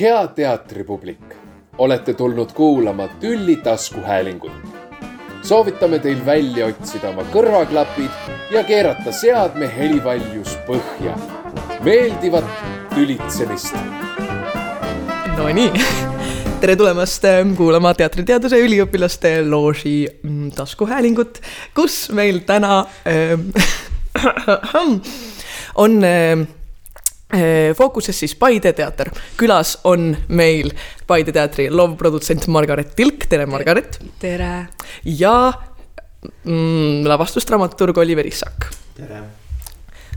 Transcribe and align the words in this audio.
hea 0.00 0.26
teatripublik, 0.26 1.34
olete 1.78 2.14
tulnud 2.14 2.52
kuulama 2.52 3.08
Tülli 3.08 3.56
taskuhäälingut. 3.56 4.52
soovitame 5.42 5.98
teil 5.98 6.26
välja 6.26 6.66
otsida 6.66 7.08
oma 7.08 7.22
kõrvaklapid 7.32 8.30
ja 8.50 8.62
keerata 8.64 9.12
seadme 9.12 9.68
helivaljus 9.76 10.56
põhja. 10.66 11.18
meeldivat 11.84 12.44
tülitsemist. 12.94 13.76
Nonii, 15.36 15.72
tere 16.60 16.76
tulemast 16.76 17.24
ähm, 17.24 17.54
kuulama 17.54 17.94
teatriteaduse 17.94 18.56
üliõpilaste 18.64 19.42
looži 19.44 20.08
mm, 20.22 20.50
taskuhäälingut, 20.56 21.40
kus 21.74 22.08
meil 22.10 22.40
täna 22.46 22.86
äh, 23.04 23.36
on 25.84 26.04
äh, 26.04 26.48
fookuses 27.76 28.18
siis 28.18 28.34
Paide 28.36 28.72
teater. 28.76 29.10
külas 29.36 29.78
on 29.84 30.16
meil 30.28 30.72
Paide 31.06 31.32
teatri 31.32 31.70
loovprodutsent 31.70 32.46
Margaret 32.46 32.94
Tilk, 32.96 33.26
tere 33.28 33.46
Margaret. 33.46 33.98
tere. 34.20 34.66
ja 35.04 35.52
mm, 36.44 37.06
lavastusdramaturg 37.08 37.98
Oliver 37.98 38.26
Issak. 38.26 38.68
tere. 38.96 39.22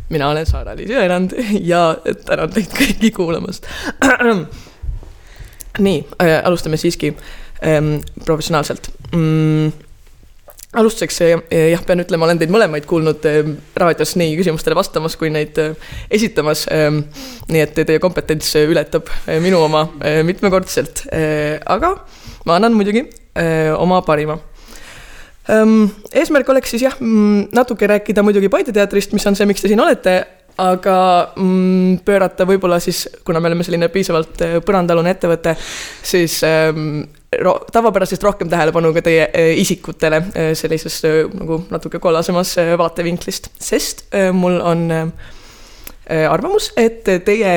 mina 0.10 0.30
olen 0.30 0.46
Sara-Liis 0.46 0.92
Jõerand 0.92 1.34
ja 1.62 1.98
tänan 2.26 2.52
teid 2.54 2.76
kõiki 2.76 3.12
kuulamast. 3.16 3.68
nii 5.80 6.04
äh,, 6.22 6.40
alustame 6.44 6.78
siiski 6.78 7.16
ähm, 7.64 7.96
professionaalselt 8.26 8.90
mm, 9.12 9.72
alustuseks 10.76 11.20
jah, 11.72 11.84
pean 11.88 12.04
ütlema, 12.04 12.28
olen 12.28 12.40
teid 12.42 12.54
mõlemaid 12.54 12.88
kuulnud 12.90 13.26
raadios 13.80 14.16
nii 14.20 14.36
küsimustele 14.40 14.78
vastamas 14.78 15.18
kui 15.20 15.32
neid 15.34 15.58
esitamas. 16.14 16.66
nii 17.50 17.62
et 17.62 17.78
teie 17.78 18.00
kompetents 18.04 18.54
ületab 18.66 19.10
minu 19.44 19.62
oma 19.66 19.86
mitmekordselt, 20.28 21.06
aga 21.66 21.96
ma 22.46 22.60
annan 22.60 22.76
muidugi 22.78 23.06
oma 23.78 24.02
parima. 24.06 24.38
eesmärk 26.14 26.50
oleks 26.50 26.74
siis 26.74 26.88
jah, 26.88 26.96
natuke 27.00 27.88
rääkida 27.88 28.24
muidugi 28.24 28.50
Paide 28.50 28.74
teatrist, 28.74 29.14
mis 29.14 29.28
on 29.28 29.36
see, 29.38 29.46
miks 29.46 29.62
te 29.62 29.70
siin 29.72 29.82
olete, 29.82 30.16
aga 30.62 30.98
mm, 31.36 32.00
pöörata 32.08 32.48
võib-olla 32.48 32.80
siis, 32.80 33.06
kuna 33.28 33.42
me 33.44 33.52
oleme 33.52 33.66
selline 33.68 33.90
piisavalt 33.92 34.42
põrandaalune 34.66 35.12
ettevõte, 35.16 35.56
siis 36.06 36.40
ähm, 36.48 37.04
ro 37.40 37.60
tavapärasest 37.72 38.24
rohkem 38.24 38.50
tähelepanu 38.50 38.94
ka 38.94 39.02
teie 39.06 39.28
äh, 39.28 39.54
isikutele 39.60 40.18
äh, 40.18 40.52
sellisest 40.54 41.06
äh, 41.06 41.24
nagu 41.34 41.62
natuke 41.70 42.00
kollasemas 42.00 42.56
vaatevinklist, 42.78 43.50
sest 43.60 44.06
mul 44.34 44.60
on 44.62 44.88
arvamus, 46.30 46.70
et 46.78 47.08
teie, 47.26 47.54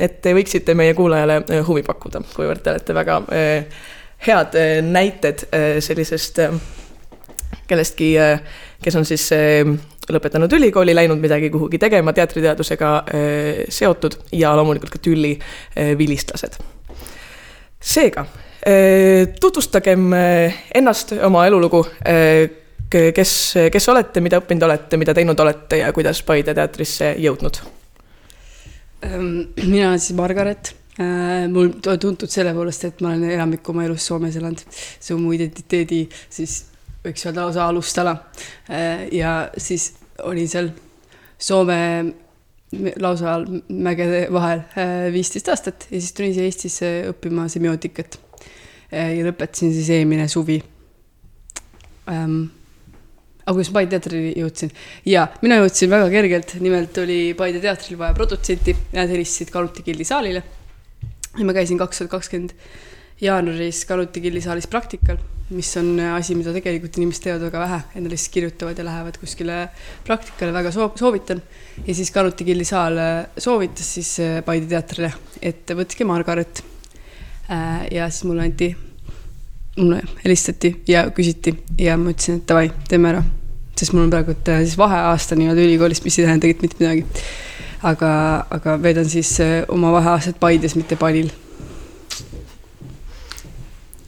et 0.00 0.14
te 0.24 0.32
võiksite 0.32 0.72
meie 0.74 0.94
kuulajale 0.96 1.42
huvi 1.66 1.82
pakkuda, 1.84 2.22
kuivõrd 2.32 2.62
te 2.64 2.72
olete 2.72 2.96
väga 2.96 3.18
head 4.24 4.56
näited 4.88 5.44
sellisest 5.84 6.40
kellestki, 7.68 8.14
kes 8.80 8.96
on 8.96 9.04
siis 9.04 9.26
lõpetanud 10.08 10.56
ülikooli, 10.56 10.96
läinud 10.96 11.20
midagi 11.20 11.52
kuhugi 11.52 11.78
tegema, 11.78 12.16
teatriteadusega 12.16 12.94
seotud 13.68 14.16
ja 14.40 14.56
loomulikult 14.56 14.96
ka 14.96 15.04
tülli 15.04 15.36
vilistlased. 16.00 16.56
seega 17.80 18.24
tutvustagem 19.40 20.12
ennast, 20.74 21.12
oma 21.24 21.46
elulugu. 21.46 21.84
kes, 22.90 23.32
kes 23.72 23.88
olete, 23.88 24.20
mida 24.20 24.40
õppinud 24.40 24.66
olete, 24.66 24.98
mida 25.00 25.14
teinud 25.14 25.40
olete 25.40 25.78
ja 25.80 25.92
kuidas 25.94 26.22
Paide 26.26 26.54
teatrisse 26.54 27.14
jõudnud? 27.18 27.60
mina 29.00 29.88
olen 29.88 30.00
siis 30.00 30.16
Margaret 30.16 30.74
mul 31.48 31.70
tuntud 31.80 32.28
selle 32.28 32.52
poolest, 32.52 32.84
et 32.84 33.00
ma 33.00 33.14
olen 33.14 33.30
enamikku 33.30 33.72
oma 33.72 33.86
elust 33.86 34.10
Soomes 34.10 34.36
elanud. 34.36 34.60
see 35.00 35.14
on 35.14 35.22
mu 35.22 35.32
identiteedi 35.32 36.02
siis 36.28 36.64
võiks 37.04 37.24
öelda 37.26 37.46
lausa 37.46 37.66
alustala. 37.66 38.16
ja 39.12 39.50
siis 39.56 39.92
olin 40.22 40.48
seal 40.48 40.72
Soome 41.40 41.78
lausa 43.00 43.38
mägede 43.68 44.26
vahel 44.32 44.60
viisteist 45.12 45.48
aastat 45.48 45.86
ja 45.90 46.00
siis 46.00 46.12
tulin 46.12 46.34
siia 46.34 46.50
Eestisse 46.50 46.90
õppima 47.14 47.48
semiootikat 47.48 48.18
Äh, 48.18 48.29
ja 48.90 49.26
lõpetasin 49.26 49.72
siis 49.74 49.90
eelmine 49.94 50.26
suvi 50.30 50.58
ähm,. 52.10 52.42
aga 53.44 53.54
kuidas 53.56 53.72
Paide 53.74 53.96
teatrini 53.96 54.34
jõudsin? 54.38 54.72
ja 55.06 55.26
mina 55.42 55.60
jõudsin 55.60 55.90
väga 55.92 56.10
kergelt, 56.12 56.54
nimelt 56.62 56.98
oli 57.02 57.20
Paide 57.38 57.62
teatril 57.62 57.98
vaja 58.00 58.16
produtsenti, 58.18 58.74
nad 58.96 59.10
helistasid 59.10 59.52
Kaluti 59.54 59.86
Gildi 59.86 60.06
saalile. 60.06 60.42
ja 61.38 61.46
ma 61.46 61.56
käisin 61.56 61.78
kaks 61.78 62.02
tuhat 62.02 62.14
kakskümmend 62.16 62.56
jaanuaris 63.22 63.84
Kaluti 63.86 64.22
Gildi 64.24 64.42
saalis 64.42 64.66
praktikal, 64.70 65.20
mis 65.54 65.70
on 65.78 65.92
asi, 66.16 66.34
mida 66.38 66.54
tegelikult 66.54 66.98
inimesed 66.98 67.26
teevad 67.26 67.46
väga 67.46 67.62
vähe, 67.62 67.80
endale 68.00 68.18
siis 68.18 68.34
kirjutavad 68.34 68.78
ja 68.78 68.86
lähevad 68.86 69.20
kuskile 69.22 69.60
praktikale, 70.06 70.54
väga 70.56 70.74
soov, 70.74 70.96
soovitan. 70.98 71.42
ja 71.86 71.94
siis 71.94 72.10
Kaluti 72.10 72.48
Gildi 72.48 72.66
saal 72.66 72.98
soovitas 73.38 73.94
siis 73.98 74.16
äh, 74.24 74.42
Paide 74.46 74.70
teatrile, 74.70 75.14
et 75.42 75.78
võtke 75.78 76.06
Margaret 76.08 76.64
Äh, 76.64 76.69
ja 77.90 78.10
siis 78.10 78.24
mulle 78.24 78.42
anti, 78.42 78.76
mulle 79.76 80.02
helistati 80.24 80.82
ja 80.88 81.10
küsiti 81.10 81.54
ja 81.78 81.96
ma 81.98 82.12
ütlesin, 82.14 82.40
et 82.40 82.48
davai, 82.48 82.70
teeme 82.88 83.10
ära. 83.10 83.22
sest 83.80 83.94
mul 83.96 84.04
on 84.04 84.10
praegu 84.12 84.34
äh, 84.36 84.62
siis 84.62 84.76
vaheaasta 84.78 85.36
nii-öelda 85.38 85.62
ülikoolis, 85.64 86.02
mis 86.04 86.18
ei 86.18 86.26
tähenda 86.26 86.44
tegelikult 86.44 86.62
mitte 86.62 86.84
midagi. 86.84 87.24
aga, 87.82 88.10
aga 88.50 88.76
veedan 88.82 89.08
siis 89.08 89.32
äh, 89.40 89.64
oma 89.68 89.92
vaheaastat 89.92 90.40
Paides, 90.40 90.76
mitte 90.76 90.96
Palil. 90.96 91.30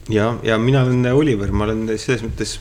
ja, 0.09 0.37
ja 0.43 0.57
mina 0.57 0.83
olen 0.83 1.13
Oliver, 1.13 1.51
ma 1.51 1.63
olen 1.63 1.87
selles 1.97 2.23
mõttes 2.23 2.59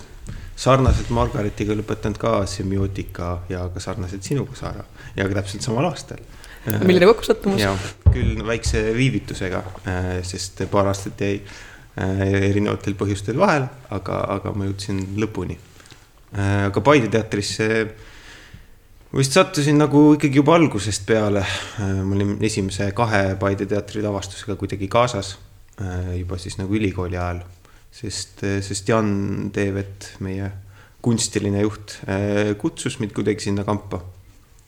sarnaselt 0.56 1.10
Margaretiga 1.10 1.75
lõpetanud 1.75 2.19
ka 2.19 2.47
semiootika 2.47 3.43
ja 3.49 3.69
ka 3.75 3.81
sarnaselt 3.81 4.22
sinuga, 4.22 4.54
Sara, 4.59 4.84
ja 5.16 5.28
ka 5.28 5.43
täpselt 5.43 5.62
samal 5.62 5.91
aastal 5.91 6.22
milline 6.67 7.09
kokkusattumus? 7.11 7.62
küll 8.12 8.41
väikse 8.47 8.84
viivitusega, 8.97 9.62
äh, 9.89 10.09
sest 10.27 10.62
paar 10.71 10.91
aastat 10.91 11.21
jäi 11.25 11.37
äh, 11.41 12.23
erinevatel 12.50 12.97
põhjustel 12.99 13.39
vahele, 13.41 13.69
aga, 13.95 14.23
aga 14.37 14.53
ma 14.56 14.69
jõudsin 14.69 15.00
lõpuni. 15.21 15.56
Äh, 16.37 16.67
aga 16.69 16.83
Paide 16.84 17.09
teatrisse 17.12 17.69
ma 19.12 19.21
vist 19.21 19.37
sattusin 19.37 19.81
nagu 19.81 20.05
ikkagi 20.17 20.41
juba 20.41 20.56
algusest 20.56 21.06
peale. 21.09 21.45
ma 21.78 22.17
olin 22.17 22.37
esimese 22.45 22.91
kahe 22.97 23.34
Paide 23.41 23.67
teatri 23.69 24.05
lavastusega 24.05 24.56
kuidagi 24.61 24.89
kaasas 24.93 25.37
juba 26.17 26.37
siis 26.39 26.59
nagu 26.59 26.75
ülikooli 26.77 27.17
ajal, 27.17 27.41
sest, 27.91 28.44
sest 28.62 28.89
Jan 28.89 29.50
Teevet, 29.53 30.12
meie 30.23 30.50
kunstiline 31.03 31.65
juht, 31.65 31.97
kutsus 32.61 32.99
mind 33.00 33.15
kuidagi 33.17 33.49
sinna 33.49 33.65
kampa. 33.65 34.03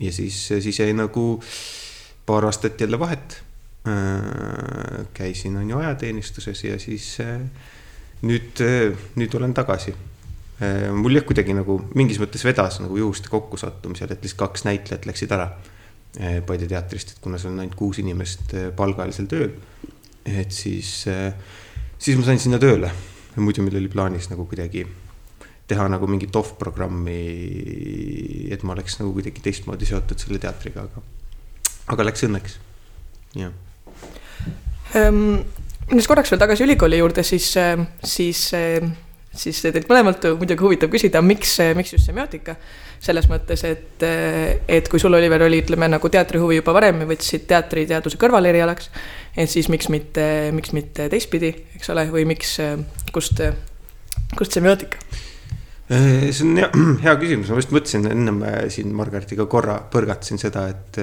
ja 0.00 0.12
siis, 0.12 0.46
siis 0.48 0.80
jäi 0.80 0.92
nagu 0.96 1.26
äh, 1.38 1.83
paar 2.26 2.44
aastat 2.44 2.80
jälle 2.80 2.98
vahet. 2.98 3.42
Äh, 3.88 5.06
käisin 5.14 5.56
on 5.56 5.70
ju 5.70 5.78
ajateenistuses 5.78 6.64
ja 6.64 6.78
siis 6.78 7.18
äh, 7.20 7.40
nüüd, 8.22 8.60
äh, 8.60 8.96
nüüd 9.14 9.34
olen 9.36 9.54
tagasi. 9.54 9.94
mul 10.94 11.16
jah, 11.18 11.24
kuidagi 11.26 11.52
nagu 11.52 11.74
mingis 11.98 12.20
mõttes 12.22 12.44
vedas 12.46 12.78
nagu 12.80 12.96
juhuste 12.96 13.28
kokkusattumisel, 13.28 14.12
et 14.14 14.22
lihtsalt 14.22 14.38
kaks 14.38 14.62
näitlejat 14.64 15.06
läksid 15.10 15.32
ära 15.34 15.48
Paide 16.46 16.68
teatrist, 16.70 17.10
et 17.10 17.18
kuna 17.20 17.40
seal 17.42 17.50
on 17.52 17.64
ainult 17.64 17.74
kuus 17.74 17.98
inimest 17.98 18.54
palgalisel 18.78 19.26
tööl. 19.28 19.50
et 20.24 20.54
siis, 20.54 20.92
siis 21.98 22.16
ma 22.16 22.24
sain 22.24 22.38
sinna 22.38 22.60
tööle. 22.62 22.92
muidu 23.36 23.66
meil 23.66 23.80
oli 23.82 23.90
plaanis 23.90 24.30
nagu 24.30 24.46
kuidagi 24.46 24.86
teha 25.66 25.88
nagu 25.90 26.06
mingit 26.06 26.36
off-programmi, 26.36 27.18
et 28.54 28.62
ma 28.62 28.78
oleks 28.78 29.00
nagu 29.02 29.12
kuidagi 29.12 29.42
teistmoodi 29.42 29.90
seotud 29.90 30.22
selle 30.22 30.38
teatriga, 30.38 30.86
aga 30.86 31.02
aga 31.92 32.08
läks 32.08 32.24
õnneks, 32.28 32.58
jah 33.40 33.52
um,. 34.94 35.42
Minnes 35.84 36.06
korraks 36.08 36.30
veel 36.32 36.40
tagasi 36.40 36.64
ülikooli 36.64 36.96
juurde, 36.96 37.22
siis, 37.26 37.50
äh, 37.60 37.76
siis, 38.08 38.38
äh, 38.56 38.86
siis 39.36 39.58
teilt 39.60 39.90
mõlemalt 39.90 40.22
muidugi 40.40 40.64
huvitav 40.64 40.88
küsida, 40.88 41.20
miks, 41.20 41.58
miks 41.76 41.92
just 41.92 42.08
semiootika. 42.08 42.56
selles 43.04 43.26
mõttes, 43.28 43.60
et, 43.68 44.00
et 44.68 44.86
kui 44.88 44.96
sul, 44.96 45.12
Oliver, 45.12 45.42
oli, 45.44 45.58
ütleme 45.60 45.90
nagu 45.92 46.08
teatrihuvi 46.08 46.62
juba 46.62 46.72
varem 46.72 47.02
ja 47.02 47.08
võtsid 47.10 47.42
teatriteaduse 47.50 48.16
kõrvalerialaks, 48.16 48.88
et 49.36 49.50
siis 49.52 49.68
miks 49.68 49.90
mitte, 49.92 50.24
miks 50.56 50.72
mitte 50.72 51.10
teistpidi, 51.12 51.50
eks 51.76 51.92
ole, 51.92 52.06
või 52.08 52.24
miks, 52.30 52.54
kust, 53.12 53.44
kust 54.38 54.56
semiootika? 54.56 55.02
see 55.84 56.46
on 56.46 56.56
hea, 56.62 56.70
hea 57.04 57.14
küsimus, 57.20 57.52
ma 57.52 57.60
just 57.60 57.76
mõtlesin 57.76 58.08
ennem 58.08 58.40
siin 58.72 58.96
Margaretiga 58.96 59.44
korra 59.52 59.76
põrgatasin 59.92 60.40
seda, 60.40 60.64
et 60.72 61.02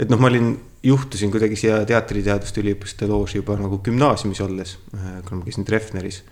et 0.00 0.08
noh, 0.08 0.20
ma 0.20 0.30
olin, 0.30 0.52
juhtusin 0.86 1.32
kuidagi 1.32 1.58
siia 1.60 1.82
teatriteaduste 1.88 2.62
üliõpilaste 2.62 3.08
looži 3.08 3.40
juba 3.42 3.58
nagu 3.60 3.80
gümnaasiumis 3.84 4.40
olles, 4.46 4.76
äh, 4.96 5.18
kuna 5.26 5.40
ma 5.40 5.48
käisin 5.48 5.66
Treffneris. 5.68 6.22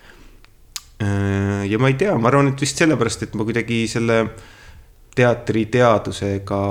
Äh, 1.05 1.67
ja 1.69 1.81
ma 1.81 1.91
ei 1.93 1.99
tea, 2.00 2.15
ma 2.17 2.31
arvan, 2.32 2.53
et 2.53 2.65
vist 2.65 2.81
sellepärast, 2.81 3.26
et 3.26 3.37
ma 3.37 3.44
kuidagi 3.49 3.82
selle 3.91 4.23
teatriteadusega 5.19 6.62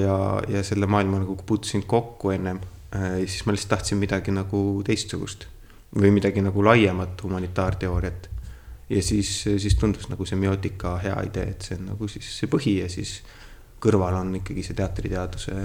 ja, 0.00 0.16
ja 0.48 0.64
selle 0.66 0.88
maailma 0.90 1.20
nagu 1.22 1.36
puutusin 1.46 1.84
kokku 1.86 2.32
ennem 2.34 2.60
äh, 2.96 3.20
siis 3.26 3.44
ma 3.46 3.54
lihtsalt 3.54 3.76
tahtsin 3.76 4.00
midagi 4.00 4.32
nagu 4.34 4.80
teistsugust 4.86 5.46
või 6.00 6.12
midagi 6.14 6.42
nagu 6.42 6.64
laiemat 6.64 7.20
humanitaarteooriat. 7.22 8.30
ja 8.90 9.02
siis, 9.02 9.42
siis 9.44 9.74
tundus 9.78 10.08
nagu 10.08 10.26
semiootika 10.26 10.96
hea 11.04 11.18
idee, 11.28 11.50
et 11.52 11.66
see 11.66 11.76
on 11.78 11.92
nagu 11.92 12.08
siis 12.08 12.30
see 12.40 12.50
põhi 12.50 12.78
ja 12.80 12.88
siis 12.88 13.20
kõrval 13.82 14.16
on 14.22 14.34
ikkagi 14.40 14.64
see 14.64 14.78
teatriteaduse 14.78 15.56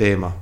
teema. 0.00 0.32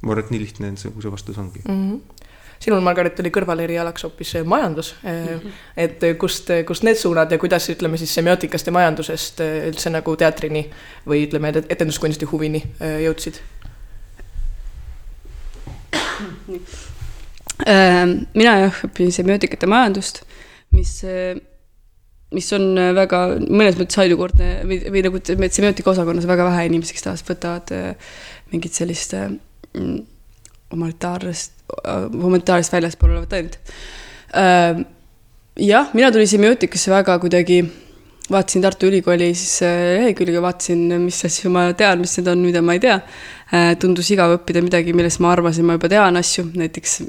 ma 0.00 0.14
arvan, 0.14 0.24
et 0.24 0.32
nii 0.32 0.40
lihtne 0.46 0.72
nagu 0.72 1.02
see 1.04 1.12
vastus 1.12 1.38
ongi 1.38 1.62
mm. 1.66 1.76
-hmm 1.76 2.26
sinul, 2.60 2.82
Margaret, 2.84 3.20
oli 3.22 3.30
kõrvalerialaks 3.32 4.04
hoopis 4.04 4.34
majandus 4.44 4.94
mm. 5.02 5.26
-hmm. 5.26 5.52
et 5.80 6.04
kust, 6.20 6.50
kust 6.68 6.84
need 6.84 6.98
suunad 7.00 7.32
ja 7.32 7.38
kuidas 7.40 7.68
ütleme 7.72 7.96
siis 7.96 8.14
semiootikast 8.14 8.66
ja 8.66 8.72
majandusest 8.76 9.40
üldse 9.40 9.90
nagu 9.90 10.16
teatrini 10.16 10.66
või 11.08 11.24
ütleme, 11.26 11.54
etenduskunsti 11.68 12.28
huvini 12.32 12.62
jõudsid? 13.06 13.40
mina 18.34 18.58
jah, 18.64 18.82
õpin 18.88 19.12
semiootikat 19.12 19.62
ja 19.62 19.68
majandust, 19.68 20.22
mis 20.76 21.00
mis 22.30 22.46
on 22.54 22.76
väga 22.94 23.20
mõnes 23.42 23.74
mõttes 23.78 23.98
haidukordne 23.98 24.50
või, 24.68 24.78
või 24.94 25.02
nagu 25.02 25.20
semiootika 25.26 25.90
osakonnas 25.90 26.28
väga 26.30 26.46
vähe 26.46 26.68
inimesi, 26.68 26.94
kes 26.94 27.02
tavaliselt 27.02 27.32
võtavad 27.32 27.72
mingit 28.52 28.76
sellist 28.76 29.14
mm, 29.14 29.98
humanitaarset, 30.70 31.52
humanitaarist 32.14 32.72
väljaspool 32.72 33.14
olevat 33.14 33.36
ainult. 33.38 33.58
Ähm, 34.36 34.84
jah, 35.58 35.90
mina 35.94 36.10
tulin 36.12 36.28
semiootikasse 36.30 36.92
väga 36.92 37.16
kuidagi, 37.22 37.60
vaatasin 38.30 38.62
Tartu 38.62 38.86
Ülikooli 38.86 39.32
siis 39.34 39.62
äh, 39.66 39.76
lehekülge, 39.98 40.42
vaatasin, 40.42 40.84
mis 41.02 41.18
asju 41.26 41.50
ma 41.52 41.66
tean, 41.78 42.02
mis 42.02 42.14
need 42.18 42.30
on, 42.30 42.44
mida 42.46 42.62
ma 42.62 42.76
ei 42.78 42.82
tea. 42.82 42.98
Äh, 43.50 43.72
tundus 43.82 44.12
igav 44.14 44.36
õppida 44.36 44.62
midagi, 44.62 44.94
millest 44.94 45.22
ma 45.22 45.32
arvasin, 45.34 45.66
ma 45.66 45.74
juba 45.78 45.90
tean 45.90 46.20
asju, 46.20 46.46
näiteks 46.60 47.00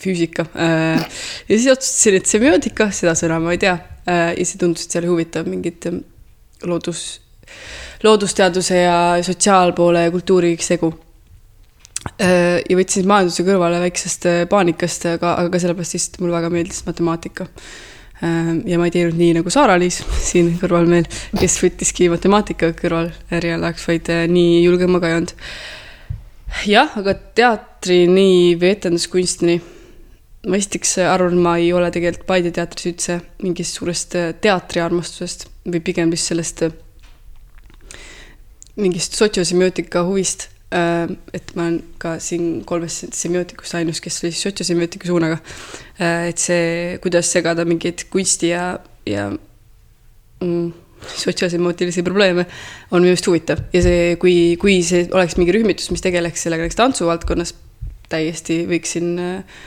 füüsika. 0.00 0.48
Äh, 0.56 1.02
ja 1.48 1.58
siis 1.58 1.68
otsustasin, 1.74 2.20
et 2.20 2.30
semiootika, 2.30 2.88
seda 2.96 3.16
sõna 3.18 3.40
ma 3.42 3.56
ei 3.56 3.60
tea. 3.62 3.76
ja 4.02 4.32
see 4.34 4.58
tundus, 4.58 4.88
et 4.88 4.94
see 4.94 4.98
oli 4.98 5.12
huvitav, 5.12 5.46
mingid 5.46 5.84
loodus, 6.66 7.20
loodusteaduse 8.02 8.82
ja 8.82 8.98
sotsiaalpoole 9.22 10.04
ja 10.04 10.10
kultuuri 10.10 10.56
segu 10.60 10.92
Äh, 12.18 12.58
ja 12.66 12.74
võtsin 12.74 13.06
majanduse 13.06 13.44
kõrvale 13.46 13.78
väiksest 13.84 14.26
äh, 14.26 14.40
paanikast, 14.50 15.06
aga, 15.06 15.36
aga 15.38 15.52
ka 15.52 15.60
sellepärast 15.62 15.94
lihtsalt 15.94 16.18
mulle 16.22 16.34
väga 16.34 16.48
meeldis 16.50 16.82
matemaatika. 16.86 17.46
Äh, 18.22 18.50
ja 18.66 18.78
ma 18.80 18.88
ei 18.88 18.94
teinud 18.94 19.18
nii 19.20 19.36
nagu 19.38 19.52
Saara-Liis 19.54 20.00
siin 20.30 20.56
kõrval 20.58 20.90
meil, 20.90 21.06
kes 21.38 21.60
võttiski 21.62 22.10
matemaatika 22.10 22.72
kõrval 22.78 23.12
erialaks, 23.38 23.86
vaid 23.86 24.10
nii 24.34 24.64
julgem 24.64 24.90
ma 24.94 25.02
ka 25.02 25.12
ei 25.12 25.18
olnud. 25.20 25.36
jah, 26.66 26.98
aga 26.98 27.14
teatrini 27.38 28.58
või 28.58 28.74
etenduskunstini 28.74 29.60
ma 30.50 30.58
esiteks 30.58 30.96
arvan, 31.06 31.38
ma 31.38 31.54
ei 31.62 31.70
ole 31.72 31.92
tegelikult 31.94 32.26
Paide 32.26 32.50
teatris 32.50 32.90
üldse 32.90 33.20
mingist 33.46 33.78
suurest 33.78 34.18
teatriarmastusest 34.42 35.46
või 35.70 35.78
pigem 35.86 36.10
vist 36.10 36.32
sellest 36.32 36.66
mingist 38.76 39.18
sotsiosemiootika 39.18 40.04
huvist 40.06 40.48
Äh, 40.72 41.10
et 41.36 41.50
ma 41.52 41.66
olen 41.66 41.80
ka 42.00 42.14
siin 42.22 42.62
kolmest 42.64 43.12
semiootikust 43.16 43.74
ainus, 43.76 43.98
kes 44.00 44.22
oli 44.22 44.32
sotsiosemiootika 44.32 45.08
suunaga. 45.10 45.36
Äh, 46.00 46.30
et 46.30 46.40
see, 46.40 46.96
kuidas 47.04 47.28
segada 47.34 47.66
mingeid 47.68 48.06
kunsti 48.12 48.54
ja, 48.54 48.78
ja 49.04 49.26
mm, 50.40 50.70
sotsiaalsemootilisi 51.18 52.04
probleeme, 52.06 52.46
on 52.90 53.04
minu 53.04 53.12
arust 53.12 53.28
huvitav 53.28 53.60
ja 53.74 53.84
see, 53.84 54.16
kui, 54.22 54.36
kui 54.62 54.78
see 54.86 55.04
oleks 55.12 55.36
mingi 55.36 55.52
rühmitus, 55.58 55.90
mis 55.92 56.04
tegeleks 56.04 56.46
sellega 56.46 56.64
näiteks 56.64 56.80
tantsuvaldkonnas, 56.80 57.52
täiesti 58.12 58.62
võiksin 58.70 59.12
äh, 59.20 59.64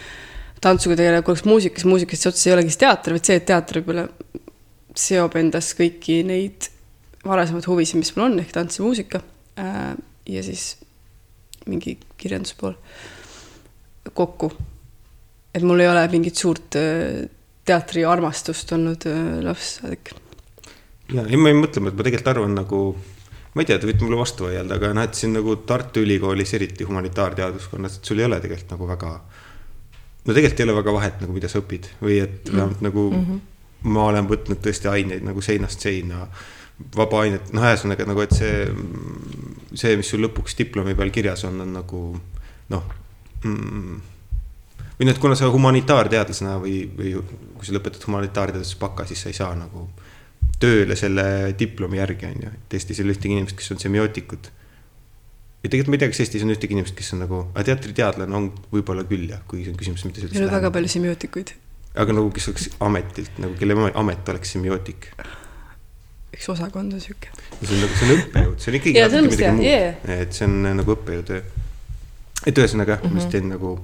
tantsuga 0.63 0.97
tegeleda, 0.97 1.21
kui 1.21 1.35
oleks 1.35 1.45
muusikas, 1.45 1.85
muusikas 1.85 2.23
see 2.23 2.33
otseses 2.33 2.49
ei 2.49 2.57
olegi 2.57 2.73
siis 2.73 2.81
teater, 2.81 3.13
vaid 3.13 3.29
see, 3.29 3.37
et 3.43 3.45
teater 3.51 3.83
võib-olla 3.83 4.07
seob 4.97 5.37
endas 5.37 5.75
kõiki 5.77 6.23
neid 6.25 6.71
varasemaid 7.25 7.67
huvisid, 7.67 7.99
mis 7.99 8.13
mul 8.15 8.29
on, 8.29 8.39
ehk 8.39 8.51
tants 8.55 8.79
ja 8.79 8.85
muusika. 8.85 9.21
ja 10.25 10.41
siis 10.43 10.77
mingi 11.65 11.97
kirjanduse 12.17 12.55
pool 12.59 12.73
kokku. 14.13 14.51
et 15.53 15.63
mul 15.63 15.79
ei 15.79 15.87
ole 15.87 16.07
mingit 16.11 16.35
suurt 16.35 16.75
äh, 16.75 17.25
teatriarmastust 17.65 18.71
olnud 18.75 19.07
äh, 19.09 19.39
lapssaadik. 19.43 20.11
ja 21.13 21.25
ei, 21.25 21.37
ma 21.37 21.51
ei 21.51 21.57
mõtle, 21.57 21.87
et 21.87 21.97
ma 21.97 22.03
tegelikult 22.03 22.31
arvan 22.33 22.55
nagu, 22.59 22.81
ma 23.53 23.63
ei 23.63 23.69
tea, 23.69 23.79
te 23.79 23.89
võite 23.89 24.05
mulle 24.05 24.19
vastu 24.19 24.49
vaielda, 24.49 24.77
aga 24.77 24.93
noh, 24.97 25.07
et 25.07 25.17
siin 25.17 25.33
nagu 25.37 25.57
Tartu 25.69 26.03
Ülikoolis, 26.05 26.53
eriti 26.57 26.87
humanitaarteaduskonnas, 26.87 27.99
et 27.99 28.11
sul 28.11 28.21
ei 28.21 28.29
ole 28.29 28.41
tegelikult 28.43 28.75
nagu 28.75 28.91
väga. 28.91 29.15
no 30.25 30.33
tegelikult 30.33 30.59
ei 30.61 30.67
ole 30.69 30.77
väga 30.81 30.97
vahet 30.99 31.25
nagu, 31.25 31.39
mida 31.39 31.51
sa 31.51 31.63
õpid 31.63 31.89
või 32.01 32.19
et 32.25 32.51
vähemalt 32.51 32.81
mm. 32.81 32.89
nagu 32.89 33.09
mm 33.11 33.25
-hmm. 33.25 33.41
ma 33.95 34.05
olen 34.11 34.29
võtnud 34.29 34.61
tõesti 34.61 34.91
aineid 34.91 35.25
nagu 35.25 35.41
seinast 35.41 35.79
seina 35.79 36.27
vaba 36.95 37.21
ainet, 37.23 37.53
noh, 37.55 37.63
ühesõnaga 37.63 38.07
nagu, 38.07 38.23
et 38.25 38.35
see 38.35 38.55
see, 39.79 39.95
mis 39.99 40.09
sul 40.09 40.23
lõpuks 40.25 40.57
diplomi 40.59 40.95
peal 40.97 41.11
kirjas 41.13 41.45
on, 41.47 41.59
on 41.63 41.71
nagu 41.75 42.01
noh 42.71 42.89
mm,. 43.43 43.95
või 44.97 45.07
noh, 45.07 45.13
et 45.13 45.21
kuna 45.21 45.37
sa 45.39 45.49
humanitaarteadlasena 45.53 46.57
või, 46.63 46.83
või 46.97 47.15
kui 47.19 47.67
sa 47.67 47.75
lõpetad 47.75 48.05
humanitaarteaduse 48.07 48.79
baka, 48.81 49.07
siis 49.09 49.23
sa 49.23 49.31
ei 49.31 49.37
saa 49.37 49.53
nagu 49.57 49.87
tööle 50.61 50.95
selle 50.99 51.25
diplomi 51.59 51.99
järgi, 51.99 52.29
on 52.31 52.45
ju. 52.45 52.53
et 52.55 52.77
Eestis 52.77 53.01
ei 53.01 53.05
ole 53.07 53.15
ühtegi 53.15 53.35
inimest, 53.35 53.57
kes 53.59 53.73
on 53.75 53.81
semiootikud. 53.81 54.49
ja 55.65 55.69
tegelikult 55.69 55.91
ma 55.91 55.99
ei 55.99 56.03
tea, 56.05 56.13
kas 56.13 56.23
Eestis 56.23 56.45
on 56.47 56.55
ühtegi 56.55 56.77
inimest, 56.77 56.95
kes 56.97 57.13
on 57.17 57.25
nagu, 57.25 57.41
aga 57.51 57.67
teatriteadlane 57.71 58.39
on 58.39 58.51
võib-olla 58.71 59.03
küll 59.09 59.27
jah, 59.31 59.43
kui 59.49 59.65
see 59.65 59.75
on 59.75 59.79
küsimus, 59.79 60.05
mida 60.07 60.21
sa 60.21 60.29
üldse. 60.29 60.39
meil 60.39 60.49
on 60.49 60.57
väga 60.59 60.71
palju 60.77 60.93
semiootikuid. 60.95 61.55
aga 62.03 62.19
nagu, 62.19 62.31
kes 62.35 62.51
oleks 62.51 62.69
ametilt 62.87 63.41
nagu, 63.43 63.57
kelle 63.59 63.91
amet 63.91 64.31
oleks 64.35 64.55
semiootik 64.55 65.11
üks 66.35 66.49
osakond 66.51 66.93
on 66.93 67.01
sihuke. 67.01 67.31
see 67.61 67.75
on 67.75 67.83
nagu, 67.85 67.97
see 67.97 68.11
on 68.11 68.19
õppejõud, 68.19 68.59
see 68.59 68.71
on 68.71 68.79
ikkagi 68.81 68.95
yeah, 68.99 69.11
natuke 69.11 69.33
midagi 69.33 69.57
muud 69.57 69.67
yeah., 69.69 70.21
et 70.21 70.37
see 70.37 70.47
on 70.49 70.55
äh, 70.61 70.77
nagu 70.81 70.95
õppejõutöö. 70.95 71.41
et 72.45 72.63
ühesõnaga 72.63 72.97
jah 72.97 73.03
mm 73.03 73.09
-hmm., 73.09 73.13
ma 73.13 73.21
lihtsalt 73.21 73.35
teen 73.39 73.51
nagu, 73.55 73.75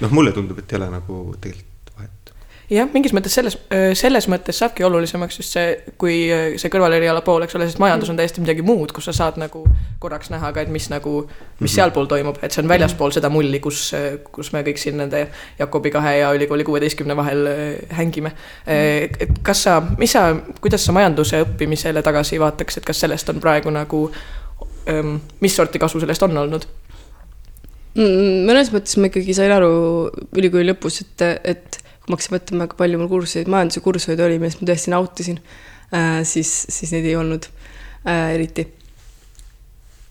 noh, 0.00 0.18
mulle 0.18 0.34
tundub, 0.36 0.58
et 0.62 0.72
ei 0.72 0.80
ole 0.80 0.90
nagu 0.94 1.22
tegelikult 1.40 1.73
jah, 2.74 2.88
mingis 2.92 3.14
mõttes 3.16 3.34
selles, 3.36 3.56
selles 3.98 4.26
mõttes 4.30 4.58
saabki 4.60 4.84
olulisemaks 4.86 5.38
just 5.40 5.54
see, 5.56 5.74
kui 6.00 6.16
see 6.60 6.72
kõrvaleriala 6.72 7.22
pool, 7.26 7.44
eks 7.46 7.56
ole, 7.58 7.68
sest 7.68 7.80
majandus 7.82 8.10
on 8.12 8.18
täiesti 8.18 8.42
midagi 8.42 8.64
muud, 8.66 8.92
kus 8.94 9.08
sa 9.08 9.14
saad 9.16 9.38
nagu 9.40 9.64
korraks 10.02 10.30
näha 10.32 10.50
ka, 10.54 10.64
et 10.64 10.72
mis 10.74 10.88
nagu, 10.92 11.14
mis 11.22 11.30
mm 11.30 11.64
-hmm. 11.64 11.74
sealpool 11.74 12.06
toimub, 12.10 12.38
et 12.42 12.52
see 12.52 12.62
on 12.62 12.68
väljaspool 12.68 13.14
seda 13.14 13.30
mulli, 13.30 13.60
kus, 13.60 13.92
kus 14.32 14.52
me 14.52 14.62
kõik 14.62 14.78
siin 14.78 14.96
nende 14.96 15.26
Jakobi 15.58 15.90
kahe 15.90 16.16
ja 16.18 16.32
ülikooli 16.34 16.64
kuueteistkümne 16.64 17.16
vahel 17.16 17.48
hängime. 17.90 18.32
et 18.66 19.38
kas 19.42 19.62
sa, 19.62 19.82
mis 19.98 20.12
sa, 20.12 20.36
kuidas 20.60 20.84
sa 20.84 20.92
majanduse 20.92 21.42
õppimisele 21.42 22.02
tagasi 22.02 22.40
vaataks, 22.40 22.76
et 22.76 22.84
kas 22.84 23.00
sellest 23.00 23.28
on 23.28 23.40
praegu 23.40 23.70
nagu, 23.70 24.10
mis 25.40 25.56
sorti 25.56 25.78
kasu 25.78 26.00
sellest 26.00 26.22
on 26.22 26.36
olnud? 26.36 26.66
Mm, 27.94 28.42
mõnes 28.48 28.72
mõttes 28.74 28.96
ma 28.98 29.06
ikkagi 29.06 29.34
sain 29.36 29.52
aru 29.54 29.70
ülikooli 30.34 30.66
lõpus, 30.72 30.98
et, 31.04 31.22
et 31.46 31.76
ma 32.04 32.16
hakkasin 32.16 32.36
mõtlema, 32.36 32.68
kui 32.68 32.80
palju 32.80 33.00
mul 33.00 33.10
kursuseid, 33.10 33.50
majanduse 33.50 33.82
kursuseid 33.84 34.20
oli, 34.24 34.38
millest 34.40 34.60
ma 34.60 34.68
tõesti 34.68 34.92
nautisin 34.92 35.40
äh,, 35.40 36.20
siis, 36.28 36.52
siis 36.72 36.92
neid 36.92 37.06
ei 37.08 37.16
olnud 37.16 37.48
äh, 37.48 38.34
eriti. 38.36 38.66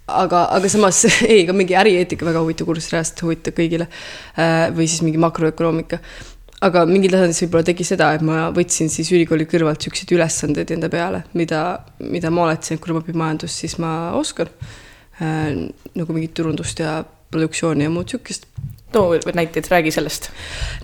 aga, 0.08 0.48
aga 0.58 0.72
samas 0.72 1.04
ei, 1.30 1.44
ka 1.48 1.56
mingi 1.56 1.78
ärieetika 1.78 2.26
väga 2.26 2.42
huvitav 2.42 2.70
kursus, 2.70 2.90
reaalselt 2.94 3.26
huvitav 3.28 3.58
kõigile 3.60 3.90
äh,. 3.90 4.70
või 4.74 4.90
siis 4.90 5.06
mingi 5.06 5.22
makroökonoomika. 5.22 6.02
aga 6.66 6.86
mingil 6.90 7.14
tasandil 7.14 7.38
see 7.38 7.48
võib-olla 7.48 7.70
tegi 7.70 7.86
seda, 7.86 8.10
et 8.18 8.26
ma 8.26 8.48
võtsin 8.56 8.90
siis 8.90 9.14
ülikooli 9.14 9.46
kõrvalt 9.50 9.86
siukseid 9.86 10.16
ülesandeid 10.18 10.74
enda 10.74 10.90
peale, 10.90 11.26
mida, 11.38 11.64
mida 12.02 12.34
ma 12.34 12.48
oletasin, 12.48 12.80
et 12.80 12.84
kui 12.84 12.96
ma 12.96 13.04
õpin 13.06 13.22
majandust, 13.22 13.62
siis 13.62 13.78
ma 13.78 13.94
oskan 14.18 14.50
äh,. 15.22 15.70
nagu 15.94 16.18
mingit 16.18 16.34
turundust 16.42 16.82
ja 16.82 17.04
produktsiooni 17.34 17.86
ja 17.86 17.94
muud 17.94 18.10
sihukest 18.10 18.50
too 18.94 19.20
näiteid, 19.34 19.68
räägi 19.70 19.92
sellest. 19.92 20.30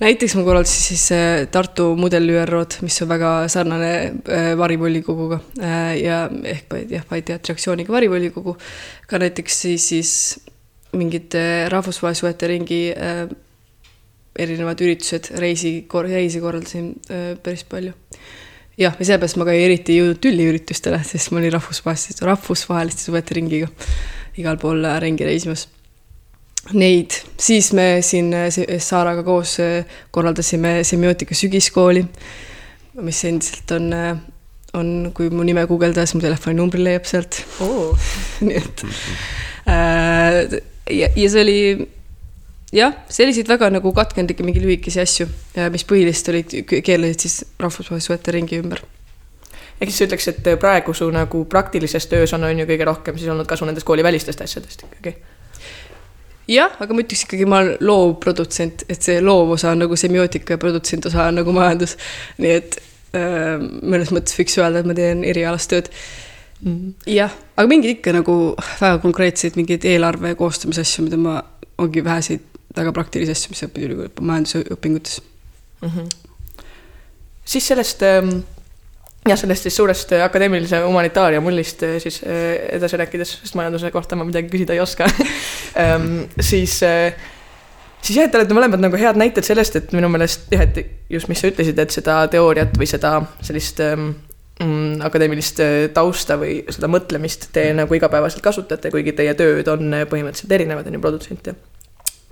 näiteks 0.02 0.36
ma 0.36 0.44
korraldasin 0.44 0.84
siis 0.84 1.12
äh, 1.12 1.48
Tartu 1.52 1.96
mudel-ÜRO-d, 1.96 2.82
mis 2.82 3.02
on 3.02 3.10
väga 3.10 3.32
sarnane 3.48 3.92
äh, 3.94 4.52
varivolikoguga 4.58 5.40
äh, 5.62 5.98
ja 6.02 6.24
ehk 6.44 6.74
jah, 6.90 7.06
vaid 7.12 7.28
teatri 7.30 7.54
aktsiooniga 7.54 7.94
varivolikogu. 7.94 8.58
ka 9.08 9.20
näiteks 9.22 9.62
siis, 9.62 9.88
siis 9.90 10.12
mingid 10.94 11.38
rahvusvahelise 11.70 12.26
suhete 12.26 12.48
ringi 12.50 12.82
erinevad 14.40 14.82
üritused, 14.82 15.30
reisi, 15.38 15.74
reisi 16.08 16.42
korraldasin 16.42 16.94
päris 17.44 17.64
palju. 17.64 17.94
jah, 18.78 18.96
ja 19.00 19.06
sellepärast 19.06 19.38
ma 19.38 19.46
ka 19.46 19.54
eriti 19.54 19.94
ei 19.94 20.02
jõudnud 20.02 20.22
tülliüritustele, 20.24 21.04
sest 21.06 21.32
ma 21.32 21.44
olin 21.44 21.54
rahvusvaheliste, 21.60 22.26
rahvusvaheliste 22.26 23.12
suhete 23.12 23.38
ringiga 23.38 23.70
igal 24.40 24.58
pool 24.58 24.88
ringi 25.04 25.28
reisimas 25.28 25.68
neid, 26.74 27.16
siis 27.40 27.72
me 27.74 28.00
siin 28.06 28.34
Saaraga 28.84 29.24
koos 29.24 29.58
äh, 29.64 29.86
korraldasime 30.12 30.80
semiootika 30.88 31.36
sügiskooli, 31.38 32.04
mis 33.06 33.22
endiselt 33.26 33.72
on, 33.76 33.94
äh, 33.96 34.12
on, 34.78 34.92
kui 35.16 35.32
mu 35.34 35.46
nime 35.48 35.66
guugeldada, 35.70 36.06
siis 36.06 36.20
mu 36.20 36.26
telefoninumbri 36.26 36.84
leiab 36.84 37.08
sealt 37.10 37.42
oh. 37.66 37.96
nii 38.46 38.60
et 38.60 38.86
äh, 39.72 40.60
ja, 40.94 41.10
ja 41.16 41.32
see 41.32 41.42
oli 41.46 41.58
jah, 42.76 42.94
selliseid 43.10 43.50
väga 43.50 43.72
nagu 43.74 43.94
katkendlikke 43.96 44.46
mingi 44.46 44.62
lühikesi 44.64 45.02
asju, 45.02 45.28
mis 45.74 45.88
põhiliselt 45.90 46.34
olid, 46.36 46.56
keerlesid 46.70 47.26
siis 47.26 47.42
rahvusvahelise 47.58 48.12
suhete 48.12 48.36
ringi 48.36 48.62
ümber 48.62 48.84
ehk 49.80 49.92
siis 49.94 50.06
ütleks, 50.10 50.28
et 50.28 50.48
praegu 50.60 50.94
su 50.94 51.08
nagu 51.14 51.46
praktilises 51.50 52.08
töös 52.12 52.34
on, 52.36 52.44
on 52.44 52.62
ju 52.62 52.68
kõige 52.68 52.88
rohkem 52.90 53.18
siis 53.18 53.32
olnud 53.32 53.48
kasu 53.48 53.68
nendest 53.68 53.88
koolivälistest 53.88 54.44
asjadest 54.44 54.84
ikkagi? 54.90 55.16
Jah, 56.50 56.76
aga 56.82 56.96
ma 56.96 57.04
ütleks 57.04 57.26
ikkagi, 57.26 57.48
ma 57.50 57.62
olen 57.64 57.84
loovprodutsent, 57.86 58.86
et 58.92 59.06
see 59.06 59.20
loov 59.24 59.56
osa 59.58 59.74
on 59.74 59.84
nagu 59.84 59.98
semiootika 60.00 60.56
ja 60.56 60.62
produtsent 60.62 61.08
osa 61.10 61.28
on 61.30 61.40
nagu 61.42 61.54
majandus. 61.56 61.96
nii 62.42 62.56
et 62.58 62.80
äh, 63.18 63.56
mõnes 63.62 64.14
mõttes 64.16 64.38
võiks 64.38 64.58
öelda, 64.60 64.82
et 64.82 64.90
ma 64.90 64.98
teen 64.98 65.24
erialast 65.28 65.72
tööd 65.74 65.90
mm. 66.62 66.76
-hmm. 66.76 66.94
jah, 67.16 67.34
aga 67.56 67.68
mingeid 67.72 67.98
ikka 67.98 68.16
nagu 68.18 68.38
väga 68.82 69.02
konkreetseid 69.06 69.60
mingeid 69.60 69.86
eelarve 69.86 70.36
koostamise 70.40 70.86
asju, 70.86 71.08
mida 71.08 71.18
ma, 71.22 71.40
ongi 71.78 72.04
väheseid 72.04 72.46
väga 72.76 72.94
praktilisi 72.94 73.34
asju, 73.34 73.54
mis 73.54 73.66
õpid 73.66 73.90
ülikooli 73.90 74.30
majandusõpingutes 74.32 75.22
mm. 75.82 75.90
-hmm. 75.90 76.64
siis 77.46 77.68
sellest 77.74 78.04
ähm 78.04 78.40
jah, 79.30 79.40
sellest 79.40 79.68
siis 79.68 79.78
suurest 79.80 80.14
äh, 80.16 80.24
akadeemilise 80.26 80.82
humanitaaria 80.84 81.42
mullist 81.44 81.84
äh, 81.84 81.98
siis 82.04 82.22
äh, 82.24 82.56
edasi 82.78 83.00
rääkides, 83.00 83.36
sest 83.44 83.58
majanduse 83.60 83.92
kohta 83.94 84.18
ma 84.20 84.28
midagi 84.28 84.52
küsida 84.52 84.76
ei 84.76 84.82
oska 84.84 85.08
um, 85.10 86.08
siis, 86.52 86.80
siis 88.02 88.16
jah, 88.16 88.26
et 88.26 88.34
te 88.34 88.40
olete 88.40 88.58
mõlemad 88.58 88.84
nagu 88.84 89.00
head 89.00 89.20
näited 89.20 89.46
sellest, 89.46 89.78
et 89.80 89.94
minu 89.98 90.10
meelest 90.12 90.50
jah, 90.54 90.66
et 90.66 90.82
just, 91.12 91.30
mis 91.32 91.42
sa 91.42 91.52
ütlesid, 91.52 91.80
et 91.82 91.96
seda 91.96 92.22
teooriat 92.32 92.78
või 92.80 92.90
seda 92.90 93.18
sellist 93.46 93.82
um, 93.86 94.12
akadeemilist 95.06 95.62
tausta 95.96 96.36
või 96.40 96.58
seda 96.68 96.90
mõtlemist 96.92 97.48
te 97.56 97.70
nagu 97.72 97.96
igapäevaselt 97.96 98.44
kasutate, 98.44 98.92
kuigi 98.92 99.14
teie 99.16 99.32
tööd 99.40 99.70
on 99.72 99.94
põhimõtteliselt 100.12 100.56
erinevad, 100.58 100.90
on 100.90 100.98
ju, 100.98 101.04
produtsent 101.06 101.48
ja, 101.48 101.56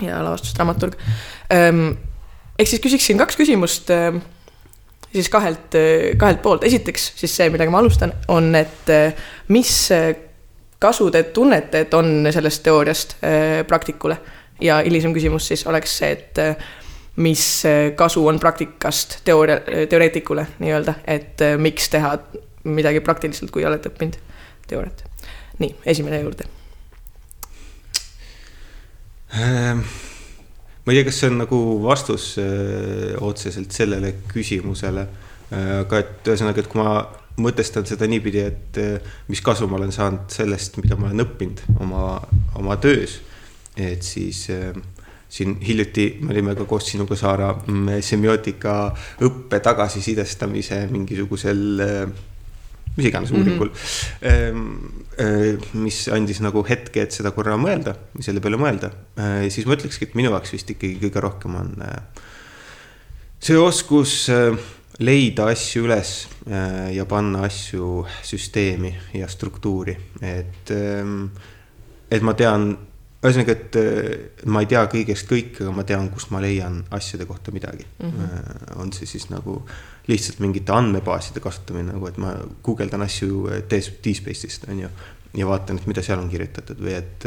ja 0.09 0.23
lavastusdramaturg 0.25 0.97
um,. 0.99 1.85
ehk 2.59 2.73
siis 2.73 2.83
küsiksin 2.83 3.21
kaks 3.21 3.39
küsimust 3.39 3.93
siis 5.13 5.29
kahelt, 5.29 5.75
kahelt 6.17 6.41
poolt, 6.41 6.63
esiteks 6.67 7.11
siis 7.15 7.35
see, 7.35 7.49
millega 7.53 7.71
ma 7.73 7.81
alustan, 7.81 8.13
on, 8.33 8.51
et 8.55 8.91
mis 9.53 9.73
kasu 10.79 11.09
te 11.11 11.23
tunnete, 11.33 11.85
et 11.85 11.93
on 11.97 12.27
sellest 12.33 12.63
teooriast 12.65 13.15
äh, 13.21 13.61
praktikule? 13.67 14.17
Ja 14.61 14.79
hilisem 14.81 15.13
küsimus 15.13 15.47
siis 15.51 15.67
oleks 15.69 15.91
see, 15.99 16.11
et 16.15 16.39
mis 17.21 17.43
kasu 17.97 18.23
on 18.27 18.39
praktikast 18.41 19.19
teooria, 19.25 19.59
teoreetikule 19.89 20.47
nii-öelda, 20.57 20.95
et 21.05 21.43
miks 21.61 21.89
teha 21.93 22.15
midagi 22.65 23.01
praktiliselt, 23.05 23.53
kui 23.53 23.65
olete 23.65 23.91
õppinud 23.91 24.17
teooriat. 24.67 25.03
nii, 25.59 25.75
esimene 25.85 26.19
juurde. 26.21 26.49
Ähm 29.37 30.06
ma 30.87 30.93
ei 30.93 31.01
tea, 31.01 31.09
kas 31.09 31.17
see 31.19 31.27
on 31.27 31.41
nagu 31.41 31.57
vastus 31.83 32.25
öö, 32.39 32.43
äh, 33.11 33.23
otseselt 33.27 33.75
sellele 33.75 34.13
küsimusele, 34.31 35.01
äh, 35.51 35.71
aga 35.81 35.99
et 35.99 36.29
ühesõnaga, 36.31 36.63
et 36.63 36.69
kui 36.71 36.79
ma 36.79 37.01
mõtestan 37.43 37.83
seda 37.85 38.07
niipidi, 38.07 38.39
et 38.47 38.79
äh, 38.79 39.09
mis 39.27 39.43
kasu 39.43 39.67
ma 39.67 39.75
olen 39.81 39.91
saanud 39.91 40.31
sellest, 40.31 40.79
mida 40.79 40.95
ma 40.95 41.09
olen 41.09 41.25
õppinud 41.25 41.65
oma, 41.83 42.05
oma 42.55 42.79
töös, 42.79 43.17
et 43.75 44.07
siis 44.07 44.45
siin 45.27 45.57
hiljuti 45.59 46.07
me 46.23 46.31
olime 46.31 46.55
ka 46.55 46.63
koos 46.63 46.87
sinuga, 46.87 47.19
Saara, 47.19 47.51
mm, 47.67 47.99
semiootika 47.99 48.77
õppe 49.27 49.59
tagasisidestamise 49.67 50.85
mingisugusel 50.87 51.83
mis 52.97 53.09
iganes 53.09 53.31
mhm. 53.31 53.39
uuringul 53.39 53.71
mm. 53.71 54.63
-hmm. 55.17 55.75
mis 55.83 56.07
andis 56.13 56.41
nagu 56.41 56.63
hetke, 56.67 57.05
et 57.05 57.15
seda 57.15 57.31
korra 57.35 57.57
mõelda, 57.57 57.95
selle 58.19 58.41
peale 58.43 58.59
mõelda, 58.61 58.91
äh, 59.19 59.45
siis 59.53 59.67
ma 59.69 59.77
ütlekski, 59.77 60.09
et 60.09 60.17
minu 60.17 60.33
jaoks 60.33 60.53
vist 60.53 60.73
ikkagi 60.73 60.99
kõige 61.05 61.23
rohkem 61.23 61.55
on 61.61 61.73
äh, 61.85 62.25
see 63.39 63.57
oskus 63.57 64.29
leida 64.99 65.45
asju 65.51 65.83
üles 65.85 66.11
ja 66.95 67.05
panna 67.05 67.43
asju 67.45 68.05
süsteemi 68.25 68.89
ja 69.13 69.27
struktuuri, 69.29 69.93
et, 70.25 70.71
et 72.09 72.25
ma 72.25 72.33
tean 72.33 72.71
ühesõnaga, 73.21 73.53
et 73.53 74.45
ma 74.49 74.61
ei 74.63 74.69
tea 74.69 74.83
kõigest 74.89 75.29
kõike, 75.29 75.65
aga 75.65 75.73
ma 75.75 75.85
tean, 75.87 76.09
kust 76.13 76.31
ma 76.33 76.41
leian 76.43 76.83
asjade 76.93 77.25
kohta 77.29 77.53
midagi 77.53 77.85
mm. 77.85 78.11
-hmm. 78.11 78.81
on 78.81 78.93
see 78.93 79.05
siis 79.09 79.29
nagu 79.29 79.61
lihtsalt 80.07 80.39
mingite 80.43 80.71
andmebaaside 80.71 81.41
kasutamine 81.43 81.91
nagu, 81.91 82.07
et 82.07 82.17
ma 82.21 82.33
guugeldan 82.63 83.03
asju 83.03 83.47
D-Space'ist 83.69 84.67
on 84.71 84.85
ju. 84.85 84.89
ja 85.37 85.47
vaatan, 85.47 85.77
et 85.77 85.87
mida 85.89 86.01
seal 86.01 86.21
on 86.21 86.29
kirjutatud 86.31 86.79
või 86.81 86.95
et, 86.97 87.25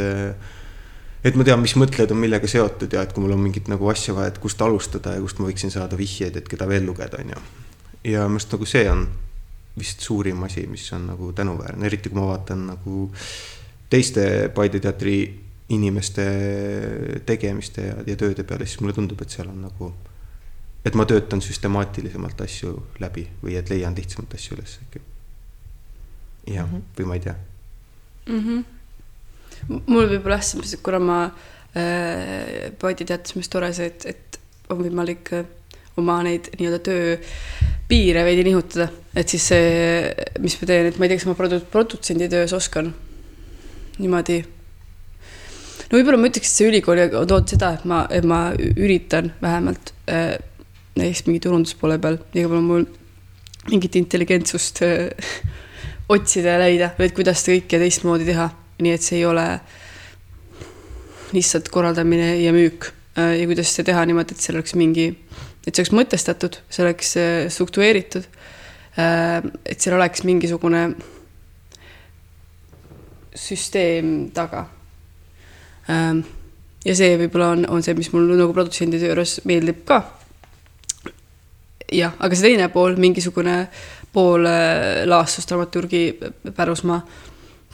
et 1.25 1.37
ma 1.37 1.47
tean, 1.47 1.61
mis 1.63 1.77
mõtted 1.77 2.11
on 2.11 2.19
millega 2.19 2.49
seotud 2.49 2.93
ja 2.97 3.05
et 3.05 3.13
kui 3.15 3.23
mul 3.23 3.37
on 3.37 3.43
mingit 3.43 3.69
nagu 3.71 3.91
asja 3.93 4.17
vaja, 4.17 4.33
et 4.33 4.41
kust 4.43 4.63
alustada 4.65 5.15
ja 5.15 5.23
kust 5.23 5.39
ma 5.39 5.51
võiksin 5.51 5.73
saada 5.73 5.99
vihjeid, 6.01 6.41
et 6.41 6.49
keda 6.49 6.69
veel 6.71 6.89
lugeda, 6.89 7.21
on 7.21 7.35
ju. 7.35 7.43
ja 8.15 8.25
minu 8.25 8.41
arust 8.41 8.57
nagu 8.57 8.69
see 8.69 8.87
on 8.91 9.05
vist 9.79 10.03
suurim 10.03 10.43
asi, 10.49 10.65
mis 10.67 10.89
on 10.97 11.07
nagu 11.13 11.33
tänuväärne, 11.37 11.87
eriti 11.87 12.11
kui 12.11 12.19
ma 12.19 12.33
vaatan 12.33 12.67
nagu 12.73 13.07
teiste 13.91 14.25
Paide 14.55 14.81
teatri 14.81 15.17
inimeste 15.71 16.25
tegemiste 17.27 17.85
ja, 17.87 17.99
ja 18.07 18.17
tööde 18.19 18.43
peale, 18.47 18.67
siis 18.67 18.81
mulle 18.83 18.97
tundub, 18.97 19.21
et 19.23 19.37
seal 19.37 19.53
on 19.53 19.61
nagu 19.69 19.93
et 20.85 20.97
ma 20.97 21.07
töötan 21.09 21.43
süstemaatilisemalt 21.45 22.41
asju 22.41 22.75
läbi 23.03 23.27
või 23.43 23.57
et 23.61 23.71
leian 23.73 23.97
lihtsamalt 23.97 24.35
asju 24.35 24.57
üles 24.57 24.79
äkki. 24.87 25.03
jah 26.55 26.67
mm, 26.67 26.73
-hmm. 26.73 26.83
või 26.99 27.07
ma 27.07 27.15
ei 27.15 27.25
tea 27.27 27.35
mm. 28.27 28.43
-hmm. 28.47 29.81
mul 29.87 30.09
võib-olla 30.09 30.39
jah, 30.39 30.45
selles 30.45 30.61
mõttes, 30.61 30.75
et 30.79 30.85
kuna 30.85 30.99
ma 30.99 31.23
äh, 31.25 32.71
poodi 32.79 33.05
teatas, 33.05 33.37
mis 33.37 33.49
tore 33.49 33.73
see, 33.73 33.87
et, 33.87 34.07
et 34.07 34.41
on 34.71 34.81
võimalik 34.81 35.33
äh, 35.37 35.45
oma 36.01 36.23
neid 36.23 36.49
nii-öelda 36.57 36.81
töö 36.87 37.17
piire 37.91 38.25
veidi 38.25 38.45
nihutada, 38.47 38.89
et 39.15 39.29
siis 39.29 39.49
see, 39.51 40.15
mis 40.41 40.57
ma 40.61 40.67
teen, 40.67 40.87
et 40.87 40.99
ma 40.99 41.05
ei 41.05 41.13
tea, 41.13 41.19
kas 41.19 41.29
ma 41.29 41.37
produ-, 41.39 41.65
produtsendi 41.73 42.29
töös 42.31 42.55
oskan 42.57 42.95
niimoodi 43.99 44.39
no 45.91 45.99
võib-olla 45.99 46.21
ma 46.21 46.31
ütleks, 46.31 46.53
et 46.53 46.61
see 46.61 46.71
ülikool 46.71 47.03
on 47.09 47.27
toonud 47.29 47.51
seda, 47.51 47.75
et 47.77 47.85
ma, 47.89 48.05
et 48.15 48.27
ma 48.27 48.41
üritan 48.57 49.33
vähemalt 49.43 49.93
äh, 50.09 50.39
näiteks 50.99 51.27
mingi 51.27 51.43
turunduspoole 51.45 51.99
peal, 52.03 52.19
igal 52.35 52.51
pool 52.51 52.65
mul 52.67 52.87
mingit 53.69 53.97
intelligentsust 54.01 54.83
äh, 54.83 55.11
otsida 56.09 56.57
ja 56.57 56.63
leida, 56.63 56.91
et 56.99 57.15
kuidas 57.15 57.43
seda 57.43 57.59
kõike 57.59 57.81
teistmoodi 57.83 58.27
teha, 58.29 58.49
nii 58.81 58.97
et 58.97 59.05
see 59.05 59.21
ei 59.21 59.27
ole 59.29 59.45
lihtsalt 61.35 61.69
korraldamine 61.71 62.33
ja 62.41 62.55
müük 62.57 62.91
äh, 63.19 63.37
ja 63.41 63.47
kuidas 63.51 63.75
seda 63.75 63.93
teha 63.93 64.07
niimoodi, 64.09 64.35
et 64.35 64.43
seal 64.43 64.59
oleks 64.59 64.75
mingi, 64.81 65.07
et 65.67 65.71
see 65.71 65.83
oleks 65.85 65.95
mõtestatud, 65.95 66.61
see 66.73 66.85
oleks 66.87 67.17
äh, 67.21 67.47
struktureeritud. 67.53 68.29
et 69.01 69.81
seal 69.81 69.95
oleks 69.95 70.25
mingisugune 70.27 70.81
süsteem 73.39 74.09
taga. 74.35 74.65
ja 75.89 76.95
see 76.99 77.15
võib-olla 77.23 77.53
on, 77.55 77.63
on 77.71 77.87
see, 77.87 77.95
mis 77.97 78.11
mul 78.13 78.27
nagu 78.35 78.53
produtsendi 78.53 78.99
töö 78.99 79.13
juures 79.15 79.39
meeldib 79.49 79.85
ka 79.89 80.03
jah, 81.95 82.15
aga 82.19 82.37
see 82.37 82.51
teine 82.51 82.69
pool, 82.73 82.97
mingisugune 83.01 83.65
pool 84.15 84.47
äh, 84.49 85.03
laastusdramaturgi 85.09 86.03
pärusmaa, 86.57 87.01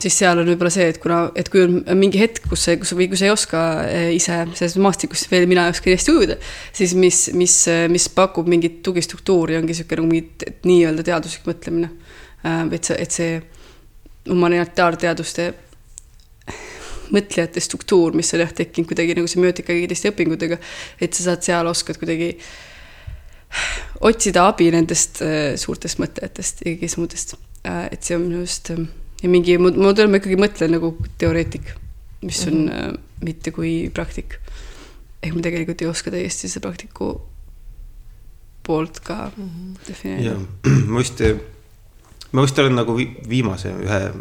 siis 0.00 0.18
seal 0.20 0.40
on 0.40 0.48
võib-olla 0.50 0.72
see, 0.72 0.88
et 0.92 1.00
kuna, 1.00 1.22
et 1.38 1.48
kui 1.52 1.62
on 1.64 1.98
mingi 1.98 2.20
hetk, 2.20 2.44
kus 2.50 2.66
sa, 2.66 2.76
kus 2.80 2.92
või 2.96 3.08
kui 3.12 3.20
sa 3.20 3.28
ei 3.28 3.32
oska 3.32 3.62
äh, 3.86 4.08
ise 4.16 4.42
selles 4.52 4.76
maastikus 4.82 5.24
veel 5.30 5.48
mina 5.48 5.66
ei 5.66 5.76
oska 5.76 5.92
hästi 5.92 6.14
ujuda, 6.14 6.38
siis 6.76 6.96
mis, 6.98 7.26
mis, 7.36 7.58
mis 7.92 8.08
pakub 8.12 8.48
mingit 8.52 8.82
tugistruktuuri, 8.86 9.56
ongi 9.60 9.72
niisugune 9.72 10.02
nagu 10.02 10.12
mingi 10.12 10.56
nii-öelda 10.68 11.06
teaduslik 11.10 11.48
mõtlemine. 11.48 11.92
Äh, 12.44 12.64
et 12.76 12.90
see, 12.90 12.98
et 13.00 13.20
see 13.20 13.38
humanitaarteaduste 14.26 15.52
mõtlejate 17.14 17.62
struktuur, 17.62 18.16
mis 18.18 18.32
on 18.34 18.42
jah 18.42 18.50
tekkinud 18.50 18.90
kuidagi 18.90 19.14
nagu 19.14 19.28
semiootika 19.30 19.74
ja 19.74 19.88
teiste 19.88 20.10
õpingutega, 20.10 20.58
et 21.00 21.14
sa 21.14 21.28
saad 21.30 21.44
seal, 21.46 21.68
oskad 21.70 22.00
kuidagi 22.00 22.32
äh, 22.34 22.48
otsida 24.00 24.46
abi 24.50 24.68
nendest 24.74 25.22
äh, 25.24 25.54
suurtest 25.60 26.00
mõtlejatest 26.02 26.62
ja 26.64 26.74
kõigist 26.74 27.00
muudest. 27.00 27.34
Äh, 27.66 27.86
et 27.92 28.06
see 28.06 28.16
on 28.18 28.26
minu 28.26 28.42
arust 28.42 28.70
äh, 28.74 28.84
ja 29.22 29.32
mingi, 29.32 29.56
ma 29.58 29.72
ma 29.72 29.92
ikkagi 29.92 30.38
mõtlen 30.40 30.76
nagu 30.76 30.92
teoreetik, 31.20 31.72
mis 32.22 32.42
on 32.46 32.58
mm 32.66 32.68
-hmm. 32.68 32.98
mitte 33.24 33.50
kui 33.50 33.90
praktik. 33.90 34.38
ehk 35.22 35.34
ma 35.34 35.42
tegelikult 35.42 35.82
ei 35.82 35.88
oska 35.88 36.10
täiesti 36.10 36.48
seda 36.48 36.68
praktiku 36.68 37.20
poolt 38.62 39.00
ka 39.00 39.32
mm 39.36 39.44
-hmm. 39.44 39.88
defineerida. 39.88 40.36
ma 40.92 40.98
vist, 40.98 41.22
ma 42.32 42.42
vist 42.42 42.58
olen 42.58 42.74
nagu 42.76 42.96
viimase 43.28 43.72
ühe, 43.72 44.12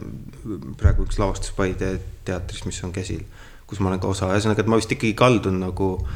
praegu 0.77 1.03
üks 1.03 1.19
lavastus 1.19 1.51
Paide 1.51 1.99
teatris, 2.25 2.65
mis 2.65 2.83
on 2.83 2.91
käsil, 2.91 3.21
kus 3.67 3.79
ma 3.79 3.89
olen 3.89 3.99
ka 3.99 4.07
osa, 4.07 4.31
ühesõnaga, 4.33 4.61
et 4.61 4.67
ma 4.67 4.75
vist 4.75 4.91
ikkagi 4.91 5.13
kaldun 5.13 5.59
nagu 5.59 6.07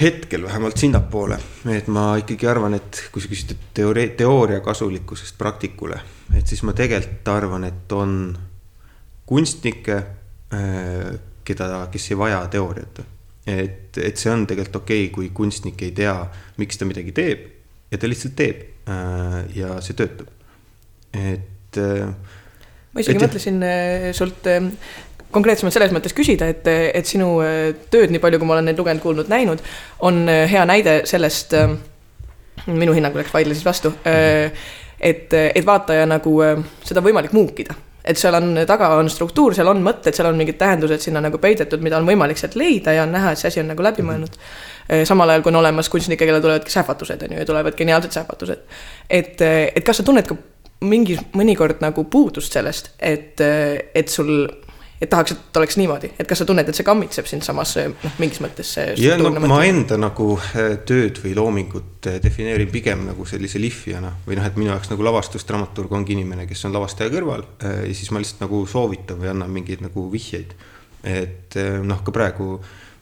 hetkel 0.00 0.42
vähemalt 0.42 0.76
sinnapoole, 0.76 1.38
et 1.70 1.88
ma 1.88 2.08
ikkagi 2.20 2.48
arvan, 2.50 2.74
et 2.74 3.00
kui 3.12 3.22
sa 3.22 3.30
küsid 3.30 3.54
teooria, 3.74 4.10
teooria 4.18 4.60
kasulikkusest 4.64 5.38
praktikule, 5.38 5.98
et 6.34 6.46
siis 6.46 6.62
ma 6.66 6.74
tegelikult 6.76 7.28
arvan, 7.30 7.66
et 7.68 7.92
on 7.94 8.16
kunstnikke, 9.26 9.98
äh, 10.54 11.12
keda, 11.46 11.86
kes 11.92 12.10
ei 12.10 12.18
vaja 12.18 12.40
teooriat. 12.50 13.04
et, 13.46 13.98
et 14.02 14.16
see 14.18 14.30
on 14.32 14.42
tegelikult 14.46 14.82
okei 14.82 15.04
okay,, 15.04 15.12
kui 15.14 15.28
kunstnik 15.30 15.82
ei 15.86 15.92
tea, 15.94 16.16
miks 16.58 16.80
ta 16.80 16.86
midagi 16.88 17.12
teeb 17.14 17.44
ja 17.92 17.98
ta 17.98 18.08
lihtsalt 18.10 18.34
teeb 18.34 18.64
äh, 18.90 19.36
ja 19.54 19.76
see 19.80 19.94
töötab, 19.94 20.32
et 21.14 21.78
äh, 21.78 22.10
ma 22.90 23.04
isegi 23.04 23.22
mõtlesin 23.22 23.62
sult 24.18 24.50
konkreetsemalt 25.34 25.74
selles 25.74 25.92
mõttes 25.94 26.14
küsida, 26.16 26.48
et, 26.52 26.66
et 26.66 27.08
sinu 27.08 27.36
äh, 27.44 27.72
tööd, 27.92 28.12
nii 28.12 28.22
palju, 28.22 28.40
kui 28.40 28.48
ma 28.48 28.56
olen 28.56 28.70
neid 28.70 28.80
lugenud, 28.80 29.02
kuulnud, 29.02 29.30
näinud, 29.32 29.64
on 30.06 30.24
hea 30.28 30.64
näide 30.68 31.00
sellest, 31.08 31.54
minu 32.66 32.94
hinnangul 32.96 33.22
läks 33.22 33.34
vaidle 33.34 33.54
siis 33.54 33.66
vastu, 33.66 33.92
et, 34.06 35.34
et 35.34 35.66
vaataja 35.66 36.06
nagu 36.08 36.38
seda 36.86 37.02
on 37.02 37.06
võimalik 37.10 37.36
muukida. 37.36 37.76
et 38.06 38.18
seal 38.18 38.34
on, 38.38 38.54
taga 38.66 38.88
on 38.96 39.10
struktuur, 39.10 39.54
seal 39.54 39.66
on 39.66 39.82
mõtted, 39.82 40.14
seal 40.14 40.28
on 40.30 40.38
mingid 40.38 40.56
tähendused 40.58 41.02
sinna 41.02 41.20
nagu 41.20 41.38
peidetud, 41.42 41.82
mida 41.82 41.98
on 41.98 42.06
võimalik 42.06 42.38
sealt 42.38 42.54
leida 42.54 42.94
ja 42.94 43.02
on 43.02 43.10
näha, 43.12 43.32
et 43.32 43.40
see 43.40 43.50
asi 43.50 43.60
on 43.60 43.72
nagu 43.72 43.82
läbi 43.82 44.06
mõelnud. 44.06 44.38
samal 45.04 45.30
ajal, 45.30 45.42
kui 45.42 45.50
on 45.50 45.58
olemas 45.58 45.90
kunstnikke, 45.90 46.26
kellel 46.26 46.42
tulevadki 46.42 46.70
sähvatused, 46.70 47.22
on 47.26 47.34
ju, 47.34 47.40
ja 47.42 47.46
tulevad 47.46 47.74
geniaalsed 47.74 48.14
sähvatused. 48.14 48.62
et, 49.10 49.42
et 49.42 49.84
kas 49.84 50.00
sa 50.00 50.06
tunned 50.06 50.26
ka 50.26 50.38
mingi, 50.84 51.16
mõnikord 51.36 51.80
nagu 51.84 52.04
puudust 52.10 52.56
sellest, 52.56 52.92
et, 53.00 53.40
et 53.40 54.12
sul, 54.12 54.46
et 55.00 55.10
tahaks, 55.10 55.34
et 55.34 55.58
oleks 55.60 55.76
niimoodi, 55.76 56.10
et 56.16 56.28
kas 56.28 56.40
sa 56.40 56.46
tunned, 56.48 56.68
et 56.68 56.76
see 56.76 56.86
kammitseb 56.86 57.28
sind 57.28 57.44
samas 57.44 57.74
noh, 57.90 58.14
mingis 58.22 58.40
mõttes 58.44 58.70
see. 58.78 58.94
ja 59.02 59.18
no 59.20 59.32
ma 59.44 59.60
enda 59.68 59.98
nagu 60.00 60.30
eh, 60.56 60.78
tööd 60.88 61.20
või 61.24 61.34
loomingut 61.36 62.08
eh, 62.08 62.18
defineerin 62.22 62.72
pigem 62.72 63.04
nagu 63.10 63.26
sellise 63.28 63.60
lihvijana 63.62 64.14
või 64.26 64.38
noh, 64.40 64.48
et 64.48 64.56
minu 64.56 64.72
jaoks 64.72 64.90
nagu 64.92 65.04
lavastusdramaturg 65.06 65.92
ongi 65.98 66.16
inimene, 66.16 66.48
kes 66.48 66.64
on 66.68 66.74
lavastaja 66.76 67.12
kõrval 67.12 67.44
eh, 67.60 67.84
ja 67.90 67.92
siis 67.98 68.10
ma 68.14 68.22
lihtsalt 68.22 68.46
nagu 68.46 68.62
soovitan 68.70 69.20
või 69.20 69.32
annan 69.34 69.52
mingeid 69.52 69.84
nagu 69.84 70.08
vihjeid. 70.12 70.56
et 71.06 71.54
noh, 71.86 72.00
ka 72.02 72.10
praegu 72.10 72.56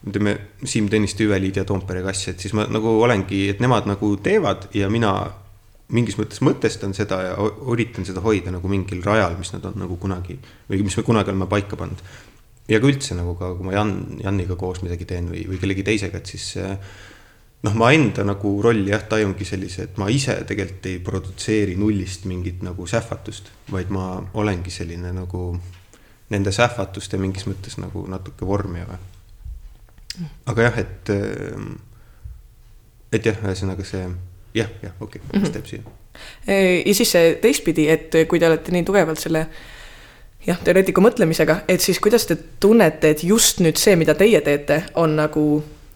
ütleme 0.04 0.34
Siim 0.68 0.90
Tõniste, 0.92 1.24
Hüveliid 1.24 1.56
ja 1.56 1.64
Toompere 1.64 2.02
kass, 2.04 2.28
et 2.28 2.42
siis 2.42 2.52
ma 2.52 2.66
nagu 2.68 2.98
olengi, 3.00 3.46
et 3.54 3.62
nemad 3.64 3.86
nagu 3.88 4.10
teevad 4.20 4.68
ja 4.76 4.90
mina 4.92 5.14
mingis 5.92 6.16
mõttes 6.16 6.40
mõtestan 6.44 6.94
seda 6.96 7.20
ja 7.26 7.32
üritan 7.70 8.06
seda 8.08 8.22
hoida 8.24 8.52
nagu 8.54 8.68
mingil 8.70 9.02
rajal, 9.04 9.36
mis 9.38 9.52
nad 9.52 9.64
on 9.68 9.76
nagu 9.84 9.98
kunagi 10.00 10.38
või 10.70 10.84
mis 10.86 10.96
me 10.96 11.04
kunagi 11.04 11.32
oleme 11.32 11.48
paika 11.50 11.76
pannud. 11.76 12.00
ja 12.68 12.80
ka 12.80 12.88
üldse 12.88 13.16
nagu 13.18 13.34
ka, 13.36 13.52
kui 13.58 13.66
ma 13.66 13.74
Jan, 13.76 13.92
Janiga 14.22 14.56
koos 14.56 14.80
midagi 14.82 15.04
teen 15.04 15.28
või, 15.28 15.44
või 15.48 15.60
kellegi 15.60 15.84
teisega, 15.84 16.18
et 16.18 16.32
siis 16.32 16.54
noh, 17.64 17.76
ma 17.76 17.92
enda 17.92 18.24
nagu 18.24 18.54
rolli 18.64 18.90
jah, 18.92 19.04
tajungi 19.08 19.44
sellise, 19.48 19.88
et 19.88 20.00
ma 20.00 20.08
ise 20.12 20.36
tegelikult 20.48 20.88
ei 20.88 20.98
produtseeri 21.04 21.76
nullist 21.80 22.24
mingit 22.30 22.64
nagu 22.64 22.86
sähvatust, 22.88 23.52
vaid 23.72 23.92
ma 23.92 24.16
olengi 24.40 24.72
selline 24.72 25.12
nagu 25.12 25.46
nende 26.32 26.52
sähvatuste 26.52 27.20
mingis 27.20 27.44
mõttes 27.48 27.76
nagu 27.80 28.06
natuke 28.08 28.46
vormija 28.48 28.88
või. 28.88 29.02
aga 30.48 30.70
jah, 30.70 30.78
et, 30.80 31.12
et 33.12 33.26
jah, 33.28 33.44
ühesõnaga 33.44 33.84
see 33.84 34.06
jah, 34.54 34.70
jah, 34.82 34.96
okei 35.00 35.20
okay,, 35.20 35.40
mis 35.40 35.54
teeb 35.54 35.68
siia. 35.68 35.94
ja 36.87 36.94
siis 36.94 37.11
see 37.11 37.37
teistpidi, 37.42 37.88
et 37.90 38.14
kui 38.28 38.40
te 38.40 38.49
olete 38.49 38.75
nii 38.75 38.84
tugevalt 38.87 39.20
selle 39.20 39.46
jah, 40.46 40.58
teoreetiku 40.64 41.02
mõtlemisega, 41.04 41.62
et 41.68 41.84
siis 41.84 42.00
kuidas 42.02 42.26
te 42.28 42.37
tunnete, 42.61 43.14
et 43.14 43.25
just 43.25 43.62
nüüd 43.64 43.80
see, 43.80 43.96
mida 44.00 44.16
teie 44.18 44.40
teete, 44.44 44.82
on 45.00 45.16
nagu 45.18 45.46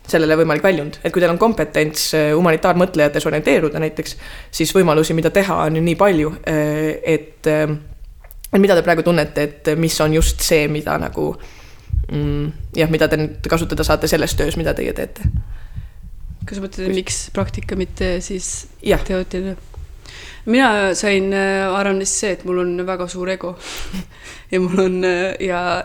sellele 0.09 0.39
võimalik 0.41 0.65
väljund, 0.65 0.97
et 1.05 1.13
kui 1.13 1.21
teil 1.21 1.35
on 1.35 1.41
kompetents 1.41 2.11
humanitaarmõtlejates 2.17 3.29
orienteeruda 3.29 3.83
näiteks, 3.83 4.17
siis 4.57 4.73
võimalusi, 4.73 5.17
mida 5.17 5.31
teha, 5.35 5.61
on 5.69 5.77
ju 5.77 5.85
nii 5.85 5.99
palju, 6.01 6.33
et 6.49 7.49
et 8.49 8.63
mida 8.63 8.73
te 8.73 8.83
praegu 8.87 9.05
tunnete, 9.05 9.45
et 9.45 9.71
mis 9.77 10.01
on 10.01 10.15
just 10.17 10.41
see, 10.41 10.65
mida 10.73 10.97
nagu 10.99 11.29
mm, 12.09 12.47
jah, 12.81 12.89
mida 12.91 13.11
te 13.13 13.21
nüüd 13.21 13.49
kasutada 13.53 13.85
saate 13.85 14.09
selles 14.09 14.33
töös, 14.39 14.57
mida 14.57 14.73
teie 14.75 14.97
teete 14.97 15.29
kas 16.45 16.59
sa 16.59 16.65
mõtled, 16.65 16.95
miks 16.95 17.25
praktika, 17.35 17.79
mitte 17.79 18.19
siis 18.25 18.69
teooriline? 18.83 19.57
mina 20.49 20.95
sain 20.95 21.33
äh, 21.33 21.69
arenes 21.69 22.13
see, 22.21 22.33
et 22.37 22.45
mul 22.49 22.63
on 22.63 22.73
väga 22.89 23.09
suur 23.11 23.29
ego 23.33 23.55
ja 24.53 24.61
mul 24.63 24.81
on 24.87 25.05
äh, 25.05 25.35
ja, 25.45 25.83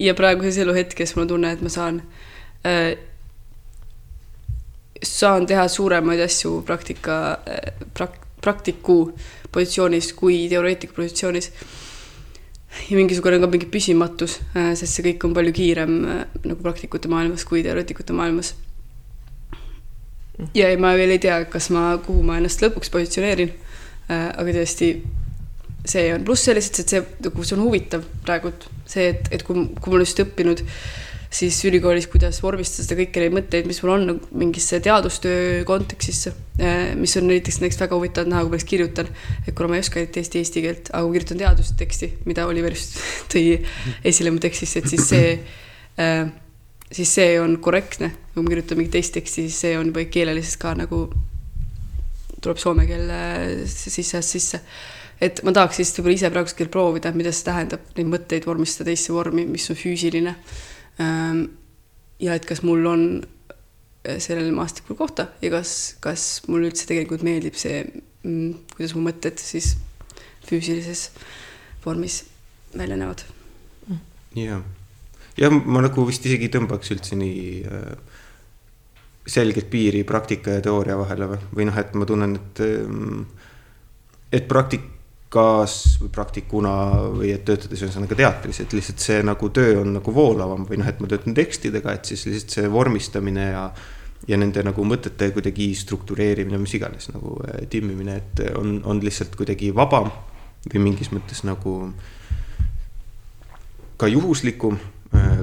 ja 0.00 0.14
praeguses 0.18 0.58
eluhetkes 0.64 1.14
mul 1.14 1.26
on 1.26 1.32
tunne, 1.34 1.52
et 1.54 1.62
ma 1.62 1.70
saan 1.72 2.02
äh,, 2.66 2.96
saan 5.02 5.46
teha 5.46 5.68
suuremaid 5.70 6.24
asju 6.26 6.60
praktika 6.66 7.20
äh, 7.46 7.86
prak,, 7.94 8.18
praktiku 8.42 8.98
positsioonis 9.52 10.12
kui 10.18 10.48
teoreetiku 10.50 10.98
positsioonis. 10.98 11.52
ja 12.88 12.96
mingisugune 12.96 13.38
ka 13.38 13.46
mingi 13.52 13.68
püsimatus, 13.68 14.38
sest 14.56 14.96
see 14.96 15.04
kõik 15.10 15.26
on 15.28 15.34
palju 15.36 15.52
kiirem 15.52 15.96
nagu 16.08 16.56
praktikute 16.64 17.10
maailmas 17.12 17.44
kui 17.44 17.60
teoreetikute 17.62 18.16
maailmas 18.16 18.54
ja 20.56 20.70
ma 20.80 20.94
veel 20.98 21.16
ei 21.16 21.22
tea, 21.22 21.42
kas 21.50 21.70
ma, 21.74 21.96
kuhu 22.04 22.24
ma 22.26 22.38
ennast 22.40 22.62
lõpuks 22.64 22.92
positsioneerin. 22.92 23.52
Äh, 24.10 24.28
aga 24.34 24.56
tõesti, 24.58 24.92
see 25.88 26.10
on 26.14 26.26
pluss 26.26 26.48
selles, 26.48 26.68
et 26.72 26.82
see 26.82 27.00
nagu 27.00 27.46
see 27.46 27.56
on 27.56 27.64
huvitav 27.66 28.04
praegu, 28.26 28.52
see, 28.88 29.12
et, 29.14 29.30
et 29.34 29.46
kui, 29.46 29.66
kui 29.78 29.92
ma 29.92 29.98
olen 29.98 30.06
just 30.06 30.22
õppinud 30.24 30.62
siis 31.32 31.56
ülikoolis, 31.64 32.06
kuidas 32.12 32.42
vormistada 32.44 32.84
seda 32.84 32.98
kõiki 32.98 33.22
neid 33.22 33.32
mõtteid, 33.32 33.68
mis 33.68 33.78
mul 33.80 33.94
on 33.94 34.02
nagu 34.10 34.36
mingisse 34.36 34.82
teadustöö 34.84 35.62
kontekstisse, 35.68 36.34
äh, 36.60 36.92
mis 36.98 37.16
on 37.16 37.26
näiteks 37.30 37.62
näiteks 37.62 37.80
väga 37.80 37.96
huvitav 37.96 38.28
näha, 38.28 38.42
kui 38.44 38.52
ma 38.52 38.58
näiteks 38.58 38.68
kirjutan, 38.68 39.08
et 39.46 39.56
kuna 39.56 39.72
ma 39.72 39.78
ei 39.78 39.84
oska 39.86 40.02
eriti 40.02 40.20
eesti 40.42 40.64
keelt, 40.66 40.92
aga 40.92 41.06
kui 41.06 41.16
kirjutan 41.16 41.40
teadusteksti, 41.40 42.10
mida 42.28 42.44
Oliver 42.50 42.76
just 42.76 43.00
tõi 43.32 43.46
esile 44.12 44.34
mu 44.34 44.42
tekstis, 44.44 44.76
et 44.82 44.90
siis 44.92 45.08
see 45.08 45.32
äh, 45.96 46.26
siis 46.92 47.14
see 47.14 47.40
on 47.40 47.58
korrektne. 47.60 48.12
kui 48.34 48.44
ma 48.44 48.48
kirjutan 48.48 48.78
mingit 48.80 48.94
teist 48.96 49.14
teksti, 49.16 49.46
siis 49.48 49.60
see 49.64 49.76
on 49.78 49.90
juba 49.90 50.04
keeleliselt 50.08 50.60
ka 50.60 50.72
nagu, 50.78 51.02
tuleb 52.42 52.60
soome 52.60 52.86
keel 52.88 53.10
sisse, 53.68 54.22
sisse. 54.24 54.62
et 55.20 55.42
ma 55.44 55.52
tahaks 55.52 55.80
siis 55.80 55.92
võib-olla 55.98 56.16
ise 56.16 56.30
praegusel 56.32 56.56
hetkel 56.56 56.72
proovida, 56.72 57.12
mida 57.16 57.32
see 57.32 57.46
tähendab, 57.48 57.84
neid 57.98 58.10
mõtteid 58.14 58.48
vormistada 58.48 58.90
teisse 58.90 59.12
vormi, 59.14 59.44
mis 59.46 59.68
on 59.70 59.78
füüsiline. 59.78 60.34
Ehm, 61.02 61.44
ja 62.22 62.34
et 62.38 62.48
kas 62.48 62.64
mul 62.66 62.88
on 62.88 63.06
äh, 63.20 64.18
sellel 64.18 64.50
maastikul 64.56 64.98
kohta 64.98 65.28
ja 65.44 65.52
kas, 65.52 65.94
kas 66.02 66.26
mulle 66.48 66.72
üldse 66.72 66.88
tegelikult 66.90 67.24
meeldib 67.26 67.56
see, 67.60 67.84
mm, 68.24 68.74
kuidas 68.76 68.96
mu 68.96 69.06
mõtted 69.06 69.40
siis 69.40 69.74
füüsilises 70.48 71.10
vormis 71.84 72.22
välja 72.76 72.96
näevad. 72.98 73.26
jah 74.36 74.62
jah, 75.38 75.52
ma 75.52 75.82
nagu 75.84 76.06
vist 76.08 76.26
isegi 76.28 76.50
tõmbaks 76.52 76.92
üldse 76.94 77.18
nii 77.18 77.44
äh, 77.64 78.18
selget 79.26 79.70
piiri 79.70 80.02
praktika 80.04 80.58
ja 80.58 80.64
teooria 80.64 80.96
vahele 80.98 81.30
või, 81.32 81.44
või 81.56 81.68
noh, 81.68 81.78
et 81.78 81.94
ma 81.94 82.08
tunnen, 82.08 82.34
et, 82.36 82.62
äh, 82.66 83.46
et 84.40 84.48
praktikas 84.50 85.78
või 86.02 86.12
praktikuna 86.12 86.74
või 87.14 87.32
et 87.36 87.46
töötades 87.48 87.84
ühesõnaga 87.86 88.18
teatris, 88.18 88.62
et 88.64 88.76
lihtsalt 88.76 89.02
see 89.04 89.24
nagu 89.24 89.50
töö 89.54 89.80
on 89.84 89.96
nagu 89.98 90.14
voolavam 90.14 90.66
või 90.68 90.82
noh, 90.82 90.90
et 90.90 91.00
ma 91.00 91.10
töötan 91.10 91.36
tekstidega, 91.38 91.96
et 91.96 92.12
siis 92.12 92.26
lihtsalt 92.28 92.58
see 92.58 92.72
vormistamine 92.72 93.50
ja 93.50 93.66
ja 94.28 94.36
nende 94.38 94.62
nagu 94.62 94.84
mõtete 94.86 95.32
kuidagi 95.34 95.72
struktureerimine, 95.74 96.58
mis 96.62 96.76
iganes 96.78 97.08
nagu 97.10 97.40
äh, 97.42 97.64
timmimine, 97.70 98.20
et 98.20 98.42
on, 98.54 98.76
on 98.86 99.00
lihtsalt 99.02 99.34
kuidagi 99.38 99.72
vabam 99.74 100.12
või 100.68 100.82
mingis 100.84 101.10
mõttes 101.10 101.42
nagu 101.42 101.74
ka 103.98 104.06
juhuslikum 104.10 104.78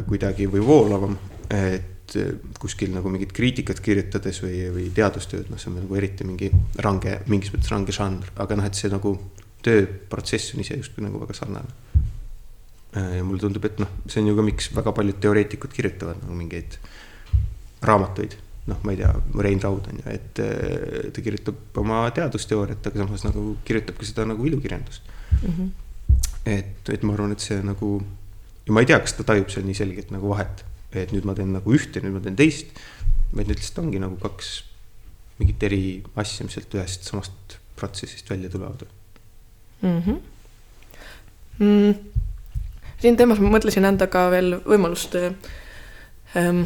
kuidagi 0.09 0.47
või 0.49 0.63
voolavam, 0.65 1.17
et 1.49 2.15
äh, 2.17 2.31
kuskil 2.59 2.93
nagu 2.93 3.11
mingit 3.11 3.33
kriitikat 3.35 3.81
kirjutades 3.83 4.41
või, 4.43 4.63
või 4.73 4.87
teadustööd, 4.95 5.49
noh, 5.51 5.61
see 5.61 5.71
on 5.71 5.79
nagu 5.81 5.99
eriti 5.99 6.27
mingi 6.27 6.49
range, 6.85 7.19
mingis 7.29 7.53
mõttes 7.53 7.71
range 7.73 7.95
žanr, 7.95 8.33
aga 8.41 8.57
noh, 8.59 8.67
et 8.69 8.79
see 8.79 8.91
nagu 8.91 9.15
tööprotsess 9.65 10.55
on 10.55 10.63
ise 10.63 10.77
justkui 10.79 11.03
nagu 11.05 11.21
väga 11.21 11.35
sarnane. 11.37 11.73
Äh, 12.97 13.17
ja 13.19 13.25
mulle 13.25 13.41
tundub, 13.43 13.65
et 13.69 13.81
noh, 13.81 13.97
see 14.09 14.23
on 14.23 14.31
ju 14.31 14.37
ka, 14.37 14.45
miks 14.45 14.69
väga 14.75 14.93
paljud 14.97 15.19
teoreetikud 15.25 15.73
kirjutavad 15.73 16.21
nagu 16.23 16.37
mingeid 16.37 16.79
raamatuid 17.85 18.37
noh, 18.69 18.79
ma 18.85 18.93
ei 18.93 18.99
tea, 18.99 19.09
Rein 19.41 19.61
Raud 19.63 19.87
on 19.89 19.97
ju, 19.97 20.03
et 20.13 20.39
ta 21.15 21.21
kirjutab 21.25 21.77
oma 21.81 22.03
teadusteooriat, 22.13 22.85
aga 22.85 23.01
samas 23.01 23.23
nagu 23.25 23.45
kirjutab 23.65 23.97
ka 23.97 24.05
seda 24.05 24.27
nagu 24.29 24.45
ilukirjandust 24.45 25.07
mm. 25.07 25.53
-hmm. 25.55 25.69
et, 26.45 26.91
et 26.93 27.05
ma 27.07 27.15
arvan, 27.15 27.33
et 27.33 27.41
see 27.41 27.57
nagu 27.65 27.95
ja 28.69 28.73
ma 28.73 28.83
ei 28.85 28.89
tea, 28.89 28.99
kas 29.01 29.17
ta 29.17 29.25
tajub 29.25 29.49
seal 29.49 29.65
nii 29.65 29.77
selgelt 29.77 30.11
nagu 30.13 30.29
vahet, 30.29 30.61
et 30.93 31.09
nüüd 31.13 31.25
ma 31.25 31.33
teen 31.37 31.49
nagu 31.55 31.73
ühte, 31.73 32.03
nüüd 32.05 32.13
ma 32.13 32.21
teen 32.21 32.37
teist. 32.37 32.77
vaid 33.33 33.49
need 33.49 33.59
lihtsalt 33.59 33.83
ongi 33.83 33.99
nagu 34.01 34.17
kaks 34.21 34.47
mingit 35.39 35.63
eri 35.65 35.81
asja, 36.19 36.45
mis 36.45 36.55
sealt 36.57 36.73
ühest 36.77 37.05
samast 37.07 37.57
protsessist 37.77 38.29
välja 38.29 38.49
tulevad 38.49 38.85
mm. 39.81 40.01
-hmm. 40.01 40.17
Mm. 41.59 41.93
siin 43.01 43.17
teemas 43.17 43.39
ma 43.39 43.51
mõtlesin 43.53 43.85
anda 43.85 44.07
ka 44.07 44.29
veel 44.31 44.59
võimalust 44.65 45.15
ähm, 46.35 46.63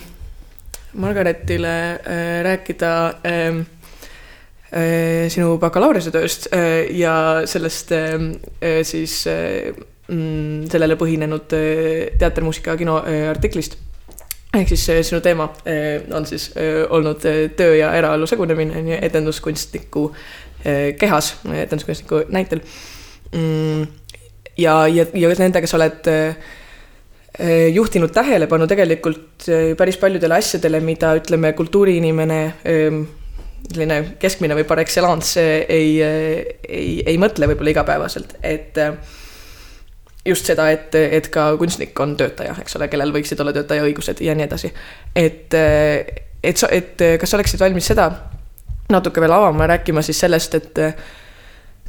Margaretile 0.93 1.75
äh, 1.93 2.43
rääkida 2.45 2.91
ähm, 3.25 3.63
äh, 4.71 5.29
sinu 5.29 5.57
bakalaureusetööst 5.57 6.47
äh, 6.53 6.95
ja 6.95 7.41
sellest 7.45 7.91
äh, 7.91 8.19
siis 8.83 9.27
äh, 9.27 9.73
Mm, 10.11 10.65
sellele 10.67 10.97
põhinenud 10.99 11.53
äh, 11.55 12.09
teater, 12.19 12.43
muusika, 12.43 12.73
kino 12.75 12.97
äh, 13.07 13.29
artiklist. 13.31 13.77
ehk 14.53 14.67
siis 14.67 14.83
äh, 14.91 14.99
sinu 15.01 15.21
teema 15.23 15.47
on 16.13 16.25
siis 16.27 16.49
olnud 16.89 17.23
töö 17.57 17.77
ja 17.77 17.93
eraelu 17.95 18.27
segunemine 18.27 18.75
on 18.77 18.89
ju 18.91 18.97
etenduskunstniku 19.01 20.03
kehas, 20.99 21.29
etenduskunstniku 21.53 22.19
näitel 22.35 22.61
mm,. 23.31 23.87
ja, 24.57 24.75
ja, 24.87 25.07
ja 25.13 25.31
nendega 25.39 25.67
sa 25.67 25.79
oled 25.79 26.11
juhtinud 27.73 28.11
tähelepanu 28.13 28.67
tegelikult 28.67 29.47
päris 29.79 29.97
paljudele 29.97 30.35
asjadele, 30.35 30.83
mida 30.83 31.15
ütleme, 31.17 31.55
kultuuriinimene 31.57 32.43
äh, 32.45 33.01
selline 33.71 34.03
keskmine 34.19 34.59
või 34.59 34.67
par 34.67 34.83
excellence 34.83 35.41
ei, 35.63 35.97
ei, 36.03 36.95
ei 37.07 37.17
mõtle 37.17 37.47
võib-olla 37.47 37.77
igapäevaselt, 37.77 38.37
et 38.43 38.77
just 40.25 40.47
seda, 40.47 40.69
et, 40.71 40.95
et 40.95 41.27
ka 41.33 41.49
kunstnik 41.59 41.99
on 41.99 42.15
töötaja, 42.19 42.55
eks 42.61 42.77
ole, 42.79 42.87
kellel 42.91 43.11
võiksid 43.15 43.41
olla 43.43 43.53
töötaja 43.55 43.83
õigused 43.83 44.21
ja 44.23 44.35
nii 44.37 44.45
edasi. 44.47 44.71
et, 45.15 45.55
et 46.43 46.57
sa, 46.57 46.69
et 46.71 47.03
kas 47.19 47.29
sa 47.29 47.37
oleksid 47.39 47.59
valmis 47.59 47.91
seda 47.91 48.09
natuke 48.93 49.21
veel 49.21 49.33
avama 49.35 49.67
rääkima 49.67 50.01
siis 50.01 50.19
sellest, 50.19 50.55
et 50.55 50.79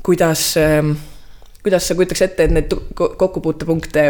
kuidas, 0.03 0.55
kuidas 1.62 1.88
sa 1.88 1.94
kujutaks 1.94 2.23
ette, 2.27 2.47
et 2.47 2.55
neid 2.55 2.75
kokkupuutepunkte 2.94 4.07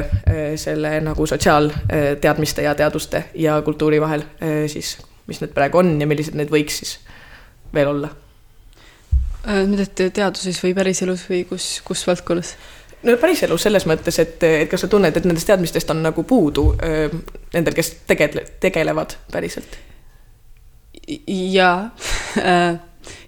selle 0.61 0.97
nagu 1.05 1.27
sotsiaalteadmiste 1.27 2.67
ja 2.67 2.75
teaduste 2.75 3.25
ja 3.35 3.61
kultuuri 3.63 4.01
vahel 4.01 4.27
siis, 4.71 4.97
mis 5.27 5.41
need 5.41 5.55
praegu 5.57 5.81
on 5.81 5.97
ja 6.01 6.09
millised 6.11 6.37
need 6.39 6.53
võiks 6.53 6.83
siis 6.83 6.99
veel 7.75 7.93
olla? 7.95 8.13
nüüd, 9.45 9.81
et 9.83 10.07
teaduses 10.17 10.57
või 10.65 10.73
päriselus 10.77 11.27
või 11.29 11.43
kus, 11.49 11.79
kus 11.85 12.07
valdkonnas? 12.09 12.55
No 13.05 13.17
päriselus 13.21 13.67
selles 13.67 13.87
mõttes, 13.89 14.19
et, 14.23 14.43
et 14.47 14.71
kas 14.71 14.85
sa 14.85 14.91
tunned, 14.91 15.17
et 15.17 15.27
nendest 15.29 15.49
teadmistest 15.51 15.91
on 15.95 16.03
nagu 16.05 16.25
puudu 16.29 16.71
öö, 16.75 17.09
nendel, 17.55 17.77
kes 17.77 17.93
tegele-, 18.09 18.47
tegelevad 18.61 19.17
päriselt? 19.33 19.79
jaa 21.29 21.91
äh, 22.39 22.81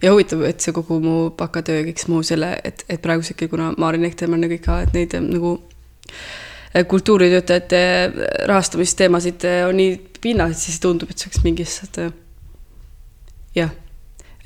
ja 0.03 0.13
huvitav, 0.13 0.43
et 0.49 0.65
see 0.65 0.75
kogu 0.77 0.99
mu 1.05 1.17
bakatöö 1.37 1.81
ja 1.83 1.87
kõik 1.89 2.05
muu 2.09 2.25
selle, 2.27 2.55
et, 2.65 2.85
et 2.89 3.03
praeguseks, 3.03 3.51
kuna 3.53 3.73
Maarin 3.77 4.07
Ektermann 4.09 4.47
ja 4.47 4.53
kõik 4.55 4.65
ka, 4.65 4.81
et 4.87 4.97
neid 4.97 5.17
nagu 5.21 5.57
kultuuritöötajate 6.89 7.81
rahastamisteemasid 8.49 9.45
on 9.69 9.79
nii 9.81 9.97
pinnased, 10.21 10.61
siis 10.61 10.81
tundub, 10.81 11.11
et 11.11 11.21
see 11.21 11.31
oleks 11.31 11.45
mingist 11.45 12.01
jah 13.57 13.73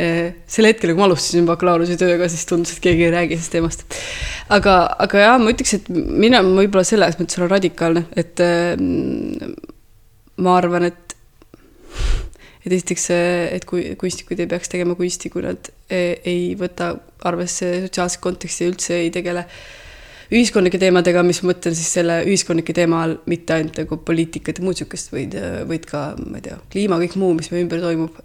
sel 0.00 0.68
hetkel, 0.70 0.94
kui 0.94 1.00
ma 1.00 1.08
alustasin 1.08 1.48
bakalaureusetööga, 1.48 2.28
siis 2.32 2.46
tundus, 2.48 2.76
et 2.76 2.84
keegi 2.84 3.08
ei 3.08 3.12
räägi 3.14 3.36
sellest 3.36 3.54
teemast. 3.56 3.98
aga, 4.56 4.76
aga 5.06 5.24
jah, 5.26 5.36
ma 5.42 5.52
ütleks, 5.52 5.76
et 5.76 5.90
mina 5.92 6.40
võib-olla 6.46 6.86
selles 6.88 7.18
mõttes 7.20 7.40
olen 7.40 7.52
radikaalne, 7.52 8.06
et 8.20 8.42
äh, 8.44 8.74
ma 10.40 10.56
arvan, 10.60 10.88
et 10.90 11.16
et 12.60 12.74
esiteks, 12.76 13.06
et 13.56 13.64
kui 13.68 13.94
kunstnikud 14.00 14.40
ei 14.42 14.48
peaks 14.48 14.68
tegema 14.68 14.92
kunsti, 14.98 15.30
kui 15.32 15.44
nad 15.46 15.70
ei 15.90 16.54
võta 16.60 16.92
arvesse 17.28 17.70
sotsiaalset 17.86 18.20
konteksti 18.20 18.66
ja 18.66 18.72
üldse 18.72 18.98
ei 19.00 19.12
tegele 19.14 19.46
ühiskondlike 20.30 20.78
teemadega, 20.78 21.22
mis 21.26 21.40
ma 21.42 21.50
mõtlen 21.50 21.74
siis 21.74 21.88
selle 21.96 22.20
ühiskondlike 22.26 22.74
teema 22.76 23.00
all 23.06 23.16
mitte 23.30 23.56
ainult 23.56 23.80
nagu 23.80 23.98
poliitikat 24.06 24.60
ja 24.60 24.66
muud 24.66 24.78
sihukest, 24.78 25.10
vaid, 25.14 25.34
vaid 25.70 25.86
ka, 25.90 26.04
ma 26.20 26.38
ei 26.38 26.44
tea, 26.46 26.58
kliima, 26.70 27.00
kõik 27.02 27.16
muu, 27.20 27.32
mis 27.38 27.50
meie 27.50 27.64
ümber 27.64 27.82
toimub. 27.82 28.20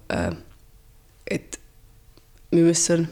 et 1.26 1.58
on, 2.52 3.06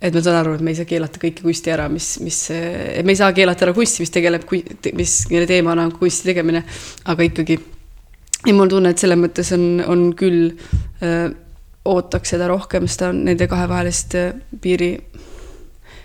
et 0.00 0.14
ma 0.14 0.22
saan 0.22 0.40
aru, 0.40 0.56
et 0.56 0.64
me 0.64 0.72
ei 0.72 0.78
saa 0.78 0.88
keelata 0.88 1.20
kõiki 1.22 1.44
kunsti 1.44 1.72
ära, 1.72 1.88
mis, 1.92 2.16
mis, 2.24 2.40
me 2.50 3.14
ei 3.14 3.18
saa 3.18 3.32
keelata 3.36 3.66
ära 3.66 3.74
kunsti, 3.76 4.02
mis 4.04 4.12
tegeleb, 4.14 4.44
mis, 4.98 5.16
mille 5.30 5.46
teemana 5.48 5.86
on 5.86 5.94
kunsti 5.96 6.30
tegemine, 6.32 6.64
aga 7.04 7.26
ikkagi. 7.26 7.58
ja 8.46 8.54
mul 8.54 8.70
tunne, 8.70 8.92
et 8.92 9.02
selles 9.02 9.18
mõttes 9.18 9.52
on, 9.56 9.66
on 9.86 10.08
küll 10.18 10.52
öö, 11.02 11.28
ootaks 11.86 12.34
seda 12.34 12.48
rohkem, 12.50 12.86
seda 12.90 13.12
nende 13.14 13.46
kahevahelist 13.50 14.16
piiri 14.62 14.90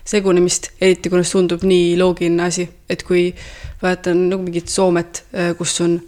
segunemist, 0.05 0.71
eriti 0.81 1.09
kuna 1.09 1.23
see 1.25 1.37
tundub 1.37 1.63
nii 1.67 1.95
loogiline 1.99 2.45
asi, 2.45 2.67
et 2.89 3.03
kui 3.07 3.29
vaatan 3.81 4.27
nagu 4.31 4.45
mingit 4.45 4.69
Soomet, 4.69 5.23
kus 5.57 5.77
on 5.85 5.99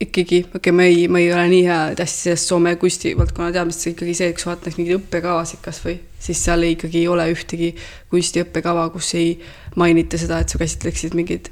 ikkagi, 0.00 0.44
okei 0.54 0.58
okay,, 0.58 0.72
ma 0.72 0.82
ei, 0.82 1.08
ma 1.08 1.18
ei 1.18 1.32
ole 1.32 1.48
nii 1.50 1.64
hea 1.66 1.78
hästi 1.98 2.28
sellest 2.28 2.50
Soome 2.50 2.76
kunstivaldkonna 2.78 3.50
teadmistest, 3.54 3.90
ikkagi 3.92 4.14
see, 4.14 4.30
sa 4.38 4.52
vaatad 4.52 4.78
mingeid 4.78 5.00
õppekavasid 5.00 5.62
kasvõi, 5.64 5.96
siis 6.22 6.42
seal 6.44 6.66
ikkagi 6.68 7.02
ei 7.02 7.08
ole 7.10 7.26
ühtegi 7.32 7.72
kunstiõppekava, 8.12 8.86
kus 8.94 9.10
ei 9.18 9.34
mainita 9.78 10.20
seda, 10.20 10.38
et 10.38 10.54
sa 10.54 10.60
käsitleksid 10.60 11.18
mingeid 11.18 11.50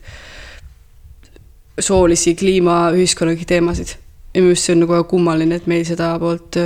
soolisi, 1.82 2.36
kliima, 2.38 2.86
ühiskonnalisi 2.94 3.50
teemasid. 3.50 3.96
ja 4.34 4.42
minu 4.42 4.54
arust 4.54 4.68
see 4.68 4.76
on 4.76 4.82
nagu 4.84 4.94
väga 4.94 5.10
kummaline, 5.10 5.58
et 5.58 5.66
meil 5.66 5.84
seda 5.88 6.14
poolt 6.22 6.58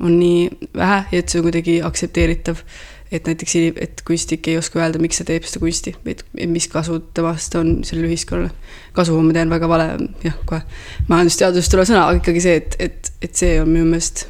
on 0.00 0.18
nii 0.18 0.70
vähe 0.76 1.00
ja 1.12 1.20
et 1.20 1.28
see 1.28 1.40
on 1.40 1.46
kuidagi 1.50 1.80
aktsepteeritav 1.84 2.62
et 3.12 3.28
näiteks, 3.28 3.54
et 3.80 4.02
kunstnik 4.06 4.48
ei 4.50 4.56
oska 4.58 4.80
öelda, 4.80 4.98
miks 5.02 5.20
ta 5.20 5.26
teeb 5.28 5.46
seda 5.46 5.62
kunsti, 5.62 5.94
et 6.10 6.24
mis 6.50 6.66
kasu 6.70 6.98
temast 7.14 7.54
on 7.58 7.78
sellele 7.86 8.10
ühiskonnale. 8.10 8.50
kasu, 8.96 9.18
ma 9.22 9.34
tean, 9.36 9.52
väga 9.52 9.68
vale, 9.70 9.86
jah, 10.24 10.38
kohe 10.48 10.62
majandusteadusest 11.10 11.72
tulev 11.72 11.86
sõna, 11.86 12.06
aga 12.08 12.22
ikkagi 12.22 12.42
see, 12.42 12.56
et, 12.62 12.78
et, 12.82 13.12
et 13.22 13.42
see 13.42 13.60
on 13.62 13.70
minu 13.70 13.86
meelest 13.92 14.26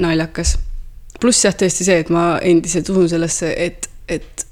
naljakas. 0.00 0.56
pluss 1.20 1.44
jah, 1.44 1.56
tõesti 1.56 1.84
see, 1.88 2.00
et 2.04 2.12
ma 2.12 2.36
endiselt 2.40 2.88
usun 2.92 3.10
sellesse, 3.12 3.52
et, 3.66 3.90
et 4.08 4.46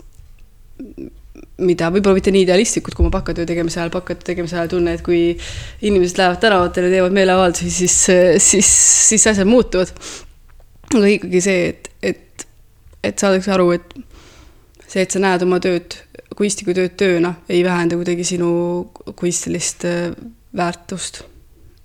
mida 1.65 1.89
võib-olla 1.95 2.19
mitte 2.19 2.35
nii 2.35 2.45
idealistlikult, 2.45 2.97
kui 2.99 3.07
ma 3.07 3.15
bakatöö 3.15 3.47
tegemise 3.49 3.81
ajal, 3.81 3.95
bakatöö 3.95 4.33
tegemise 4.33 4.59
ajal 4.59 4.73
tunnen, 4.75 4.99
et 4.99 5.05
kui 5.07 5.39
inimesed 5.87 6.21
lähevad 6.21 6.41
tänavatele, 6.43 6.93
teevad 6.93 7.17
meeleavaldusi, 7.17 7.71
siis, 7.71 7.99
siis, 8.45 8.71
siis 9.09 9.27
asjad 9.31 9.49
muutuvad 9.49 9.93
aga 11.01 11.13
ikkagi 11.17 11.41
see, 11.45 11.69
et, 11.73 11.91
et, 12.03 12.47
et 13.05 13.19
saadakse 13.21 13.53
aru, 13.55 13.71
et 13.77 13.95
see, 14.87 15.03
et 15.03 15.15
sa 15.15 15.23
näed 15.23 15.45
oma 15.47 15.61
tööd, 15.63 15.97
kunstniku 16.39 16.75
tööd 16.77 16.97
tööna, 16.99 17.35
ei 17.51 17.63
vähenda 17.67 17.99
kuidagi 17.99 18.27
sinu 18.27 18.51
kunstilist 19.19 19.87
äh, 19.89 20.11
väärtust. 20.57 21.25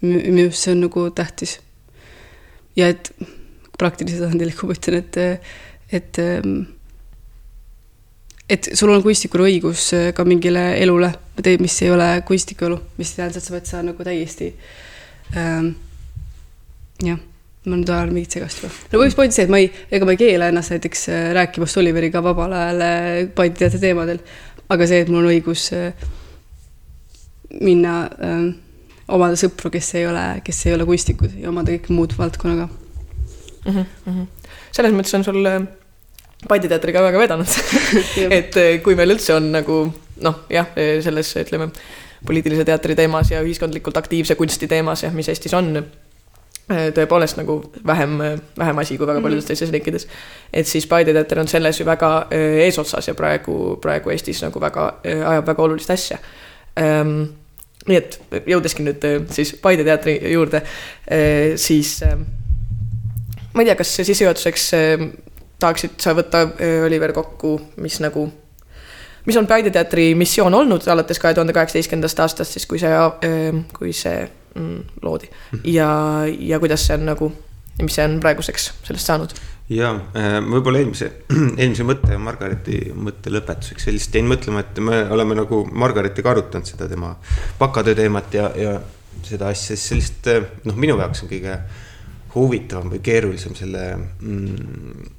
minu 0.02 0.46
arust 0.46 0.64
see 0.64 0.72
on 0.72 0.84
nagu 0.86 1.10
tähtis. 1.12 1.60
ja 2.76 2.88
et 2.88 3.12
praktilisel 3.80 4.26
tasandil, 4.26 4.54
kui 4.56 4.70
ma 4.70 4.76
ütlen, 4.76 5.00
et, 5.00 5.18
et 5.92 6.20
ähm, 6.20 6.60
et 8.50 8.70
sul 8.74 8.90
on 8.90 9.04
kunstnikul 9.06 9.46
õigus 9.46 9.90
äh, 9.94 10.12
ka 10.16 10.26
mingile 10.26 10.72
elule, 10.82 11.12
mis 11.60 11.82
ei 11.84 11.92
ole 11.94 12.10
kunstniku 12.28 12.70
elu, 12.70 12.80
mis 12.98 13.14
tähendab, 13.16 13.38
et 13.38 13.46
sa 13.46 13.56
pead 13.56 13.70
seda 13.70 13.84
nagu 13.92 14.08
täiesti 14.08 14.54
ähm, 15.38 15.74
jah 17.06 17.20
ma 17.70 17.78
nüüd 17.80 17.90
ajan 17.94 18.14
mingit 18.14 18.38
segast 18.38 18.64
juba. 18.64 18.72
no 18.74 19.00
põhimõtteliselt 19.00 19.20
point 19.20 19.36
see, 19.36 19.46
et 19.46 19.52
ma 19.54 19.60
ei, 19.62 19.70
ega 19.96 20.08
ma 20.08 20.16
ei 20.16 20.22
keela 20.22 20.50
ennast 20.52 20.74
näiteks 20.74 21.04
äh, 21.14 21.28
rääkimast 21.38 21.80
Oliveriga 21.82 22.24
vabal 22.26 22.56
ajal 22.58 22.84
äh, 22.86 23.10
Paide 23.36 23.60
teatri 23.60 23.82
teemadel. 23.84 24.22
aga 24.70 24.88
see, 24.90 25.04
et 25.04 25.12
mul 25.12 25.24
on 25.24 25.32
õigus 25.34 25.70
äh, 25.78 26.08
minna 27.60 27.94
äh, 28.10 28.42
omada 29.10 29.40
sõpru, 29.40 29.72
kes 29.74 29.94
ei 29.98 30.08
ole, 30.10 30.26
kes 30.46 30.66
ei 30.68 30.76
ole 30.76 30.88
kunstnikud 30.90 31.40
ja 31.42 31.50
omada 31.54 31.74
kõik 31.76 31.90
muud 31.94 32.16
valdkonnaga 32.18 32.68
mm. 32.70 33.86
-hmm. 34.06 34.28
selles 34.72 34.96
mõttes 34.96 35.18
on 35.20 35.28
sul 35.28 35.52
Paide 36.48 36.70
teatriga 36.72 37.02
väga 37.04 37.20
vedanud 37.20 37.56
et 38.40 38.56
kui 38.84 38.96
meil 38.96 39.12
üldse 39.12 39.34
on 39.36 39.50
nagu 39.52 39.82
noh, 40.24 40.46
jah, 40.50 40.70
selles 41.04 41.34
ütleme 41.42 41.68
poliitilise 42.26 42.64
teatri 42.68 42.96
teemas 42.96 43.32
ja 43.32 43.42
ühiskondlikult 43.44 43.98
aktiivse 44.00 44.36
kunsti 44.40 44.68
teemas 44.68 45.04
ja 45.04 45.12
mis 45.12 45.30
Eestis 45.32 45.54
on 45.58 45.74
tõepoolest 46.70 47.40
nagu 47.40 47.60
vähem, 47.86 48.18
vähem 48.58 48.82
asi 48.82 48.98
kui 48.98 49.08
väga 49.08 49.22
paljudes 49.22 49.44
mm 49.44 49.46
-hmm. 49.46 49.48
teistes 49.48 49.72
riikides. 49.72 50.08
et 50.54 50.68
siis 50.68 50.88
Paide 50.88 51.14
teater 51.14 51.40
on 51.40 51.48
selles 51.48 51.80
ju 51.80 51.86
väga 51.86 52.18
äh, 52.18 52.66
eesotsas 52.66 53.08
ja 53.08 53.14
praegu, 53.14 53.78
praegu 53.82 54.10
Eestis 54.10 54.42
nagu 54.42 54.62
väga, 54.62 54.94
äh, 55.06 55.30
ajab 55.30 55.48
väga 55.48 55.64
olulist 55.64 55.90
asja 55.90 56.18
ähm,. 56.80 57.24
nii 57.88 57.98
et 57.98 58.20
jõudeski 58.46 58.84
nüüd 58.84 59.32
siis 59.32 59.56
Paide 59.62 59.84
teatri 59.84 60.32
juurde, 60.32 60.62
siis 61.56 62.04
ma 63.54 63.62
ei 63.62 63.66
tea, 63.66 63.76
kas 63.76 63.96
sissejuhatuseks 63.96 64.72
tahaksid 65.60 65.90
sa 65.98 66.14
võtta, 66.14 66.50
Oliver, 66.86 67.14
kokku, 67.14 67.62
mis 67.78 68.00
nagu 68.00 68.30
mis 69.26 69.38
on 69.38 69.48
Paide 69.48 69.70
teatri 69.70 70.16
missioon 70.16 70.54
olnud 70.54 70.88
alates 70.88 71.20
kahe 71.20 71.34
tuhande 71.34 71.54
kaheksateistkümnendast 71.54 72.20
aastast, 72.20 72.52
siis 72.52 72.66
kui 72.66 72.80
see, 72.80 72.94
kui 73.80 73.94
see 73.94 74.30
loodi 75.02 75.30
ja, 75.64 75.90
ja 76.26 76.60
kuidas 76.60 76.88
see 76.88 76.98
on 77.00 77.08
nagu, 77.12 77.32
mis 77.82 77.96
see 77.96 78.06
on 78.08 78.20
praeguseks 78.24 78.72
sellest 78.88 79.12
saanud? 79.12 79.36
ja 79.70 79.92
äh, 80.18 80.40
võib-olla 80.46 80.82
eelmise, 80.82 81.12
eelmise 81.62 81.86
mõtte 81.88 82.14
ja 82.16 82.22
Margareti 82.22 82.80
mõtte 82.96 83.34
lõpetuseks 83.34 83.90
sellist 83.90 84.16
jäin 84.16 84.30
mõtlema, 84.30 84.64
et 84.66 84.82
me 84.84 85.04
oleme 85.14 85.38
nagu 85.38 85.62
Margaretiga 85.72 86.34
arutanud 86.34 86.70
seda 86.70 86.90
tema 86.90 87.14
bakatöö 87.60 87.98
teemat 88.00 88.34
ja, 88.34 88.50
ja 88.58 88.80
seda 89.26 89.52
asja, 89.54 89.76
siis 89.76 89.88
sellist 89.94 90.32
äh, 90.32 90.42
noh, 90.66 90.80
minu 90.80 90.98
jaoks 91.00 91.24
on 91.26 91.32
kõige 91.32 91.60
huvitavam 92.34 92.92
või 92.94 93.02
keerulisem 93.06 93.56
selle 93.58 93.84
mm, 93.98 95.19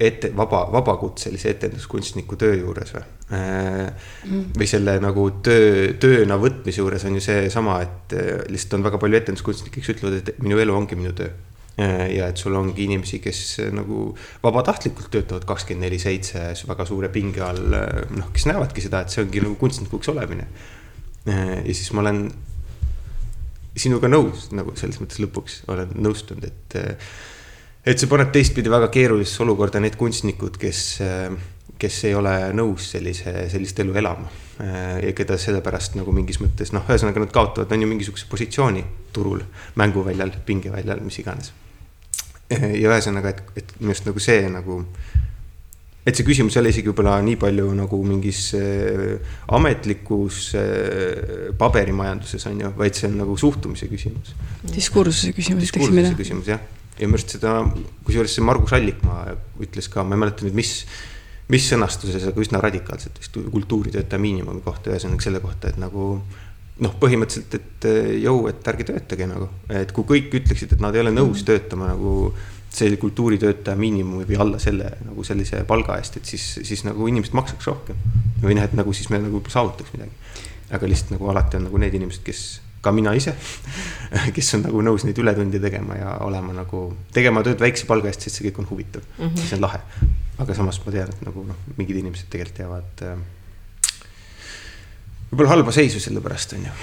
ette, 0.00 0.30
vaba, 0.36 0.66
vabakutselise 0.72 1.54
etenduskunstniku 1.54 2.36
töö 2.40 2.56
juures 2.58 2.92
või 2.92 3.04
mm.. 3.30 4.40
või 4.58 4.68
selle 4.68 4.98
nagu 5.00 5.26
töö, 5.44 5.92
tööna 6.00 6.36
võtmise 6.40 6.82
juures 6.82 7.06
on 7.08 7.16
ju 7.16 7.24
seesama, 7.24 7.78
et 7.84 8.16
äh, 8.16 8.32
lihtsalt 8.52 8.78
on 8.78 8.86
väga 8.86 9.00
palju 9.02 9.20
etenduskunstnikke, 9.22 9.80
kes 9.80 9.94
ütlevad, 9.96 10.18
et 10.20 10.42
minu 10.44 10.60
elu 10.60 10.74
ongi 10.76 10.98
minu 10.98 11.14
töö. 11.16 11.30
Äh, 11.80 12.02
ja 12.16 12.28
et 12.28 12.40
sul 12.40 12.56
ongi 12.56 12.84
inimesi, 12.84 13.22
kes 13.24 13.40
nagu 13.76 14.10
vabatahtlikult 14.44 15.08
töötavad 15.12 15.46
kakskümmend 15.48 15.88
neli 15.88 16.00
seitse 16.02 16.50
väga 16.68 16.88
suure 16.88 17.10
pinge 17.12 17.44
all, 17.44 17.78
noh, 18.16 18.32
kes 18.36 18.48
näevadki 18.50 18.84
seda, 18.84 19.04
et 19.04 19.14
see 19.14 19.24
ongi 19.24 19.44
nagu 19.44 19.56
kunstnikuks 19.60 20.12
olemine. 20.12 20.48
ja 21.26 21.72
siis 21.74 21.88
ma 21.90 22.04
olen 22.04 22.28
sinuga 23.76 24.08
nõus 24.08 24.46
nagu 24.54 24.76
selles 24.78 25.00
mõttes 25.02 25.18
lõpuks 25.24 25.64
olen 25.72 25.90
nõustunud, 25.98 26.46
et 26.46 26.76
et 27.86 28.00
see 28.00 28.10
paneb 28.10 28.32
teistpidi 28.34 28.72
väga 28.72 28.88
keerulisse 28.92 29.44
olukorda 29.44 29.80
need 29.82 29.94
kunstnikud, 29.98 30.58
kes, 30.58 30.80
kes 31.78 31.98
ei 32.08 32.16
ole 32.18 32.34
nõus 32.56 32.90
sellise, 32.96 33.46
sellist 33.52 33.78
elu 33.84 33.94
elama. 34.02 34.32
ja 35.02 35.12
keda 35.12 35.36
sellepärast 35.36 35.98
nagu 35.98 36.12
mingis 36.16 36.38
mõttes 36.40 36.72
noh, 36.72 36.86
ühesõnaga 36.88 37.20
nad 37.20 37.32
kaotavad, 37.34 37.72
on 37.76 37.82
ju 37.84 37.88
mingisuguse 37.90 38.24
positsiooni 38.30 38.82
turul, 39.12 39.42
mänguväljal, 39.76 40.32
pingeväljal, 40.48 41.02
mis 41.04 41.20
iganes. 41.20 41.52
ja 42.50 42.88
ühesõnaga, 42.88 43.34
et, 43.34 43.42
et 43.62 43.74
minu 43.80 43.92
arust 43.92 44.08
nagu 44.08 44.22
see 44.22 44.46
nagu 44.48 44.80
et 46.06 46.14
see 46.14 46.26
küsimus 46.26 46.54
ei 46.54 46.62
ole 46.62 46.70
isegi 46.70 46.88
võib-olla 46.88 47.18
nii 47.26 47.36
palju 47.42 47.66
nagu 47.76 47.98
mingis 48.06 48.40
äh, 48.56 49.34
ametlikus 49.58 50.52
äh, 50.58 51.50
paberimajanduses 51.58 52.46
on 52.50 52.62
ju, 52.62 52.72
vaid 52.78 52.98
see 52.98 53.10
on 53.10 53.18
nagu 53.24 53.36
suhtumise 53.38 53.90
küsimus. 53.90 54.32
diskursuse 54.70 55.34
küsimus. 55.36 55.66
diskursuse 55.66 56.14
küsimus 56.18 56.52
jah 56.54 56.62
ja 56.98 57.08
minu 57.08 57.18
arust 57.18 57.36
seda, 57.36 57.58
kusjuures 58.06 58.34
see 58.36 58.44
Margus 58.44 58.74
Allikmaa 58.76 59.36
ütles 59.64 59.90
ka, 59.92 60.04
ma 60.04 60.16
ei 60.16 60.24
mäleta 60.24 60.46
nüüd, 60.46 60.56
mis, 60.56 60.72
mis 61.52 61.68
sõnastuses, 61.70 62.24
aga 62.30 62.42
üsna 62.42 62.62
radikaalselt 62.64 63.20
vist 63.20 63.36
kultuuritöötaja 63.52 64.22
miinimumi 64.22 64.64
kohta, 64.64 64.92
ühesõnaga 64.92 65.26
selle 65.26 65.42
kohta, 65.44 65.72
et 65.72 65.80
nagu 65.82 66.08
noh, 66.84 66.98
põhimõtteliselt, 67.00 67.56
et 67.56 67.88
jõu, 68.22 68.46
et 68.50 68.68
ärge 68.72 68.88
töötage 68.90 69.28
nagu, 69.30 69.48
et 69.72 69.92
kui 69.96 70.08
kõik 70.08 70.34
ütleksid, 70.42 70.76
et 70.76 70.84
nad 70.84 70.96
ei 70.96 71.04
ole 71.04 71.14
nõus 71.14 71.40
mm. 71.40 71.48
töötama 71.48 71.88
nagu 71.92 72.16
see 72.76 72.96
kultuuritöötaja 73.00 73.78
miinimumi 73.78 74.26
või 74.28 74.36
alla 74.42 74.58
selle 74.60 74.90
nagu 75.06 75.24
sellise 75.24 75.62
palga 75.68 75.96
eest, 76.00 76.18
et 76.20 76.28
siis, 76.28 76.44
siis 76.66 76.84
nagu 76.84 77.08
inimesed 77.08 77.36
maksaks 77.36 77.70
rohkem. 77.70 77.96
või 78.42 78.58
noh, 78.58 78.66
et 78.66 78.74
nagu 78.76 78.92
siis 78.92 79.08
me 79.12 79.20
nagu 79.22 79.40
saavutaks 79.48 79.94
midagi. 79.94 80.12
aga 80.76 80.88
lihtsalt 80.90 81.14
nagu 81.14 81.28
alati 81.30 81.56
on 81.56 81.68
nagu 81.68 81.78
need 81.78 81.94
inimesed, 81.94 82.24
kes 82.26 82.42
ka 82.86 82.94
mina 82.94 83.14
ise, 83.18 83.34
kes 84.36 84.52
on 84.58 84.66
nagu 84.68 84.82
nõus 84.86 85.06
neid 85.06 85.18
ületunde 85.22 85.60
tegema 85.62 85.98
ja 85.98 86.16
olema 86.26 86.54
nagu, 86.56 86.88
tegema 87.14 87.42
tööd 87.46 87.62
väikse 87.62 87.88
palga 87.88 88.10
eest, 88.12 88.26
sest 88.26 88.38
see 88.38 88.48
kõik 88.48 88.62
on 88.62 88.70
huvitav 88.70 89.02
mm, 89.02 89.24
-hmm. 89.24 89.40
siis 89.40 89.56
on 89.58 89.64
lahe. 89.66 89.82
aga 90.38 90.54
samas 90.54 90.78
ma 90.84 90.92
tean, 90.92 91.10
et 91.10 91.24
nagu 91.26 91.42
noh, 91.48 91.58
mingid 91.78 91.96
inimesed 92.02 92.30
tegelikult 92.30 92.62
jäävad 92.62 93.04
äh, 93.08 93.18
võib-olla 95.30 95.54
halba 95.54 95.72
seisu 95.74 96.00
selle 96.00 96.22
pärast, 96.24 96.52
on 96.56 96.66
ju. 96.68 96.74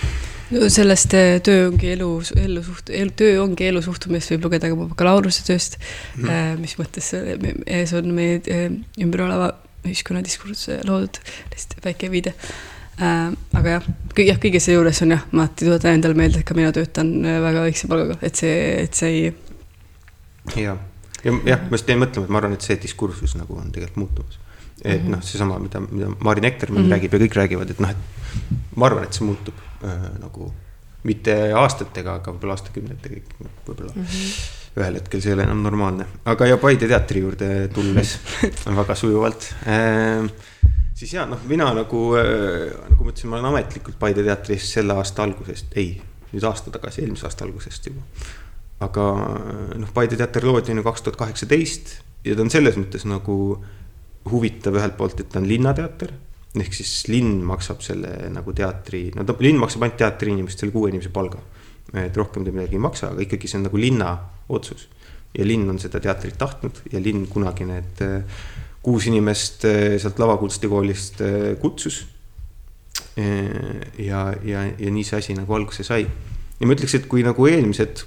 no 0.57 0.69
sellest 0.73 1.15
äh, 1.17 1.37
töö 1.45 1.67
ongi 1.69 1.93
elu, 1.93 2.09
ellu 2.43 2.63
suht-, 2.65 2.91
töö 3.21 3.41
ongi 3.43 3.69
elu 3.69 3.81
suhtumist 3.85 4.33
võib 4.35 4.49
lugeda 4.49 4.71
ka 4.71 4.79
mu 4.79 4.89
bakalaureusetööst 4.91 5.79
mm. 5.79 6.27
-hmm. 6.27 6.59
mis 6.61 6.77
mõttes 6.81 7.13
ees 7.65 7.93
on 7.93 8.11
meie 8.13 8.41
ümber 8.99 9.27
oleva 9.29 9.53
ühiskonnadiskurss 9.83 10.69
loodud, 10.87 11.19
lihtsalt 11.51 11.85
väike 11.85 12.11
viide 12.11 12.35
äh,. 12.99 13.31
Aga 13.63 13.77
jah, 13.77 13.89
jah, 14.27 14.39
kõige 14.43 14.61
selle 14.63 14.79
juures 14.79 15.01
on 15.05 15.15
jah, 15.15 15.25
ma 15.31 15.45
alati 15.45 15.67
tuletan 15.67 15.97
endale 15.97 16.17
meelde, 16.19 16.41
et 16.41 16.47
ka 16.47 16.55
mina 16.57 16.71
töötan 16.75 17.11
äh, 17.23 17.39
väga 17.43 17.65
väikse 17.65 17.89
palgaga, 17.91 18.17
et 18.25 18.39
see, 18.39 18.55
et 18.83 18.97
see 18.99 19.11
ei. 19.11 19.29
ja, 20.65 20.75
ja 21.23 21.35
jah, 21.47 21.61
ma 21.69 21.79
just 21.79 21.91
jäin 21.91 22.01
mõtlema, 22.03 22.27
et 22.27 22.33
ma 22.35 22.41
arvan, 22.41 22.57
et 22.57 22.65
see 22.67 22.79
diskursus 22.83 23.37
nagu 23.39 23.55
on 23.59 23.71
tegelikult 23.73 24.01
muutumas. 24.03 24.39
et 24.83 24.99
mm 24.99 25.05
-hmm. 25.05 25.11
noh, 25.15 25.23
seesama, 25.23 25.59
mida, 25.59 25.79
mida 25.79 26.09
Marin 26.19 26.49
Ektermann 26.49 26.83
mm 26.83 26.89
-hmm. 26.89 26.97
räägib 26.97 27.13
ja 27.13 27.19
kõik 27.19 27.39
räägivad, 27.41 27.71
et 27.71 27.79
noh, 27.79 27.89
et 27.89 28.75
ma 28.75 28.85
arvan, 28.85 29.03
et 29.03 29.13
see 29.13 29.25
muutub 29.25 29.55
äh, 29.83 30.09
nagu 30.19 30.53
mitte 31.03 31.53
aastatega, 31.53 32.19
aga 32.19 32.31
võib-olla 32.31 32.57
aastakümnetega 32.57 33.15
ikkagi 33.15 33.49
võib-olla 33.67 33.95
mm. 33.95 34.03
-hmm 34.03 34.59
ühel 34.73 34.95
hetkel 34.97 35.21
see 35.21 35.29
ei 35.29 35.35
ole 35.35 35.43
enam 35.43 35.59
normaalne, 35.61 36.05
aga 36.25 36.47
ja 36.49 36.57
Paide 36.57 36.87
teatri 36.89 37.21
juurde 37.21 37.67
tulles 37.73 38.17
väga 38.81 38.95
sujuvalt 38.95 39.53
äh, 39.69 40.25
siis 40.95 41.13
ja 41.13 41.25
noh, 41.29 41.41
mina 41.49 41.69
nagu, 41.75 42.05
äh, 42.19 42.71
nagu 42.89 43.05
ma 43.05 43.13
ütlesin, 43.13 43.31
ma 43.31 43.39
olen 43.39 43.51
ametlikult 43.51 43.99
Paide 43.99 44.25
teatris 44.25 44.71
selle 44.77 44.95
aasta 44.97 45.25
algusest, 45.25 45.75
ei, 45.79 45.95
nüüd 46.31 46.47
aasta 46.47 46.73
tagasi, 46.73 47.03
eelmise 47.03 47.27
aasta 47.29 47.45
algusest 47.47 47.89
juba. 47.89 48.03
aga 48.83 49.07
noh, 49.79 49.93
Paide 49.95 50.19
teater 50.19 50.45
loodi 50.45 50.75
ju 50.75 50.83
kaks 50.83 51.05
tuhat 51.05 51.19
kaheksateist 51.19 51.95
ja 52.27 52.35
ta 52.35 52.43
on 52.43 52.51
selles 52.53 52.77
mõttes 52.79 53.07
nagu 53.07 53.37
huvitav 54.31 54.77
ühelt 54.79 54.95
poolt, 54.97 55.19
et 55.19 55.31
ta 55.31 55.41
on 55.41 55.47
linnateater. 55.49 56.13
ehk 56.53 56.75
siis 56.77 57.07
linn 57.09 57.41
maksab 57.41 57.79
selle 57.81 58.29
nagu 58.29 58.53
teatri, 58.53 59.07
no 59.15 59.23
ta, 59.25 59.33
linn 59.41 59.57
maksab 59.57 59.83
ainult 59.83 59.97
teatri 59.97 60.31
inimestele 60.31 60.71
kuue 60.71 60.91
inimese 60.91 61.09
palga. 61.09 61.39
et 61.93 62.17
rohkem 62.17 62.45
ta 62.45 62.51
midagi 62.51 62.77
ei 62.77 62.81
maksa, 62.81 63.11
aga 63.11 63.21
ikkagi 63.25 63.47
see 63.47 63.57
on 63.59 63.65
nagu 63.67 63.77
linna 63.77 64.11
otsus. 64.49 64.87
ja 65.33 65.45
linn 65.45 65.69
on 65.69 65.79
seda 65.79 65.99
teatrit 65.99 66.37
tahtnud 66.37 66.83
ja 66.91 66.99
linn 67.01 67.25
kunagi 67.27 67.65
need 67.65 68.01
äh, 68.05 68.21
kuus 68.83 69.07
inimest 69.07 69.65
eh, 69.65 69.95
sealt 70.01 70.19
lavakunstikoolist 70.19 71.21
eh, 71.23 71.49
kutsus. 71.59 72.03
Eh, 73.17 73.81
ja, 74.03 74.27
ja, 74.43 74.65
ja 74.67 74.91
nii 74.91 75.05
see 75.07 75.19
asi 75.21 75.35
nagu 75.37 75.55
alguse 75.55 75.85
sai. 75.87 76.05
ja 76.59 76.67
ma 76.67 76.75
ütleks, 76.75 76.95
et 76.97 77.07
kui 77.09 77.23
nagu 77.25 77.47
eelmised 77.49 78.03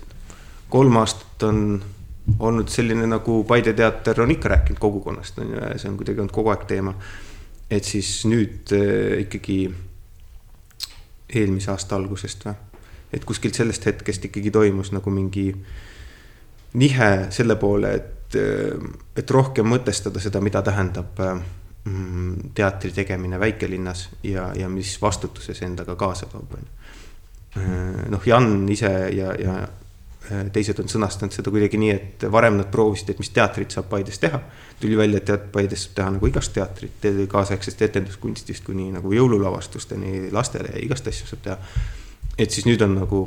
kolm 0.72 0.96
aastat 1.00 1.46
on 1.46 1.60
olnud 2.42 2.70
selline 2.72 3.06
nagu 3.06 3.42
Paide 3.46 3.72
teater 3.76 4.20
on 4.22 4.32
ikka 4.34 4.50
rääkinud 4.50 4.78
kogukonnast 4.82 5.38
on 5.38 5.52
ju, 5.54 5.58
ja 5.62 5.78
see 5.78 5.90
on 5.90 5.98
kuidagi 5.98 6.22
olnud 6.22 6.34
kogu 6.34 6.50
aeg 6.50 6.64
teema. 6.66 6.94
et 7.70 7.84
siis 7.84 8.24
nüüd 8.30 8.72
ikkagi 9.20 9.58
eelmise 11.34 11.70
aasta 11.70 11.96
algusest 11.96 12.46
või, 12.46 12.54
et 13.14 13.24
kuskilt 13.26 13.54
sellest 13.58 13.86
hetkest 13.86 14.28
ikkagi 14.30 14.50
toimus 14.54 14.92
nagu 14.94 15.10
mingi 15.10 15.48
nihe 16.74 17.10
selle 17.34 17.56
poole, 17.58 17.94
et 17.94 18.15
et, 18.26 18.38
et 19.16 19.30
rohkem 19.30 19.68
mõtestada 19.70 20.20
seda, 20.22 20.40
mida 20.44 20.62
tähendab 20.66 21.18
mm, 21.22 22.52
teatri 22.54 22.92
tegemine 22.92 23.40
väikelinnas 23.40 24.08
ja, 24.26 24.50
ja 24.56 24.68
mis 24.68 24.96
vastutuse 25.02 25.54
see 25.54 25.66
endaga 25.68 25.96
kaasa 25.96 26.28
toob, 26.32 26.58
on 26.58 26.66
ju. 26.66 27.72
noh, 28.12 28.26
Jan 28.26 28.68
ise 28.72 28.92
ja, 29.16 29.32
ja 29.40 29.58
teised 30.52 30.78
on 30.82 30.88
sõnastanud 30.90 31.34
seda 31.34 31.52
kuidagi 31.54 31.78
nii, 31.80 31.90
et 31.94 32.24
varem 32.32 32.56
nad 32.58 32.68
proovisid, 32.72 33.12
et 33.12 33.20
mis 33.22 33.30
teatrit 33.34 33.74
saab 33.74 33.88
Paides 33.90 34.18
teha. 34.18 34.40
tuli 34.80 34.96
välja, 34.98 35.20
et 35.20 35.24
tead, 35.24 35.44
Paides 35.52 35.84
saab 35.86 35.94
teha 35.98 36.08
nagu 36.16 36.26
igast 36.26 36.52
teatrit, 36.54 37.06
kaasaegsest 37.30 37.82
etenduskunstist 37.82 38.64
kuni 38.66 38.90
nagu 38.94 39.12
jõululavastusteni 39.12 40.32
lastele 40.32 40.74
ja 40.74 40.82
igast 40.82 41.06
asju 41.06 41.30
saab 41.30 41.44
teha. 41.44 41.58
et 42.38 42.50
siis 42.50 42.66
nüüd 42.66 42.82
on 42.82 42.94
nagu 42.98 43.22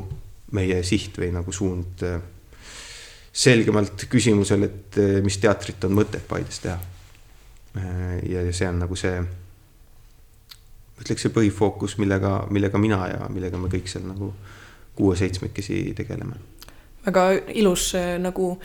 meie 0.52 0.84
siht 0.84 1.18
või 1.18 1.32
nagu 1.34 1.52
suund 1.52 2.04
selgemalt 3.40 4.08
küsimusel, 4.12 4.66
et 4.68 5.00
eh, 5.00 5.20
mis 5.24 5.38
teatrit 5.40 5.84
on 5.88 5.96
mõtet 5.96 6.26
Paides 6.28 6.60
teha. 6.64 6.78
Eh, 7.80 8.18
ja 8.34 8.44
see 8.56 8.68
on 8.68 8.82
nagu 8.84 8.98
see, 9.00 9.22
ütleks 11.00 11.26
see 11.26 11.34
põhifookus, 11.36 11.98
millega, 12.02 12.42
millega 12.52 12.82
mina 12.82 13.06
ja 13.14 13.32
millega 13.32 13.62
me 13.62 13.72
kõik 13.72 13.88
seal 13.92 14.08
nagu 14.10 14.34
kuue-seitsmekesi 15.00 15.94
tegeleme. 15.96 16.36
väga 17.06 17.22
ilus 17.56 17.94
nagu 18.20 18.58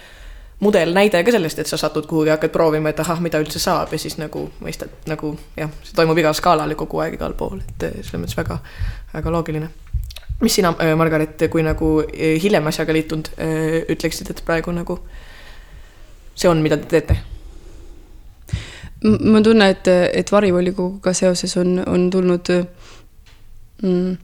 mudelnäide 0.61 1.23
ka 1.25 1.31
sellest, 1.31 1.59
et 1.59 1.71
sa 1.71 1.77
satud 1.79 2.09
kuhugi, 2.11 2.33
hakkad 2.35 2.51
proovima, 2.51 2.91
et 2.91 3.01
ahah, 3.01 3.21
mida 3.23 3.39
üldse 3.39 3.63
saab 3.63 3.93
ja 3.93 3.99
siis 3.99 4.19
nagu 4.19 4.49
mõistad 4.65 4.91
nagu 5.07 5.37
jah, 5.57 5.71
see 5.87 5.95
toimub 5.95 6.19
igal 6.19 6.35
skaalal 6.35 6.75
ja 6.75 6.79
kogu 6.79 6.99
aeg 7.05 7.15
igal 7.15 7.39
pool, 7.39 7.63
et 7.63 7.87
selles 8.03 8.19
mõttes 8.19 8.39
väga, 8.39 8.59
väga 9.15 9.35
loogiline 9.35 9.71
mis 10.45 10.59
sina, 10.59 10.75
äh, 10.81 10.95
Margaret, 10.97 11.47
kui 11.51 11.63
nagu 11.65 12.01
äh, 12.05 12.37
hiljem 12.43 12.67
asjaga 12.71 12.95
liitunud, 12.97 13.31
äh, 13.41 13.81
ütleksid, 13.93 14.31
et 14.31 14.43
praegu 14.47 14.75
nagu 14.75 14.99
see 16.35 16.51
on, 16.51 16.63
mida 16.65 16.79
te 16.81 16.91
teete? 16.91 17.21
ma 19.05 19.43
tunnen, 19.45 19.69
et, 19.69 19.89
et 20.17 20.31
varivolikoguga 20.33 21.13
seoses 21.13 21.53
on, 21.61 21.75
on 21.85 22.07
tulnud 22.09 22.49
mm, 23.85 24.15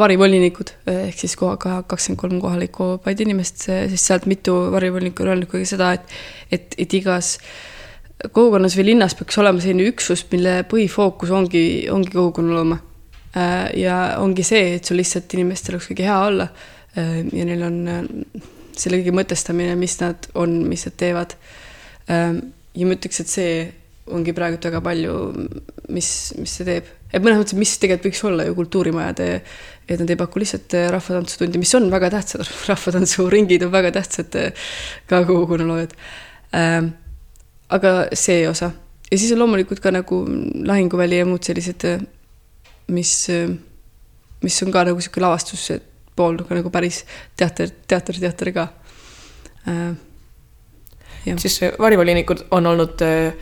varivolinikud 0.00 0.72
ehk 0.90 1.20
siis 1.20 1.36
kohaga 1.38 1.76
kakskümmend 1.86 2.18
kolm 2.18 2.40
kohalikku 2.42 2.88
Paide 3.04 3.22
inimest, 3.22 3.68
siis 3.68 4.06
sealt 4.08 4.26
mitu 4.26 4.56
varivolinikku 4.74 5.22
on 5.22 5.30
öelnud 5.30 5.46
ikkagi 5.46 5.68
seda, 5.76 5.92
et, 5.94 6.16
et, 6.50 6.74
et 6.74 6.96
igas 6.98 7.36
kogukonnas 8.24 8.74
või 8.80 8.88
linnas 8.90 9.14
peaks 9.14 9.38
olema 9.38 9.62
selline 9.62 9.86
üksus, 9.92 10.26
mille 10.32 10.56
põhifookus 10.72 11.30
ongi, 11.38 11.64
ongi 11.94 12.10
kogukonnaloome 12.16 12.80
Äh, 12.80 12.93
ja 13.34 13.98
ongi 14.22 14.44
see, 14.46 14.76
et 14.76 14.86
sul 14.86 15.00
lihtsalt 15.00 15.32
inimestel 15.36 15.76
oleks 15.76 15.90
kõige 15.90 16.06
hea 16.06 16.18
olla. 16.28 16.48
Äh, 16.98 17.22
ja 17.34 17.46
neil 17.48 17.62
on 17.66 17.78
äh, 17.90 18.02
selle 18.78 19.00
kõige 19.00 19.14
mõtestamine, 19.16 19.76
mis 19.78 19.96
nad 20.02 20.28
on, 20.38 20.60
mis 20.68 20.86
nad 20.88 20.98
teevad. 20.98 21.36
ja 22.04 22.84
ma 22.84 22.96
ütleks, 22.98 23.20
et 23.22 23.30
see 23.30 23.52
ongi 24.12 24.34
praegu 24.36 24.58
väga 24.60 24.82
palju, 24.84 25.14
mis, 25.94 26.08
mis 26.36 26.56
see 26.58 26.66
teeb. 26.68 26.90
et 27.08 27.22
mõnes 27.22 27.38
mõttes, 27.40 27.56
mis 27.56 27.72
tegelikult 27.80 28.10
võiks 28.10 28.24
olla 28.28 28.44
ju 28.44 28.56
kultuurimajade, 28.58 29.28
et 29.88 30.02
nad 30.02 30.10
ei 30.10 30.18
paku 30.20 30.42
lihtsalt 30.42 30.74
rahvatantsutundi, 30.92 31.62
mis 31.62 31.72
on 31.78 31.88
väga 31.90 32.10
tähtsad, 32.12 32.44
rahvatantsuringid 32.72 33.64
on 33.64 33.72
väga 33.72 33.94
tähtsad 33.94 34.36
ka 35.08 35.22
kogukonnaloojad 35.24 35.96
aga 37.74 37.92
see 38.12 38.44
osa 38.48 38.70
ja 39.10 39.18
siis 39.18 39.32
on 39.32 39.42
loomulikult 39.42 39.80
ka 39.80 39.92
nagu 39.94 40.24
lahinguväli 40.66 41.20
ja 41.20 41.26
muud 41.28 41.44
sellised, 41.46 41.84
mis, 42.88 43.12
mis 44.42 44.62
on 44.62 44.72
ka 44.72 44.84
nagu 44.84 45.00
sihuke 45.00 45.22
lavastuse 45.22 45.80
pool 46.16 46.36
nagu, 46.38 46.54
nagu 46.54 46.70
päris 46.70 47.02
teater, 47.36 47.70
teater, 47.88 48.20
teater 48.20 48.52
ka 48.52 48.68
äh,. 49.68 49.96
siis 51.40 51.60
varivolinikud 51.78 52.46
on 52.50 52.66
olnud 52.66 53.02
äh, 53.02 53.32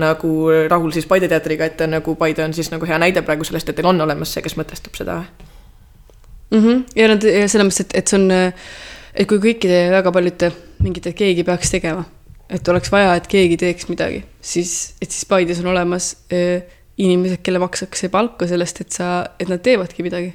nagu 0.00 0.30
rahul 0.68 0.92
siis 0.94 1.06
Paide 1.06 1.28
teatriga, 1.28 1.66
et 1.66 1.82
nagu 1.90 2.14
Paide 2.14 2.44
on 2.44 2.54
siis 2.54 2.70
nagu 2.70 2.86
hea 2.86 2.98
näide 2.98 3.22
praegu 3.26 3.44
sellest, 3.44 3.68
et 3.68 3.76
teil 3.76 3.90
on 3.90 4.00
olemas 4.00 4.32
see, 4.34 4.42
kes 4.44 4.56
mõtestab 4.58 4.96
seda 4.96 5.18
mm. 6.50 6.58
-hmm. 6.58 6.84
ja 6.96 7.08
nad 7.08 7.22
ja 7.22 7.48
selles 7.48 7.66
mõttes, 7.66 7.80
et, 7.80 7.96
et 7.98 8.08
see 8.08 8.18
on, 8.20 8.30
et 8.30 9.28
kui 9.28 9.42
kõikide 9.42 9.90
väga 9.90 10.12
paljude 10.12 10.52
mingite, 10.80 11.12
keegi 11.12 11.44
peaks 11.44 11.70
tegema, 11.70 12.04
et 12.48 12.68
oleks 12.68 12.92
vaja, 12.92 13.14
et 13.18 13.26
keegi 13.26 13.56
teeks 13.56 13.88
midagi, 13.88 14.24
siis, 14.40 14.94
et 15.02 15.10
siis 15.10 15.26
Paides 15.26 15.60
on 15.60 15.72
olemas 15.74 16.16
äh, 16.32 16.62
inimesed, 17.00 17.42
kelle 17.44 17.60
makstakse 17.62 18.10
palka 18.12 18.48
sellest, 18.50 18.84
et 18.84 18.96
sa, 18.96 19.10
et 19.40 19.50
nad 19.50 19.62
teevadki 19.64 20.04
midagi 20.06 20.30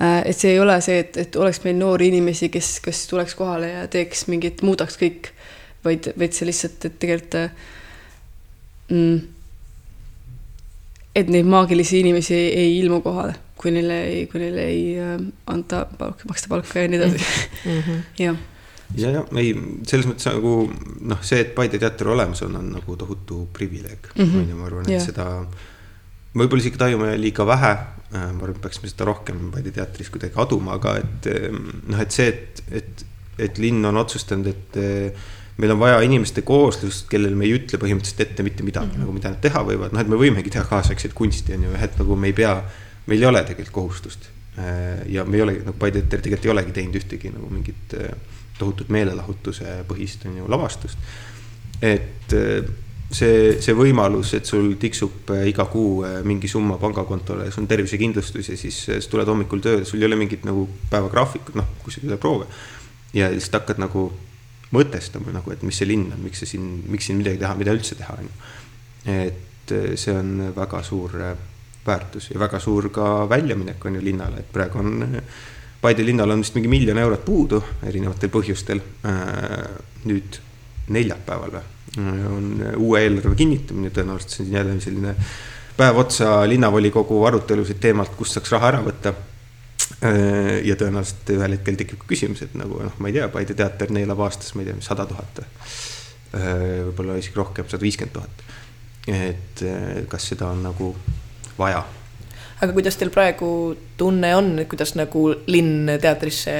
äh,. 0.00 0.22
et 0.24 0.36
see 0.36 0.54
ei 0.54 0.60
ole 0.62 0.78
see, 0.84 1.00
et, 1.02 1.16
et 1.24 1.36
oleks 1.40 1.62
meil 1.64 1.78
noori 1.78 2.10
inimesi, 2.12 2.50
kes, 2.52 2.78
kes 2.84 3.04
tuleks 3.10 3.36
kohale 3.38 3.72
ja 3.72 3.84
teeks 3.90 4.26
mingit, 4.30 4.64
muudaks 4.66 4.98
kõik, 5.00 5.32
vaid, 5.84 6.12
vaid 6.18 6.36
see 6.36 6.48
lihtsalt, 6.48 6.88
et 6.88 6.98
tegelikult 7.02 7.38
äh, 7.40 7.50
mm, 8.90 9.20
et 11.20 11.32
neid 11.32 11.48
maagilisi 11.50 12.04
inimesi 12.04 12.36
ei, 12.36 12.52
ei 12.64 12.78
ilmu 12.80 13.00
kohale, 13.04 13.34
kui 13.60 13.74
neile 13.74 13.98
ei, 14.06 14.22
kui 14.30 14.42
neile 14.42 14.68
ei 14.70 14.86
äh, 15.00 15.18
anta 15.50 15.84
palka, 15.98 16.28
maksta 16.30 16.52
palka 16.52 16.84
ja 16.84 16.92
nii 16.92 17.02
edasi 17.02 17.20
mm 17.20 17.80
-hmm. 17.80 18.06
jah 18.26 18.46
ja, 18.96 19.10
ja 19.10 19.24
ei, 19.38 19.52
selles 19.86 20.08
mõttes 20.08 20.28
nagu 20.30 20.54
noh, 21.00 21.20
see, 21.26 21.42
et 21.44 21.52
Paide 21.54 21.78
teater 21.82 22.10
olemas 22.14 22.42
on, 22.46 22.56
on 22.60 22.70
nagu 22.74 22.96
tohutu 22.98 23.48
privileeg 23.52 24.10
mm, 24.14 24.24
-hmm. 24.24 24.38
on 24.38 24.48
ju, 24.48 24.56
ma 24.56 24.66
arvan, 24.66 24.88
et 24.88 24.96
yeah. 24.96 25.04
seda. 25.04 25.26
Võib-olla 26.36 26.62
isegi 26.62 26.80
tajume 26.80 27.12
liiga 27.18 27.46
vähe, 27.48 27.72
äh, 28.10 28.30
ma 28.30 28.44
arvan, 28.44 28.56
et 28.56 28.62
peaksime 28.64 28.90
seda 28.92 29.08
rohkem 29.08 29.50
Paide 29.54 29.74
teatris 29.74 30.12
kuidagi 30.12 30.38
aduma, 30.40 30.78
aga 30.78 30.96
et 31.02 31.30
noh, 31.50 32.00
et 32.00 32.14
see, 32.14 32.30
et, 32.30 32.64
et, 32.80 33.04
et 33.48 33.62
linn 33.62 33.84
on 33.88 34.00
otsustanud, 34.00 34.50
et 34.50 34.80
meil 35.60 35.74
on 35.74 35.80
vaja 35.80 36.00
inimeste 36.04 36.42
kooslust, 36.46 37.06
kellele 37.10 37.36
me 37.36 37.46
ei 37.48 37.54
ütle 37.58 37.80
põhimõtteliselt 37.80 38.24
ette 38.24 38.44
mitte 38.46 38.64
midagi 38.66 38.86
mm, 38.86 38.92
-hmm. 38.94 39.04
nagu 39.04 39.16
mida 39.16 39.32
nad 39.32 39.40
teha 39.44 39.62
võivad, 39.66 39.94
noh, 39.94 40.02
et 40.02 40.10
me 40.10 40.18
võimegi 40.20 40.52
teha 40.54 40.64
kaasaegset 40.68 41.14
kunsti, 41.16 41.54
on 41.56 41.66
ju, 41.68 41.72
et 41.76 41.98
nagu 42.00 42.16
me 42.16 42.30
ei 42.30 42.36
pea, 42.36 42.54
meil 43.06 43.22
ei 43.22 43.28
ole 43.28 43.42
tegelikult 43.44 43.74
kohustust. 43.76 44.28
Äh, 44.58 45.06
ja 45.12 45.24
me 45.24 45.36
ei 45.36 45.42
ole, 45.46 45.56
nagu 45.66 45.76
Paide 45.78 46.02
teater 46.02 46.24
tegelikult 46.24 46.48
ei 46.48 46.54
olegi 46.54 46.76
teinud 46.76 47.00
ühtegi 47.00 47.32
nagu 47.34 47.50
mingit 47.52 47.96
äh, 47.98 48.14
tohutut 48.58 48.88
meelelahutuse 48.92 49.80
põhist, 49.88 50.26
on 50.28 50.38
ju, 50.40 50.48
lavastust. 50.48 50.98
et 51.82 52.36
äh, 52.36 52.64
see, 53.10 53.58
see 53.62 53.74
võimalus, 53.76 54.34
et 54.38 54.46
sul 54.46 54.74
tiksub 54.80 55.32
iga 55.46 55.66
kuu 55.70 56.04
mingi 56.26 56.48
summa 56.48 56.78
pangakontole, 56.80 57.50
sul 57.50 57.64
on 57.64 57.70
tervisekindlustus 57.70 58.52
ja 58.52 58.58
siis 58.58 58.78
sa 58.86 58.98
tuled 59.10 59.28
hommikul 59.28 59.62
tööle, 59.64 59.84
sul 59.88 60.02
ei 60.02 60.08
ole 60.08 60.18
mingit 60.20 60.46
nagu 60.48 60.66
päevagraafikut, 60.90 61.58
noh, 61.58 61.76
kui 61.82 61.94
sa 61.94 62.02
ei 62.02 62.10
ole 62.10 62.20
proove. 62.22 62.48
ja 63.14 63.30
lihtsalt 63.32 63.60
hakkad 63.60 63.82
nagu 63.82 64.06
mõtestama 64.70 65.34
nagu, 65.34 65.50
et 65.50 65.62
mis 65.66 65.80
see 65.82 65.88
linn 65.90 66.12
on, 66.14 66.20
miks 66.22 66.44
see 66.44 66.54
siin, 66.54 66.66
miks 66.86 67.08
siin 67.10 67.18
midagi 67.18 67.42
teha, 67.42 67.54
mida 67.58 67.74
üldse 67.74 67.98
teha, 67.98 68.18
on 68.20 68.28
ju. 68.28 68.34
et 69.16 69.74
see 69.98 70.14
on 70.14 70.52
väga 70.54 70.82
suur 70.86 71.16
väärtus 71.86 72.30
ja 72.30 72.38
väga 72.38 72.60
suur 72.62 72.90
ka 72.94 73.24
väljaminek 73.30 73.84
on 73.86 73.98
ju 73.98 74.04
linnale, 74.04 74.44
et 74.44 74.52
praegu 74.52 74.78
on 74.82 75.08
Paide 75.80 76.04
linnal 76.04 76.28
on 76.28 76.42
vist 76.42 76.52
mingi 76.52 76.68
miljon 76.68 76.98
eurot 77.00 77.22
puudu 77.24 77.62
erinevatel 77.88 78.28
põhjustel. 78.28 78.82
nüüd 80.04 80.36
neljapäeval 80.92 81.54
või, 81.54 81.62
on 81.98 82.50
uue 82.76 83.00
eelarve 83.02 83.34
kinnitamine, 83.38 83.90
tõenäoliselt 83.94 84.36
see 84.36 84.44
on 84.46 84.52
jälle 84.54 84.76
selline 84.80 85.14
päev 85.76 85.98
otsa 85.98 86.40
linnavolikogu 86.48 87.18
arutelusid 87.26 87.80
teemalt, 87.82 88.14
kust 88.18 88.36
saaks 88.36 88.52
raha 88.54 88.70
ära 88.74 88.82
võtta 88.84 89.14
ja 90.64 90.76
tõenäoliselt 90.78 91.32
ühel 91.34 91.56
hetkel 91.56 91.78
tekib 91.80 92.02
ka 92.02 92.08
küsimus, 92.12 92.44
et 92.46 92.54
nagu 92.58 92.78
noh, 92.84 92.94
ma 93.02 93.10
ei 93.10 93.16
tea, 93.16 93.28
Paide 93.32 93.56
teater 93.58 93.90
neelab 93.92 94.22
aastas, 94.24 94.54
ma 94.54 94.62
ei 94.62 94.70
tea, 94.70 94.80
sada 94.84 95.06
tuhat. 95.08 95.42
Võib-olla 96.30 97.18
isegi 97.18 97.36
rohkem, 97.36 97.66
sada 97.68 97.82
viiskümmend 97.82 98.14
tuhat. 98.14 98.44
et 99.10 99.62
äh, 99.66 100.04
kas 100.08 100.28
seda 100.30 100.50
on 100.52 100.60
nagu 100.62 100.92
vaja? 101.58 101.80
aga 102.60 102.74
kuidas 102.76 102.98
teil 103.00 103.10
praegu 103.10 103.74
tunne 103.96 104.34
on, 104.36 104.50
kuidas 104.68 104.92
nagu 104.94 105.30
linn 105.48 105.88
teatrisse 106.00 106.54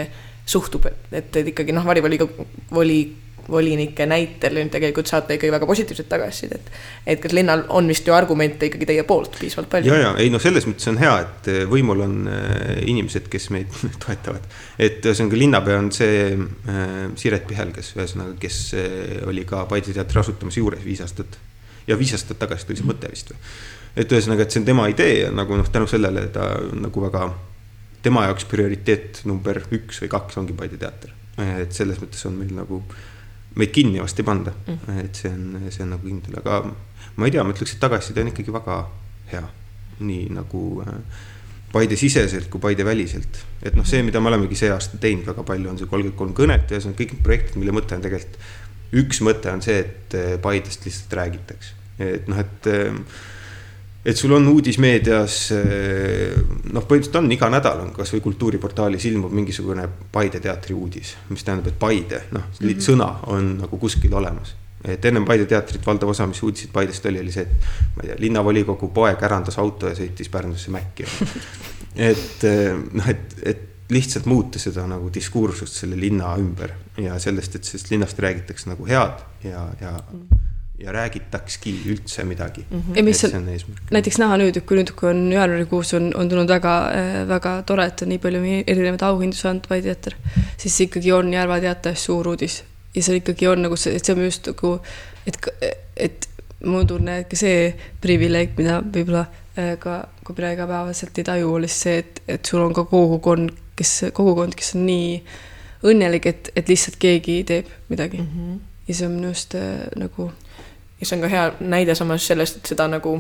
suhtub, 0.49 0.87
et, 0.89 1.29
et 1.37 1.51
ikkagi 1.53 1.75
noh, 1.77 1.85
varivolikogu, 1.87 2.47
voli 2.73 3.03
volinike 3.51 4.07
näitel 4.09 4.57
nüüd 4.59 4.71
tegelikult 4.73 5.11
saate 5.11 5.37
ikkagi 5.37 5.53
väga 5.53 5.67
positiivset 5.67 6.09
tagasisidet. 6.09 6.71
et 7.07 7.21
kas 7.21 7.33
linnal 7.37 7.65
on 7.69 7.89
vist 7.89 8.07
ju 8.07 8.15
argumente 8.15 8.69
ikkagi 8.71 8.87
teie 8.87 9.05
poolt 9.09 9.37
piisavalt 9.41 9.71
palju? 9.73 9.93
ja, 9.93 9.99
ja 10.05 10.13
ei 10.23 10.31
noh, 10.33 10.43
selles 10.43 10.67
mõttes 10.69 10.89
on 10.91 10.99
hea, 11.01 11.13
et 11.25 11.51
eh, 11.53 11.61
võimul 11.71 12.05
on 12.05 12.17
äh, 12.31 12.81
inimesed, 12.91 13.29
kes 13.33 13.51
meid 13.55 13.75
toetavad. 14.05 14.47
et 14.79 15.05
ühesõnaga 15.05 15.41
linnapea 15.41 15.83
on 15.83 15.91
see 15.95 16.23
äh, 16.35 16.89
Siret 17.21 17.47
Pihelgas, 17.51 17.93
ühesõnaga, 17.97 18.37
kes 18.41 18.63
äh, 18.79 19.21
oli 19.29 19.45
ka 19.49 19.65
Paide 19.71 19.95
teatri 19.97 20.23
asutamise 20.23 20.63
juures 20.63 20.85
viis 20.85 21.03
aastat. 21.05 21.39
ja 21.87 21.99
viis 21.99 22.15
aastat 22.17 22.41
tagasi 22.41 22.69
tuli 22.69 22.81
see 22.81 22.89
mõte 22.89 23.13
vist 23.13 23.33
või. 23.33 23.39
et 23.97 24.17
ühesõnaga, 24.17 24.47
et 24.47 24.55
see 24.55 24.63
on 24.63 24.69
tema 24.73 24.89
idee 24.93 25.15
ja 25.25 25.31
nagu 25.35 25.59
noh, 25.59 25.71
tänu 25.73 25.89
sellele 25.91 26.27
ta 26.35 26.53
nagu 26.75 27.07
väga, 27.07 27.29
tema 28.03 28.27
jaoks 28.29 28.47
prioriteet 28.51 29.25
number 29.31 29.63
üks 29.71 30.03
või 30.05 30.13
kaks 30.13 30.41
ongi 30.41 30.57
Paide 30.57 30.81
teater. 30.81 31.15
et 31.41 31.73
selles 31.73 32.01
mõttes 32.03 32.27
on 32.29 32.37
meil 32.39 32.55
nagu 32.55 32.85
meid 33.59 33.73
kinni 33.75 34.01
vast 34.03 34.21
ei 34.21 34.27
panda 34.27 34.53
mm., 34.55 35.01
et 35.05 35.19
see 35.23 35.33
on, 35.33 35.67
see 35.69 35.83
on 35.85 35.95
nagu 35.97 36.07
kindel, 36.07 36.39
aga 36.43 36.61
ma 37.17 37.27
ei 37.27 37.35
tea, 37.35 37.45
ma 37.45 37.55
ütleks, 37.55 37.75
et 37.75 37.83
tagasiside 37.83 38.23
on 38.23 38.31
ikkagi 38.33 38.55
väga 38.55 38.79
hea. 39.33 39.43
nii 40.01 40.31
nagu 40.33 40.61
äh, 40.87 40.95
Paide 41.71 41.95
siseselt 41.95 42.49
kui 42.51 42.61
Paide 42.63 42.85
väliselt. 42.85 43.45
et 43.63 43.77
noh, 43.79 43.87
see, 43.87 44.03
mida 44.03 44.21
me 44.21 44.31
olemegi 44.33 44.59
see 44.59 44.71
aasta 44.75 44.99
teinud 45.03 45.29
väga 45.31 45.45
palju, 45.47 45.71
on 45.71 45.79
see 45.79 45.91
kolmkümmend 45.91 46.19
kolm 46.19 46.33
kõnet 46.35 46.73
ja 46.73 46.81
see 46.81 46.91
on 46.91 46.97
kõik 46.99 47.15
need 47.15 47.27
projektid, 47.27 47.59
mille 47.63 47.75
mõte 47.75 47.95
on 47.95 48.07
tegelikult. 48.07 48.39
üks 49.03 49.21
mõte 49.23 49.53
on 49.53 49.63
see, 49.63 49.83
et 49.85 50.17
äh, 50.19 50.33
Paidest 50.43 50.87
lihtsalt 50.87 51.19
räägitakse, 51.21 51.77
et 52.07 52.31
noh, 52.31 52.41
et 52.43 52.71
äh, 52.71 52.97
et 54.05 54.17
sul 54.17 54.33
on 54.33 54.47
uudismeedias, 54.49 55.35
eh, 55.53 56.37
noh, 56.73 56.87
põhimõtteliselt 56.89 57.19
on 57.21 57.29
iga 57.35 57.51
nädal 57.53 57.83
on 57.85 57.93
kasvõi 57.93 58.23
kultuuriportaalis 58.25 59.05
ilmub 59.11 59.35
mingisugune 59.37 59.87
Paide 60.13 60.41
teatri 60.41 60.75
uudis, 60.75 61.15
mis 61.29 61.45
tähendab, 61.45 61.69
et 61.69 61.79
Paide, 61.79 62.23
noh 62.33 62.47
mm 62.49 62.67
-hmm. 62.67 62.81
sõna 62.87 63.11
on 63.27 63.57
nagu 63.61 63.79
kuskil 63.79 64.15
olemas. 64.15 64.55
et 64.85 65.05
ennem 65.05 65.25
Paide 65.25 65.45
teatrit 65.47 65.87
valdav 65.87 66.09
osa, 66.09 66.27
mis 66.27 66.43
uudised 66.43 66.73
Paidest 66.73 67.07
oli, 67.07 67.21
oli 67.21 67.33
see, 67.33 67.43
et 67.43 67.97
ma 67.97 68.03
ei 68.03 68.09
tea, 68.09 68.17
linnavolikogu 68.19 68.89
poeg 68.89 69.23
ärandas 69.23 69.59
auto 69.59 69.89
ja 69.89 69.95
sõitis 69.95 70.29
Pärnusse 70.29 70.71
Mäkki. 70.71 71.05
et 72.11 72.45
eh, 72.45 72.75
noh, 72.93 73.09
et, 73.09 73.35
et 73.43 73.67
lihtsalt 73.91 74.27
muuta 74.27 74.59
seda 74.59 74.87
nagu 74.87 75.11
diskursust 75.15 75.75
selle 75.75 75.97
linna 76.01 76.37
ümber 76.39 76.73
ja 76.97 77.19
sellest, 77.19 77.55
et 77.55 77.65
sellest 77.65 77.91
linnast 77.91 78.19
räägitakse 78.19 78.71
nagu 78.71 78.87
head 78.87 79.19
ja, 79.45 79.69
ja 79.81 80.01
mm. 80.13 80.21
-hmm 80.21 80.50
ja 80.81 80.93
räägitakski 80.93 81.75
üldse 81.93 82.25
midagi 82.25 82.65
mm. 82.71 82.81
-hmm. 82.81 82.97
ja 82.97 83.03
mis 83.05 83.25
on, 83.25 83.35
on 83.35 83.49
näiteks 83.91 84.19
näha 84.19 84.37
nüüd, 84.41 84.61
kui 84.65 84.79
nüüd, 84.79 84.93
kui 84.97 85.11
on 85.11 85.33
jaanuarikuus 85.33 85.95
on, 85.95 86.11
on 86.17 86.29
tulnud 86.29 86.49
väga 86.49 86.75
äh,, 86.89 87.29
väga 87.29 87.63
tore, 87.67 87.87
et 87.87 88.03
on 88.03 88.09
nii 88.09 88.19
palju 88.19 88.41
erinevaid 88.67 89.03
auhindu 89.03 89.37
saanud 89.37 89.69
Pai 89.69 89.83
teater, 89.83 90.17
siis 90.57 90.81
ikkagi 90.81 91.13
on 91.13 91.33
Järva 91.33 91.61
teatris 91.61 92.05
suur 92.05 92.29
uudis 92.29 92.63
ja 92.95 93.03
see 93.03 93.21
ikkagi 93.21 93.49
on 93.49 93.63
nagu 93.67 93.77
see, 93.77 93.95
et 93.97 94.05
see 94.05 94.17
on 94.17 94.25
just 94.25 94.47
nagu, 94.51 94.73
et, 95.27 95.39
et 95.97 96.29
mul 96.65 96.83
on 96.83 96.91
tunne, 96.95 97.19
et 97.23 97.29
ka 97.31 97.39
see 97.39 97.71
privileeg, 98.03 98.57
mida 98.59 98.81
võib-olla 98.81 99.27
äh, 99.59 99.77
ka, 99.81 100.03
kui 100.25 100.37
mina 100.39 100.53
igapäevaselt 100.57 101.21
ei 101.21 101.29
taju, 101.29 101.55
oli 101.61 101.71
see, 101.71 102.01
et, 102.03 102.23
et 102.29 102.53
sul 102.53 102.65
on 102.65 102.75
ka 102.77 102.85
kogukond, 102.91 103.55
kes, 103.79 103.95
kogukond, 104.17 104.57
kes 104.59 104.75
on 104.77 104.87
nii 104.89 105.15
õnnelik, 105.91 106.29
et, 106.29 106.53
et 106.57 106.69
lihtsalt 106.69 106.99
keegi 107.01 107.41
teeb 107.49 107.71
midagi 107.89 108.21
mm. 108.21 108.31
-hmm. 108.35 108.59
ja 108.89 108.95
see 108.95 109.07
on 109.07 109.17
minu 109.17 109.31
arust 109.33 109.55
äh, 109.55 109.87
nagu 109.97 110.31
ja 111.01 111.07
see 111.07 111.17
on 111.17 111.25
ka 111.25 111.33
hea 111.33 111.47
näide 111.61 111.95
samas 111.95 112.27
sellest, 112.27 112.61
et 112.61 112.75
seda 112.75 112.89
nagu 112.91 113.17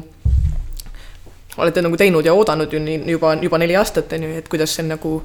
olete 1.60 1.82
nagu 1.82 1.96
teinud 1.96 2.26
ja 2.26 2.34
oodanud 2.34 2.72
ju 2.72 2.80
nii 2.82 3.02
juba, 3.16 3.34
juba 3.42 3.58
neli 3.58 3.76
aastat, 3.76 4.12
on 4.12 4.28
ju, 4.28 4.36
et 4.38 4.48
kuidas 4.48 4.74
see 4.76 4.86
nagu 4.86 5.20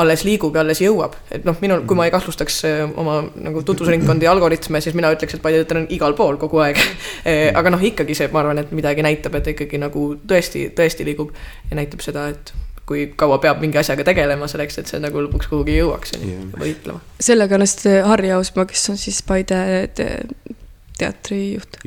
alles 0.00 0.22
liigub 0.22 0.54
ja 0.54 0.62
alles 0.62 0.78
jõuab, 0.82 1.16
et 1.34 1.44
noh, 1.44 1.56
minul, 1.62 1.82
kui 1.88 1.98
ma 1.98 2.06
ei 2.06 2.12
kahtlustaks 2.14 2.60
äh, 2.68 2.82
oma 3.00 3.16
nagu 3.42 3.64
tutvusringkondi 3.66 4.28
algoritme, 4.30 4.80
siis 4.80 4.94
mina 4.94 5.10
ütleks, 5.10 5.34
et 5.34 5.42
Paide 5.42 5.64
on 5.74 5.88
igal 5.90 6.14
pool 6.18 6.38
kogu 6.38 6.62
aeg. 6.62 6.78
Äh, 7.26 7.48
aga 7.58 7.74
noh, 7.74 7.82
ikkagi 7.82 8.14
see, 8.14 8.30
ma 8.30 8.44
arvan, 8.44 8.62
et 8.62 8.70
midagi 8.76 9.02
näitab, 9.02 9.40
et 9.40 9.50
ikkagi 9.56 9.80
nagu 9.82 10.12
tõesti, 10.30 10.68
tõesti 10.78 11.06
liigub 11.08 11.34
ja 11.70 11.80
näitab 11.80 12.06
seda, 12.06 12.28
et 12.30 12.54
kui 12.86 13.08
kaua 13.18 13.38
peab 13.42 13.60
mingi 13.62 13.78
asjaga 13.82 14.06
tegelema 14.06 14.46
selleks, 14.50 14.78
et 14.78 14.90
see 14.90 15.02
nagu 15.02 15.26
lõpuks 15.26 15.50
kuhugi 15.50 15.76
jõuaks, 15.76 16.14
on 16.18 16.24
ju, 16.26 16.46
võitlema. 16.58 17.02
sellega 17.22 17.58
hästi 17.58 17.98
Harri 18.06 18.32
Ausmaa, 18.34 18.66
kes 18.70 18.88
on 18.94 18.98
siis 18.98 19.20
Paide 19.26 19.60
teatrijuht. 21.00 21.80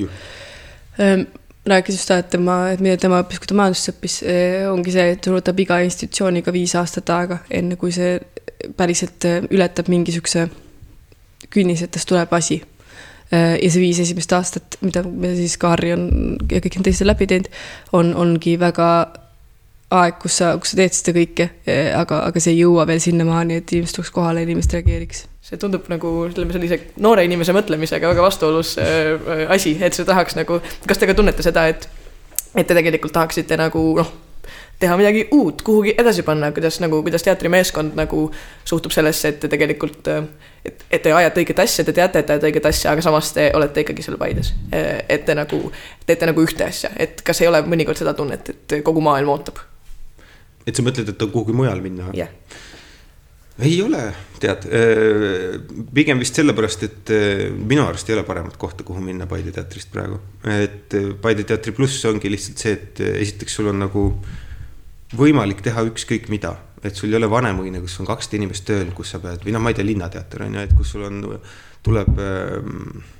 Ehm, 0.98 1.24
rääkis 1.66 1.98
just 1.98 2.10
seda, 2.10 2.20
et 2.22 2.30
tema, 2.34 2.58
et 2.74 2.82
mida 2.84 2.98
tema 3.00 3.22
õppis, 3.24 3.40
kui 3.40 3.50
ta 3.50 3.56
majandust 3.58 3.90
õppis, 3.94 4.18
eh, 4.28 4.66
ongi 4.70 4.94
see, 4.94 5.14
et 5.16 5.24
sul 5.24 5.38
võtab 5.38 5.64
iga 5.64 5.80
institutsiooniga 5.86 6.54
viis 6.54 6.76
aastat 6.78 7.10
aega, 7.14 7.40
enne 7.50 7.78
kui 7.80 7.94
see 7.94 8.18
päriselt 8.76 9.26
eh, 9.28 9.40
ületab 9.54 9.90
mingi 9.92 10.14
siukse 10.14 10.46
künnis, 11.54 11.82
et 11.84 11.92
tast 11.94 12.10
tuleb 12.10 12.32
asi. 12.34 12.62
ja 13.34 13.68
see 13.72 13.80
viis 13.80 13.98
esimest 13.98 14.30
aastat, 14.36 14.76
mida, 14.84 15.00
mida 15.02 15.32
siis 15.34 15.56
ka 15.58 15.72
Harri 15.72 15.94
on 15.94 16.02
ja 16.52 16.60
kõik 16.62 16.76
need 16.76 16.86
teised 16.86 17.08
läbi 17.08 17.26
teinud, 17.26 17.48
on, 17.96 18.12
ongi 18.20 18.52
väga 18.60 18.88
aeg, 20.00 20.18
kus 20.22 20.40
sa, 20.40 20.54
kus 20.60 20.74
sa 20.74 20.80
teed 20.80 20.96
seda 20.96 21.14
kõike, 21.18 21.50
aga, 21.94 22.24
aga 22.30 22.42
see 22.42 22.56
ei 22.56 22.64
jõua 22.64 22.86
veel 22.88 23.02
sinnamaani, 23.04 23.60
et 23.60 23.76
inimesed 23.76 24.00
tuleks 24.00 24.12
kohale 24.14 24.42
inimesed 24.46 24.78
reageeriks 24.78 25.26
see 25.44 25.60
tundub 25.60 25.88
nagu 25.92 26.10
ütleme 26.30 26.54
sellise 26.56 26.78
noore 27.04 27.26
inimese 27.26 27.52
mõtlemisega 27.52 28.08
väga 28.14 28.24
vastuolus 28.24 28.74
äh, 28.80 29.44
asi, 29.52 29.74
et 29.84 29.96
sa 29.96 30.06
tahaks 30.08 30.38
nagu, 30.38 30.60
kas 30.88 31.00
te 31.00 31.08
ka 31.10 31.16
tunnete 31.16 31.44
seda, 31.44 31.66
et, 31.68 31.84
et 32.54 32.64
te 32.64 32.76
tegelikult 32.76 33.12
tahaksite 33.12 33.58
nagu 33.60 33.82
noh, 33.98 34.12
teha 34.80 34.96
midagi 34.96 35.26
uut, 35.36 35.60
kuhugi 35.66 35.92
edasi 36.00 36.24
panna, 36.24 36.48
kuidas 36.56 36.80
nagu, 36.80 37.02
kuidas 37.04 37.26
teatrimeeskond 37.26 37.92
nagu 37.98 38.24
suhtub 38.64 38.96
sellesse, 38.96 39.34
et 39.34 39.38
te 39.44 39.52
tegelikult, 39.52 40.08
et, 40.64 40.86
et 40.88 41.04
te 41.04 41.12
ajate 41.12 41.44
õiget 41.44 41.60
asja, 41.66 41.84
te 41.84 41.92
teate, 41.96 42.24
et 42.24 42.28
te 42.28 42.36
ajate 42.38 42.48
õiget 42.48 42.70
asja, 42.72 42.96
aga 42.96 43.04
samas 43.04 43.30
te 43.36 43.50
olete 43.54 43.84
ikkagi 43.84 44.04
seal 44.04 44.16
Paides. 44.20 44.54
et 44.72 45.28
te 45.28 45.36
nagu 45.36 45.60
teete 46.08 46.32
nagu 46.32 46.48
ühte 46.48 46.64
asja, 46.66 46.90
et 46.96 47.20
kas 47.24 47.44
ei 47.44 47.52
ole 47.52 47.60
mõnikord 47.68 48.00
seda 48.00 48.16
tunnet, 48.16 48.48
et 48.48 48.80
kogu 48.84 49.04
maailm 49.04 49.36
ootab? 49.36 49.60
Et 50.66 50.76
sa 50.76 50.82
mõtled, 50.86 51.08
et 51.08 51.26
on 51.26 51.34
kuhugi 51.34 51.56
mujal 51.56 51.82
minna? 51.84 52.10
jah 52.12 52.28
yeah 52.28 52.62
ei 53.62 53.82
ole, 53.82 54.02
tead, 54.42 54.64
äh, 54.66 55.60
pigem 55.94 56.18
vist 56.18 56.34
sellepärast, 56.34 56.82
et 56.88 57.12
äh, 57.14 57.44
minu 57.54 57.84
arust 57.86 58.08
ei 58.10 58.16
ole 58.16 58.24
paremat 58.26 58.56
kohta, 58.58 58.82
kuhu 58.86 59.02
minna 59.02 59.28
Paide 59.30 59.52
teatrist 59.54 59.92
praegu. 59.94 60.18
et 60.42 60.94
äh, 60.98 61.12
Paide 61.22 61.46
teatri 61.46 61.72
pluss 61.76 62.02
ongi 62.10 62.32
lihtsalt 62.32 62.64
see, 62.64 62.74
et 62.74 63.04
esiteks 63.22 63.54
sul 63.60 63.70
on 63.70 63.78
nagu 63.84 64.04
võimalik 65.14 65.62
teha 65.62 65.86
ükskõik 65.86 66.26
mida, 66.34 66.56
et 66.82 66.98
sul 66.98 67.14
ei 67.14 67.20
ole 67.20 67.30
Vanemuine, 67.30 67.78
kus 67.84 68.00
on 68.02 68.10
kakssada 68.10 68.40
inimest 68.40 68.66
tööl, 68.66 68.90
kus 68.96 69.14
sa 69.14 69.22
pead, 69.22 69.46
või 69.46 69.54
noh, 69.54 69.62
ma 69.62 69.70
ei 69.70 69.78
tea, 69.78 69.86
Linnateater 69.86 70.48
on 70.48 70.58
ju, 70.58 70.66
et 70.66 70.74
kus 70.74 70.94
sul 70.96 71.06
on, 71.10 71.24
tuleb 71.84 72.18
äh,. 72.18 73.12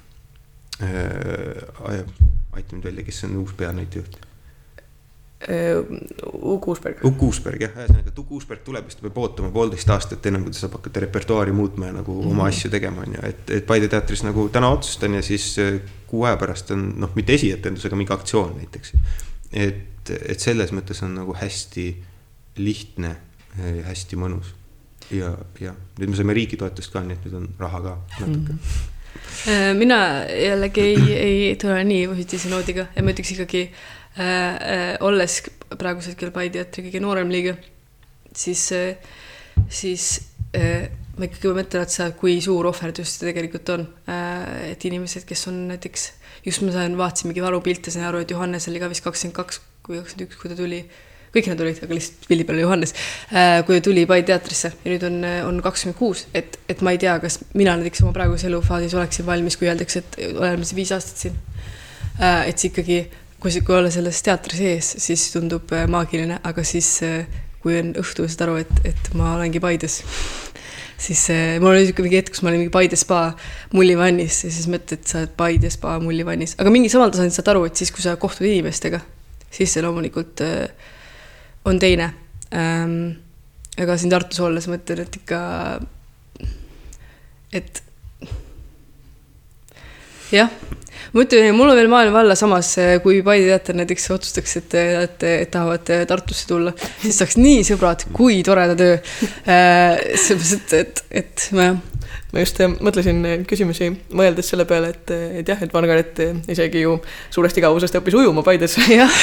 Äh, 0.83 2.01
aita 2.51 2.75
mind 2.75 2.89
välja, 2.89 3.05
kes 3.07 3.21
on 3.29 3.37
uus 3.39 3.53
peanäitejuht 3.55 4.17
Uku 5.45 6.71
Uusberg. 6.71 7.05
Uku 7.05 7.27
Uusberg 7.29 7.61
jah, 7.61 7.73
ühesõnaga, 7.77 8.09
et 8.09 8.19
Uku 8.19 8.39
Uusberg 8.39 8.63
tuleb, 8.65 8.87
siis 8.89 8.97
ta 8.97 9.05
peab 9.05 9.19
ootama 9.21 9.51
poolteist 9.53 9.91
aastat, 9.93 10.25
ennem 10.31 10.45
kui 10.47 10.55
ta 10.55 10.63
saab 10.63 10.79
hakata 10.79 11.03
repertuaari 11.05 11.53
muutma 11.53 11.91
ja 11.91 11.97
nagu 11.99 12.15
mm 12.15 12.23
-hmm. 12.23 12.31
oma 12.33 12.47
asju 12.49 12.71
tegema, 12.71 13.03
on 13.05 13.17
ju, 13.17 13.21
et, 13.29 13.51
et 13.59 13.67
Paide 13.67 13.89
teatris 13.89 14.23
nagu 14.25 14.49
täna 14.49 14.71
otsustan 14.73 15.15
ja 15.15 15.23
siis 15.23 15.59
äh, 15.59 15.81
kuu 16.07 16.25
aja 16.25 16.37
pärast 16.37 16.71
on 16.71 16.95
noh, 16.97 17.11
mitte 17.15 17.35
esietendus, 17.35 17.85
aga 17.85 17.97
mingi 17.97 18.13
aktsioon 18.13 18.57
näiteks. 18.57 18.93
et, 19.53 20.11
et 20.11 20.41
selles 20.41 20.73
mõttes 20.73 21.05
on 21.05 21.15
nagu 21.15 21.35
hästi 21.35 21.97
lihtne 22.57 23.17
ja 23.59 23.85
hästi 23.85 24.17
mõnus. 24.17 24.55
ja, 25.11 25.37
ja 25.61 25.75
nüüd 25.99 26.11
me 26.11 26.17
saime 26.17 26.33
riigi 26.33 26.57
toetust 26.57 26.93
ka, 26.93 27.01
nii 27.01 27.13
et 27.13 27.25
nüüd 27.25 27.35
on 27.37 27.49
raha 27.59 27.81
ka 27.81 27.99
natuke 28.21 28.53
mm. 28.53 28.59
-hmm. 28.59 29.75
mina 29.75 30.25
jällegi 30.25 30.81
ei, 30.81 31.13
ei 31.49 31.57
tule 31.57 31.85
nii 31.85 32.09
positiivse 32.09 32.49
noodiga 32.49 32.87
ja 32.97 33.03
ma 33.03 33.11
ütleks 33.11 33.33
ikkagi 33.33 33.69
Äh, 33.69 33.71
äh, 33.71 33.94
olles 34.15 35.41
praegusel 35.79 36.15
hetkel 36.15 36.33
Paide 36.35 36.61
teatri 36.61 36.87
kõige 36.87 37.03
noorem 37.03 37.33
liige, 37.33 37.57
siis, 38.37 38.67
äh, 38.77 38.97
siis 39.69 40.21
ma 40.55 41.27
ikkagi 41.27 41.55
mõtlen, 41.55 41.89
see, 41.91 42.11
kui 42.19 42.37
suur 42.43 42.69
ohverdus 42.71 43.17
see 43.17 43.31
tegelikult 43.31 43.73
on. 43.75 43.89
et 44.69 44.85
inimesed, 44.87 45.27
kes 45.27 45.49
on 45.51 45.65
näiteks, 45.73 46.13
just 46.47 46.63
ma 46.63 46.75
sain, 46.75 46.95
vaatasimegi 46.99 47.43
varupilte, 47.43 47.91
sain 47.91 48.07
aru, 48.07 48.23
et 48.23 48.31
Johannes 48.31 48.69
oli 48.71 48.83
ka 48.83 48.91
vist 48.93 49.05
kakskümmend 49.05 49.37
kaks 49.37 49.61
või 49.89 50.01
kakskümmend 50.01 50.29
üks, 50.29 50.39
kui 50.41 50.53
ta 50.53 50.59
tuli 50.59 50.81
kõik 51.35 51.49
nad 51.51 51.63
olid, 51.65 51.81
aga 51.83 51.97
lihtsalt 51.97 52.29
pildi 52.31 52.45
peal 52.47 52.59
oli 52.61 52.63
Johannes, 52.63 52.95
kui 53.67 53.79
ta 53.79 53.85
tuli 53.89 54.05
Paide 54.11 54.29
teatrisse 54.31 54.71
ja 54.75 54.93
nüüd 54.93 55.07
on, 55.09 55.19
on 55.49 55.59
kakskümmend 55.65 55.99
kuus, 55.99 56.27
et, 56.35 56.59
et 56.71 56.83
ma 56.87 56.95
ei 56.95 57.01
tea, 57.03 57.17
kas 57.23 57.41
mina 57.59 57.75
näiteks 57.81 58.05
oma 58.05 58.15
praeguses 58.15 58.47
elufaasis 58.51 58.95
oleksin 58.95 59.27
valmis, 59.27 59.59
kui 59.59 59.71
öeldakse, 59.71 60.05
et 60.05 60.19
oleme 60.31 60.67
siin 60.67 60.79
viis 60.79 60.95
aastat 60.95 61.27
siin. 61.27 61.41
et 62.23 62.59
see 62.59 62.71
ikkagi 62.71 63.01
kui, 63.45 63.61
kui 63.61 63.77
olla 63.77 63.91
selles 63.93 64.23
teatri 64.25 64.57
sees, 64.57 64.95
siis 65.05 65.27
tundub 65.35 65.73
äh, 65.77 65.85
maagiline, 65.91 66.39
aga 66.49 66.65
siis 66.65 66.89
äh, 67.05 67.27
kui 67.61 67.77
on 67.77 67.93
õhtu, 68.01 68.25
saad 68.31 68.47
aru, 68.47 68.57
et, 68.63 68.73
et 68.89 69.11
ma 69.19 69.35
olengi 69.37 69.61
Paides 69.61 69.99
siis 71.05 71.27
äh, 71.35 71.59
mul 71.61 71.75
oli 71.75 71.83
niisugune 71.83 72.09
mingi 72.09 72.21
hetk, 72.23 72.33
kus 72.33 72.45
ma 72.45 72.53
olin 72.53 72.63
mingi 72.63 72.73
Paide 72.73 72.97
spa 72.97 73.27
mullivannis 73.77 74.41
ja 74.47 74.53
siis 74.55 74.69
mõtled, 74.73 75.03
et 75.03 75.11
sa 75.11 75.21
oled 75.21 75.35
Paide 75.37 75.73
spa 75.75 75.99
mullivannis, 76.01 76.57
aga 76.63 76.73
mingi 76.73 76.93
samal 76.93 77.13
tasandil 77.13 77.37
saad 77.37 77.51
aru, 77.53 77.67
et 77.69 77.83
siis, 77.83 77.93
kui 77.93 78.05
sa 78.05 78.17
kohtud 78.21 78.49
inimestega, 78.49 79.03
siis 79.53 79.75
see 79.75 79.85
loomulikult 79.85 80.41
on 81.69 81.81
teine 81.83 82.13
ähm,. 82.57 82.97
aga 83.75 83.99
siin 83.99 84.13
Tartus 84.13 84.41
olles 84.41 84.69
mõtlen, 84.71 85.03
et 85.05 85.17
ikka, 85.21 85.41
et 87.61 87.83
jah 90.33 90.49
ma 91.15 91.23
ütlen, 91.23 91.55
mul 91.55 91.71
on 91.71 91.79
veel 91.79 91.91
maailm 91.91 92.17
alla, 92.19 92.35
samas 92.39 92.73
eh, 92.83 92.97
kui 93.05 93.21
Paide 93.27 93.47
teater 93.53 93.79
näiteks 93.79 94.09
otsustaks, 94.17 94.59
et, 94.61 94.77
et, 95.05 95.27
et 95.31 95.51
tahavad 95.53 95.91
eh, 95.95 96.05
Tartusse 96.11 96.49
tulla, 96.51 96.75
siis 97.03 97.21
saaks 97.23 97.39
nii 97.39 97.63
sõbrad, 97.67 98.07
kui 98.15 98.41
toreda 98.47 98.75
töö. 98.79 98.97
Eh, 98.99 100.07
sellepärast, 100.19 100.75
et, 100.81 100.81
et, 100.83 101.05
et 101.23 101.51
ma 101.55 101.71
jah. 101.71 101.83
Ma 102.35 102.43
just 102.43 102.59
mõtlesin 102.83 103.21
küsimusi 103.47 103.89
mõeldes 104.19 104.49
selle 104.51 104.65
peale, 104.67 104.89
et, 104.91 105.11
et 105.39 105.51
jah, 105.51 105.61
et 105.63 105.71
Margaret 105.75 106.19
isegi 106.51 106.83
ju 106.83 106.97
suurest 107.31 107.59
igavusest 107.61 107.95
õppis 108.01 108.17
ujuma 108.19 108.43
Paides. 108.47 108.75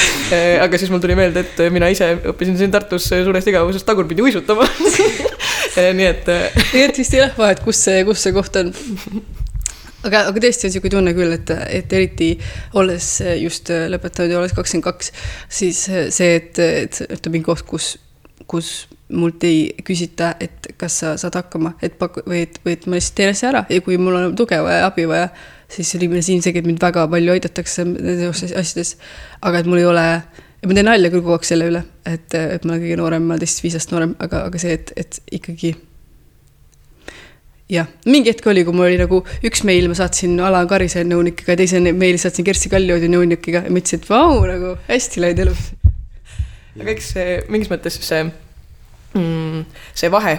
Aga 0.64 0.80
siis 0.80 0.92
mul 0.92 1.00
tuli 1.04 1.16
meelde, 1.16 1.44
et 1.44 1.60
mina 1.72 1.92
ise 1.92 2.08
õppisin 2.32 2.56
siin 2.60 2.72
Tartus 2.72 3.10
suurest 3.12 3.52
igavusest 3.52 3.88
tagurpidi 3.88 4.24
uisutama. 4.24 4.64
Nii 5.98 6.08
et. 6.08 6.26
nii 6.72 6.88
et 6.88 6.98
vist 7.00 7.16
ei 7.16 7.22
lähe 7.22 7.36
vahet, 7.36 7.62
kus 7.64 7.84
see, 7.84 8.02
kus 8.08 8.24
see 8.24 8.36
koht 8.36 8.60
on 8.60 8.72
aga, 10.06 10.24
aga 10.30 10.44
tõesti 10.44 10.66
on 10.66 10.72
niisugune 10.72 10.94
tunne 10.96 11.14
küll, 11.16 11.34
et, 11.36 11.52
et 11.80 11.92
eriti 11.98 12.30
olles 12.78 13.10
just 13.40 13.70
lõpetanud 13.70 14.34
ja 14.34 14.40
olles 14.40 14.56
kakskümmend 14.56 14.88
kaks, 14.88 15.12
siis 15.52 15.84
see, 15.88 16.32
et, 16.40 16.58
et, 16.58 17.04
et 17.08 17.28
on 17.28 17.34
mingi 17.34 17.48
koht, 17.48 17.64
kus, 17.68 17.94
kus 18.50 18.72
mult 19.12 19.44
ei 19.44 19.66
küsita, 19.84 20.32
et 20.40 20.72
kas 20.80 20.98
sa 21.02 21.14
saad 21.20 21.36
hakkama, 21.36 21.74
et 21.84 21.98
paku- 22.00 22.24
või 22.28 22.44
et, 22.46 22.58
või 22.64 22.76
et 22.76 22.86
ma 22.86 22.96
lihtsalt 22.96 23.18
teen 23.18 23.32
asja 23.34 23.50
ära 23.50 23.64
ja 23.70 23.84
kui 23.84 23.98
mul 24.00 24.16
on 24.18 24.36
tuge 24.38 24.58
vaja, 24.64 24.86
abi 24.88 25.04
vaja, 25.08 25.28
siis 25.72 25.94
ilmselgelt 25.98 26.68
mind 26.68 26.82
väga 26.82 27.06
palju 27.12 27.36
aidatakse 27.36 27.84
nendes 27.88 28.44
asjades. 28.50 28.96
aga 29.40 29.62
et 29.62 29.68
mul 29.68 29.82
ei 29.82 29.88
ole, 29.88 30.06
ma 30.64 30.76
teen 30.78 30.88
nalja 30.88 31.12
küll 31.12 31.24
kogu 31.24 31.36
aeg 31.36 31.48
selle 31.48 31.70
üle, 31.70 31.84
et, 32.08 32.28
et 32.34 32.64
ma 32.64 32.74
olen 32.74 32.84
kõige 32.84 33.00
noorem, 33.00 33.26
ma 33.26 33.36
olen 33.36 33.44
teist 33.44 33.64
viis 33.64 33.76
aastat 33.78 33.96
noorem, 33.96 34.16
aga, 34.18 34.46
aga 34.48 34.62
see, 34.62 34.76
et, 34.80 34.94
et 34.96 35.20
ikkagi 35.40 35.74
jah, 37.70 37.88
mingi 38.08 38.32
hetk 38.32 38.46
oli, 38.50 38.64
kui 38.66 38.74
mul 38.76 38.88
oli 38.88 39.00
nagu 39.00 39.22
üks 39.46 39.64
meil, 39.68 39.88
ma 39.90 39.96
saatsin 39.98 40.38
Alar 40.42 40.68
Karise 40.70 41.04
nõunikiga 41.06 41.54
ja 41.54 41.62
teise 41.62 41.82
meili 41.82 42.20
saatsin 42.20 42.46
Kersti 42.46 42.72
Kaljoodi 42.72 43.10
nõunikiga 43.12 43.66
ja 43.66 43.72
mõtlesin, 43.72 44.02
et 44.02 44.08
vau, 44.10 44.40
nagu 44.48 44.76
hästi 44.88 45.24
läinud 45.24 45.44
elus. 45.46 45.68
aga 46.80 46.88
eks 46.94 47.12
see 47.14 47.36
mingis 47.52 47.70
mõttes 47.70 47.98
see 48.00 48.24
mm, 48.24 49.62
see 49.94 50.10
vahe 50.12 50.34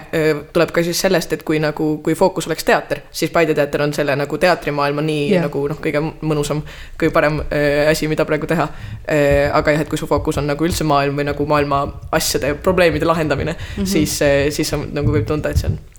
tuleb 0.54 0.74
ka 0.74 0.84
siis 0.86 1.00
sellest, 1.06 1.34
et 1.34 1.46
kui 1.48 1.60
nagu, 1.62 1.90
kui 2.06 2.16
fookus 2.18 2.50
oleks 2.50 2.68
teater, 2.68 3.04
siis 3.12 3.32
Paide 3.34 3.56
teater 3.58 3.86
on 3.86 3.94
selle 3.94 4.16
nagu 4.20 4.38
teatrimaailma 4.38 5.06
nii 5.06 5.24
yeah. 5.32 5.46
nagu 5.48 5.64
noh, 5.70 5.80
kõige 5.82 6.02
mõnusam, 6.22 6.64
kõige 7.00 7.14
parem 7.16 7.40
äh, 7.48 7.88
asi, 7.92 8.10
mida 8.12 8.28
praegu 8.30 8.50
teha 8.50 8.68
äh,. 8.68 9.50
aga 9.54 9.78
jah, 9.78 9.86
et 9.86 9.90
kui 9.90 10.02
su 10.02 10.10
fookus 10.10 10.42
on 10.42 10.50
nagu 10.50 10.68
üldse 10.68 10.86
maailm 10.90 11.18
või 11.22 11.30
nagu 11.32 11.48
maailma 11.50 11.86
asjade, 12.12 12.56
probleemide 12.66 13.10
lahendamine 13.10 13.56
mm, 13.56 13.66
-hmm. 13.82 13.90
siis, 13.96 14.20
siis 14.56 14.74
on, 14.78 14.90
nagu 14.94 15.14
võib 15.14 15.26
tunda, 15.30 15.54
et 15.54 15.62
see 15.62 15.72
on 15.72 15.82
Äh, 15.82 15.93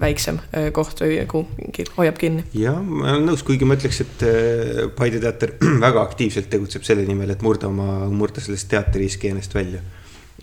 väiksem 0.00 0.38
äh, 0.52 0.70
koht 0.74 1.00
või 1.02 1.18
nagu 1.20 1.42
mingi 1.58 1.86
hoiab 1.96 2.18
kinni. 2.20 2.44
jah, 2.56 2.78
ma 2.80 3.12
olen 3.14 3.28
nõus, 3.30 3.44
kuigi 3.46 3.68
ma 3.68 3.76
ütleks, 3.78 4.00
et 4.04 4.24
äh, 4.26 4.82
Paide 4.96 5.20
teater 5.22 5.56
väga 5.86 6.02
aktiivselt 6.04 6.50
tegutseb 6.52 6.86
selle 6.86 7.06
nimel, 7.08 7.32
et 7.34 7.44
murda 7.46 7.70
oma, 7.70 8.06
murda 8.12 8.44
sellest 8.44 8.70
teatriskeenest 8.72 9.56
välja. 9.56 9.82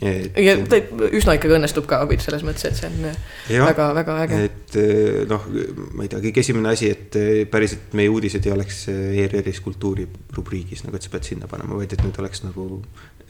Et, 0.04 0.40
ja 0.44 0.56
ta 0.68 0.80
üsna 1.16 1.36
ikkagi 1.38 1.56
õnnestub 1.56 1.86
ka 1.88 2.02
selles 2.20 2.42
mõttes, 2.44 2.66
et 2.68 2.76
see 2.76 2.90
on 2.90 3.68
väga-väga 3.68 4.16
äge. 4.24 4.40
et 4.50 4.76
noh, 5.30 5.46
ma 5.94 6.04
ei 6.04 6.12
tea, 6.12 6.20
kõige 6.26 6.42
esimene 6.44 6.74
asi, 6.74 6.90
et 6.92 7.16
päriselt 7.50 7.94
meie 7.96 8.12
uudised 8.12 8.44
ei 8.44 8.52
oleks 8.52 8.84
ERR-is 8.92 9.62
kultuurirubriigis 9.64 10.84
nagu, 10.84 10.98
et 10.98 11.06
sa 11.06 11.14
pead 11.14 11.30
sinna 11.30 11.48
panema, 11.48 11.78
vaid 11.78 11.96
et 11.96 12.04
need 12.04 12.20
oleks 12.20 12.44
nagu 12.44 12.68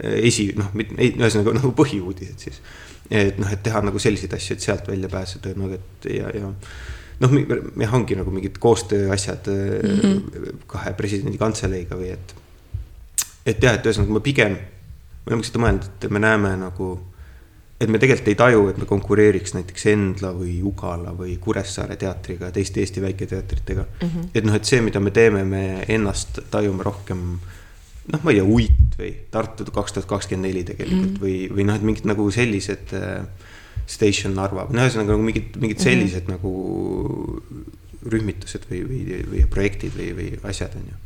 esi, 0.01 0.51
noh, 0.59 0.72
ühesõnaga 0.75 1.55
nagu 1.61 1.70
põhiuudised 1.79 2.49
siis 2.49 2.61
et 3.11 3.39
noh, 3.41 3.51
et 3.53 3.62
teha 3.64 3.83
nagu 3.85 4.01
selliseid 4.01 4.35
asju, 4.37 4.57
et 4.57 4.64
sealt 4.64 4.89
välja 4.89 5.11
pääseda 5.12 5.55
nagu, 5.59 5.77
et 5.77 6.09
ja, 6.09 6.31
ja 6.35 6.51
noh, 7.20 7.35
jah, 7.81 7.97
ongi 7.97 8.16
nagu 8.18 8.33
mingid 8.35 8.59
koostööasjad 8.62 9.51
mm 9.51 10.01
-hmm. 10.01 10.62
kahe 10.66 10.95
presidendi 10.97 11.39
kantseleiga 11.39 11.97
või 11.97 12.12
et. 12.14 12.35
et 13.47 13.62
jah, 13.62 13.75
et 13.75 13.87
ühesõnaga 13.87 14.16
ma 14.16 14.20
pigem, 14.20 14.57
ma 15.25 15.33
olen 15.33 15.45
seda 15.47 15.62
mõelnud, 15.62 15.91
et 15.97 16.07
me 16.12 16.20
näeme 16.22 16.53
nagu, 16.61 16.89
et 17.81 17.91
me 17.91 18.01
tegelikult 18.01 18.31
ei 18.33 18.39
taju, 18.39 18.68
et 18.70 18.79
me 18.81 18.89
konkureeriks 18.89 19.57
näiteks 19.57 19.87
Endla 19.93 20.31
või 20.37 20.59
Ugala 20.66 21.14
või 21.16 21.37
Kuressaare 21.43 21.97
teatriga, 22.01 22.53
teiste 22.55 22.83
Eesti 22.85 23.03
väiketeatritega 23.05 23.87
mm. 23.87 24.09
-hmm. 24.09 24.31
et 24.35 24.45
noh, 24.45 24.57
et 24.59 24.68
see, 24.68 24.81
mida 24.85 25.01
me 25.01 25.11
teeme, 25.11 25.45
me 25.45 25.64
ennast 25.89 26.43
tajume 26.51 26.85
rohkem 26.87 27.25
noh, 28.12 28.20
ma 28.20 28.33
ei 28.33 28.41
tea, 28.41 28.45
Uit 28.45 28.99
või 29.01 29.12
Tartu 29.33 29.66
kaks 29.72 29.97
tuhat 29.97 30.09
kakskümmend 30.11 30.49
neli 30.49 30.64
tegelikult 30.64 31.01
mm 31.01 31.16
-hmm. 31.16 31.25
või, 31.25 31.37
või 31.57 31.68
noh, 31.70 31.81
et 31.81 31.89
mingid 31.89 32.09
nagu 32.09 32.31
sellised 32.31 32.95
äh, 32.95 33.25
Station 33.87 34.35
Narva, 34.37 34.66
no 34.70 34.85
ühesõnaga 34.85 35.12
nagu 35.12 35.25
mingid, 35.25 35.57
mingid 35.61 35.81
mhm. 35.81 35.85
sellised 35.85 36.29
mm 36.29 36.35
-hmm. 36.35 36.39
nagu 36.39 37.72
rühmitused 38.05 38.66
või, 38.70 38.83
või, 38.89 39.20
või 39.31 39.47
projektid 39.51 39.97
või, 39.97 40.11
või 40.16 40.29
asjad, 40.51 40.77
on 40.77 40.89
ju. 40.91 40.97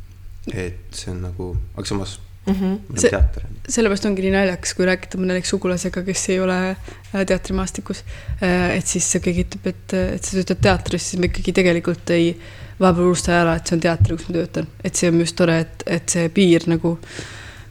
et 0.53 0.95
see 0.95 1.11
on 1.11 1.21
nagu, 1.23 1.53
aga 1.75 1.87
samas 1.87 2.19
mm 2.49 2.59
-hmm. 2.59 2.99
see, 2.99 3.09
teater 3.09 3.49
sellepärast 3.69 4.07
ongi 4.09 4.25
nii 4.25 4.33
naljakas, 4.33 4.73
kui 4.77 4.87
rääkida 4.87 5.19
mõne 5.21 5.39
sugulasega, 5.45 6.03
kes 6.05 6.23
ei 6.33 6.39
ole 6.41 6.57
äh, 6.69 7.25
teatrimaastikus. 7.27 8.03
Äh, 8.41 8.77
et 8.77 8.87
siis 8.89 9.07
keegi 9.21 9.45
ütleb, 9.45 9.67
et, 9.73 9.95
et 10.17 10.25
sa 10.25 10.37
töötad 10.39 10.63
teatris, 10.65 11.09
siis 11.11 11.21
ma 11.21 11.29
ikkagi 11.29 11.53
tegelikult 11.59 12.13
ei, 12.15 12.31
vahepeal 12.79 13.11
unustan 13.11 13.41
ära, 13.41 13.57
et 13.59 13.69
see 13.69 13.77
on 13.77 13.83
teater, 13.83 14.15
kus 14.15 14.29
ma 14.29 14.37
töötan. 14.39 14.69
et 14.83 14.95
see 14.95 15.11
on 15.11 15.19
just 15.21 15.37
tore, 15.37 15.59
et, 15.65 15.83
et 15.85 16.15
see 16.15 16.29
piir 16.33 16.65
nagu 16.71 16.95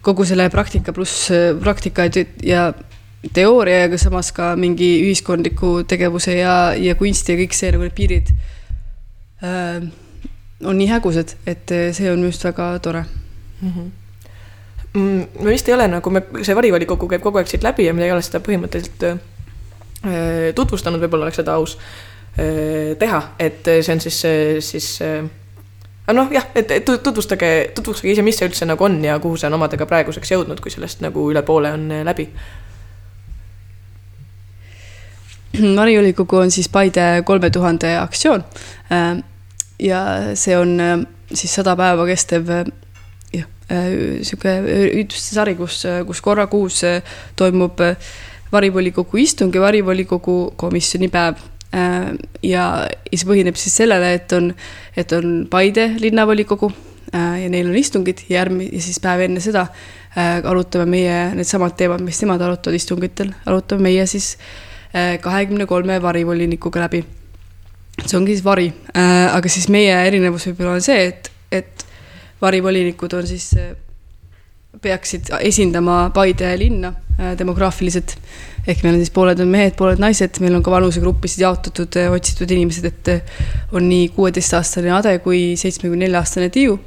kogu 0.05 0.27
selle 0.29 0.47
praktika 0.53 0.93
pluss 0.95 1.31
praktika 1.59 2.07
ja 2.47 2.69
teooria, 3.35 3.87
aga 3.89 3.99
samas 3.99 4.31
ka 4.37 4.53
mingi 4.57 4.91
ühiskondliku 5.03 5.83
tegevuse 5.89 6.37
ja, 6.39 6.75
ja 6.79 6.95
kunsti 6.95 7.35
ja 7.35 7.41
kõik 7.41 7.57
see 7.57 7.73
nagu 7.75 7.89
need 7.89 7.97
piirid 7.97 8.35
äh, 9.43 9.89
on 10.63 10.79
nii 10.79 10.91
hägusad, 10.93 11.35
et 11.49 11.73
see 11.97 12.13
on 12.13 12.21
minu 12.21 12.31
arust 12.31 12.47
väga 12.47 12.75
tore 12.85 13.07
mm. 13.09 13.73
-hmm 13.73 13.89
me 14.95 15.51
vist 15.51 15.69
ei 15.69 15.75
ole 15.75 15.89
nagu, 15.91 16.11
me, 16.11 16.23
see 16.43 16.57
varivolikogu 16.57 17.09
käib 17.11 17.25
kogu 17.25 17.41
aeg 17.41 17.51
siit 17.51 17.67
läbi 17.67 17.89
ja 17.89 17.95
me 17.95 18.07
ei 18.07 18.13
ole 18.15 18.23
seda 18.25 18.41
põhimõtteliselt 18.45 19.09
äh, 19.09 19.19
tutvustanud, 20.57 21.03
võib-olla 21.05 21.29
oleks 21.29 21.41
seda 21.43 21.59
aus 21.59 21.77
äh, 21.79 22.95
teha, 22.99 23.23
et 23.39 23.69
see 23.69 23.95
on 23.95 24.01
siis, 24.05 24.23
siis 24.65 24.89
aga 25.03 26.17
noh, 26.17 26.31
jah, 26.33 26.49
et, 26.57 26.73
tutvustage, 26.89 27.53
tutvustage 27.77 28.15
ise, 28.15 28.25
mis 28.25 28.41
see 28.41 28.49
üldse 28.49 28.69
nagu 28.69 28.89
on 28.89 28.97
ja 29.05 29.19
kuhu 29.23 29.37
see 29.37 29.51
on 29.51 29.59
omadega 29.61 29.87
praeguseks 29.91 30.33
jõudnud, 30.33 30.63
kui 30.65 30.73
sellest 30.73 31.05
nagu 31.05 31.29
üle 31.33 31.45
poole 31.47 31.75
on 31.77 31.91
läbi 32.09 32.31
varivolikogu 35.77 36.37
on 36.37 36.51
siis 36.51 36.69
Paide 36.69 37.23
kolme 37.25 37.51
tuhande 37.51 37.99
aktsioon. 37.99 38.45
Äh, 38.93 39.23
ja 39.79 40.05
see 40.35 40.59
on 40.59 40.81
äh, 40.81 40.99
siis 41.35 41.55
sada 41.55 41.77
päeva 41.77 42.07
kestev 42.07 42.51
äh, 42.51 42.65
sihuke 43.69 44.55
ürituste 44.65 45.37
sari, 45.37 45.55
kus, 45.59 45.83
kus 46.09 46.23
korra 46.25 46.47
kuus 46.49 46.81
toimub 47.37 47.83
varivolikogu 48.53 49.21
istung 49.21 49.55
ja 49.55 49.61
varivolikogu 49.61 50.39
komisjoni 50.57 51.11
päev 51.13 51.43
ja 52.43 52.65
see 53.13 53.29
põhineb 53.29 53.59
siis 53.61 53.77
sellele, 53.77 54.15
et 54.17 54.33
on, 54.33 54.49
et 54.97 55.13
on 55.13 55.43
Paide 55.51 55.91
linnavolikogu 56.01 56.71
ja 57.13 57.49
neil 57.53 57.69
on 57.69 57.77
istungid 57.77 58.25
ja 58.29 58.39
järgmine, 58.39 58.71
ja 58.73 58.81
siis 58.85 59.01
päev 59.05 59.27
enne 59.27 59.45
seda 59.45 59.67
arutame 60.17 60.87
meie 60.89 61.19
needsamad 61.37 61.77
teemad, 61.79 62.03
mis 62.05 62.21
nemad 62.23 62.43
arutavad 62.43 62.77
istungitel, 62.77 63.33
arutame 63.47 63.89
meie 63.89 64.07
siis 64.07 64.37
äh, 64.95 65.19
kahekümne 65.21 65.67
kolme 65.67 66.03
varivolinikuga 66.03 66.87
läbi. 66.87 67.05
see 68.07 68.17
ongi 68.17 68.37
siis 68.37 68.45
vari, 68.45 68.69
äh, 68.97 69.35
aga 69.35 69.49
siis 69.51 69.69
meie 69.69 69.95
erinevus 70.07 70.47
võib-olla 70.47 70.77
on 70.79 70.83
see, 70.83 71.09
et, 71.11 71.31
et 71.53 71.85
varivolinikud 72.43 73.13
on 73.19 73.27
siis, 73.27 73.51
äh, 73.59 73.75
peaksid 74.83 75.33
esindama 75.41 76.11
Paide 76.15 76.53
linna 76.59 76.93
äh, 77.19 77.35
demograafiliselt. 77.39 78.17
ehk 78.69 78.83
meil 78.85 78.99
on 78.99 79.01
siis 79.01 79.13
pooled 79.15 79.41
on 79.41 79.49
mehed, 79.49 79.77
pooled 79.79 80.01
naised, 80.03 80.41
meil 80.45 80.55
on 80.55 80.63
ka 80.63 80.71
vanusegruppisid 80.71 81.41
jaotatud, 81.41 81.97
otsitud 82.13 82.51
inimesed, 82.53 82.85
et 82.85 83.73
on 83.73 83.89
nii 83.89 84.11
kuueteistaastane 84.13 84.93
Ade 84.93 85.15
kui 85.25 85.55
seitsmekümne 85.57 86.05
nelja 86.05 86.21
aastane 86.21 86.51
Tiiu. 86.53 86.79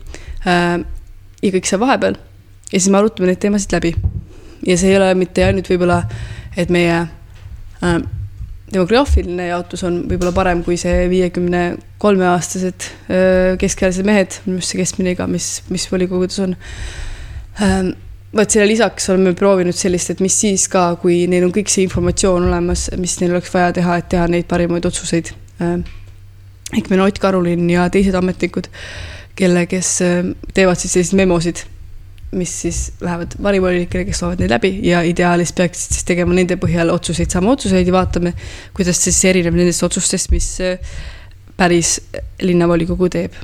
ja 0.45 1.49
kõik 1.55 1.65
seal 1.65 1.81
vahepeal 1.81 2.19
ja 2.71 2.79
siis 2.79 2.89
me 2.89 2.97
arutame 3.01 3.31
neid 3.31 3.41
teemasid 3.41 3.73
läbi. 3.75 3.95
ja 4.67 4.77
see 4.77 4.91
ei 4.91 4.97
ole 4.97 5.13
mitte 5.17 5.45
ainult 5.45 5.69
võib-olla, 5.69 6.03
et 6.57 6.69
meie 6.69 7.01
demograafiline 8.71 9.49
jaotus 9.49 9.83
on 9.87 10.01
võib-olla 10.09 10.31
parem 10.35 10.61
kui 10.65 10.77
see 10.79 11.07
viiekümne 11.11 11.63
kolme 12.01 12.27
aastased 12.31 12.87
keskealised 13.61 14.07
mehed, 14.07 14.37
minu 14.45 14.59
arust 14.59 14.73
see 14.73 14.79
keskmine 14.79 15.15
iga, 15.15 15.27
mis, 15.29 15.49
mis 15.73 15.87
volikogudes 15.91 16.39
on. 16.45 16.55
Vaat 18.31 18.53
selle 18.53 18.69
lisaks 18.69 19.09
oleme 19.11 19.33
proovinud 19.35 19.75
sellist, 19.75 20.13
et 20.13 20.21
mis 20.23 20.37
siis 20.45 20.69
ka, 20.71 20.85
kui 21.01 21.25
neil 21.27 21.43
on 21.43 21.51
kõik 21.51 21.71
see 21.71 21.83
informatsioon 21.83 22.47
olemas, 22.47 22.87
mis 23.01 23.17
neil 23.19 23.35
oleks 23.35 23.51
vaja 23.51 23.73
teha, 23.75 23.97
et 23.99 24.07
teha 24.13 24.29
neid 24.31 24.47
parimaid 24.47 24.87
otsuseid. 24.87 25.33
Ehk 25.59 26.87
meil 26.87 27.01
on 27.01 27.09
Ott 27.09 27.19
Karulin 27.19 27.67
ja 27.69 27.89
teised 27.91 28.15
ametnikud, 28.15 28.71
kelle, 29.35 29.65
kes 29.67 29.97
teevad 30.55 30.79
siis 30.79 30.95
selliseid 30.95 31.19
memosid 31.19 31.65
mis 32.31 32.61
siis 32.61 32.93
lähevad 33.01 33.35
varivolinikele, 33.43 34.05
kes 34.07 34.21
loevad 34.23 34.39
neid 34.39 34.51
läbi 34.53 34.71
ja 34.87 35.01
ideaalis 35.03 35.51
peaksid 35.55 35.97
siis 35.97 36.05
tegema 36.07 36.35
nende 36.35 36.55
põhjal 36.59 36.93
otsuseid, 36.93 37.31
saama 37.31 37.51
otsuseid 37.57 37.87
ja 37.87 37.95
vaatame, 37.95 38.31
kuidas 38.75 39.01
see 39.03 39.11
siis 39.11 39.31
erineb 39.33 39.57
nendest 39.57 39.83
otsustest, 39.83 40.31
mis 40.31 40.47
äh, 40.63 40.93
päris 41.59 41.97
linnavolikogu 42.41 43.09
teeb. 43.11 43.35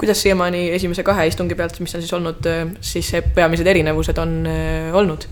kuidas 0.00 0.22
siiamaani 0.22 0.70
esimese 0.74 1.04
kahe 1.04 1.26
istungi 1.28 1.54
pealt, 1.54 1.78
mis 1.80 1.94
on 1.94 2.02
siis 2.02 2.12
olnud, 2.16 2.48
äh, 2.48 2.64
siis 2.80 3.12
peamised 3.36 3.66
erinevused 3.66 4.18
on 4.18 4.34
äh, 4.48 4.96
olnud? 4.96 5.28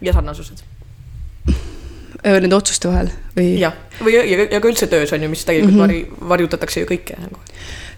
ja 0.00 0.12
sarnasused? 0.12 0.62
Nende 2.22 2.54
otsuste 2.54 2.88
vahel 2.88 3.10
või? 3.34 3.56
jah, 3.58 3.74
või 3.98 4.14
ja, 4.14 4.46
ja 4.46 4.62
ka 4.62 4.70
üldse 4.70 4.86
töös 4.86 5.10
on 5.16 5.26
ju, 5.26 5.28
mis 5.32 5.42
tegelikult 5.48 5.88
mm 5.88 5.94
-hmm. 5.94 6.28
varjutatakse 6.28 6.84
ju 6.84 6.94
kõike 6.94 7.18
nagu 7.18 7.40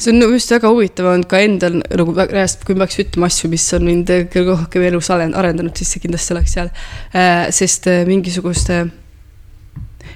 see 0.02 0.12
on 0.12 0.34
just 0.34 0.50
väga 0.52 0.70
huvitav 0.72 1.08
olnud 1.12 1.28
ka 1.30 1.40
endal 1.42 1.78
nagu 1.82 2.14
reaalselt, 2.16 2.64
kui 2.66 2.76
ma 2.76 2.86
peaks 2.86 2.98
ütlema 3.04 3.28
asju, 3.30 3.50
mis 3.52 3.66
on 3.76 3.86
mind 3.86 4.10
kõige 4.32 4.48
rohkem 4.48 4.86
elus 4.88 5.10
arendanud, 5.12 5.74
siis 5.78 5.94
see 5.94 6.02
kindlasti 6.02 6.34
oleks 6.34 6.56
seal. 6.56 6.72
Äh, 7.14 7.46
sest 7.54 7.86
äh, 7.90 8.02
mingisugust, 8.08 8.72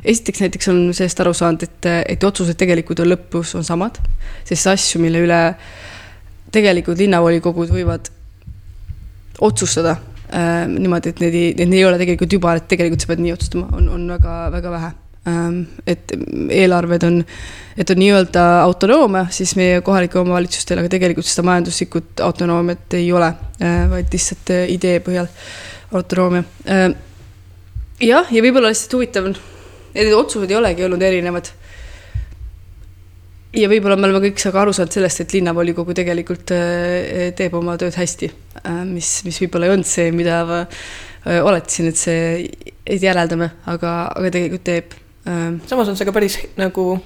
esiteks 0.03 0.45
näiteks 0.45 0.73
on 0.73 0.83
sellest 0.97 1.23
aru 1.23 1.35
saanud, 1.37 1.65
et, 1.67 1.91
et 2.17 2.27
otsused 2.27 2.59
tegelikult 2.59 3.05
on 3.05 3.13
lõpus 3.13 3.55
on 3.59 3.67
samad, 3.67 4.01
sest 4.49 4.73
asju, 4.75 5.03
mille 5.03 5.23
üle 5.27 5.41
tegelikult 6.55 7.01
linnavolikogud 7.03 7.73
võivad 7.75 8.11
otsustada 9.47 9.97
äh, 9.97 10.63
niimoodi, 10.71 11.15
et 11.15 11.25
need 11.25 11.41
ei, 11.41 11.57
need 11.63 11.81
ei 11.81 11.89
ole 11.89 11.99
tegelikult 12.03 12.39
juba, 12.39 12.59
et 12.59 12.71
tegelikult 12.71 13.05
sa 13.05 13.13
pead 13.13 13.25
nii 13.25 13.35
otsustama, 13.37 13.69
on, 13.77 13.91
on 13.97 14.07
väga, 14.17 14.39
väga 14.55 14.79
vähe 14.79 14.95
et 15.27 16.13
eelarved 16.55 17.05
on, 17.07 17.19
et 17.77 17.91
on 17.91 17.99
nii-öelda 17.99 18.45
autonoomia 18.63 19.27
siis 19.35 19.57
meie 19.59 19.81
kohalike 19.85 20.21
omavalitsustel, 20.21 20.81
aga 20.83 20.91
tegelikult 20.93 21.27
seda 21.27 21.47
majanduslikut 21.49 22.23
autonoomiat 22.23 22.97
ei 22.99 23.09
ole, 23.13 23.33
äh, 23.59 23.85
vaid 23.91 24.13
lihtsalt 24.15 24.53
äh, 24.55 24.65
idee 24.71 25.01
põhjal 25.05 25.27
autonoomia. 25.99 26.45
Äh, 26.71 26.89
jah, 28.07 28.31
ja 28.31 28.43
võib-olla 28.45 28.71
lihtsalt 28.71 28.99
huvitav 28.99 29.31
on, 29.31 29.39
et 29.95 30.05
need 30.05 30.15
otsused 30.17 30.53
ei 30.53 30.59
olegi 30.61 30.87
olnud 30.87 31.03
erinevad. 31.03 31.51
ja 33.57 33.71
võib-olla 33.73 33.97
me 33.97 34.07
oleme 34.07 34.29
kõik 34.29 34.39
ka 34.43 34.61
aru 34.61 34.75
saanud 34.77 34.95
sellest, 34.95 35.25
et 35.25 35.35
linnavolikogu 35.35 35.95
tegelikult 35.97 36.53
teeb 37.39 37.55
oma 37.57 37.79
tööd 37.81 37.97
hästi, 37.97 38.29
mis, 38.93 39.11
mis 39.25 39.41
võib-olla 39.43 39.67
ei 39.67 39.75
olnud 39.75 39.89
see, 39.89 40.13
mida 40.13 40.43
oletasin, 41.25 41.89
et 41.89 41.99
see 41.99 43.01
järeldame, 43.01 43.51
aga, 43.73 43.97
aga 44.13 44.31
tegelikult 44.31 44.67
teeb 44.69 44.95
Äh, 44.95 45.06
samas 45.67 45.89
on 45.89 45.97
see 45.97 46.07
ka 46.07 46.13
päris 46.15 46.39
nagu 46.57 46.97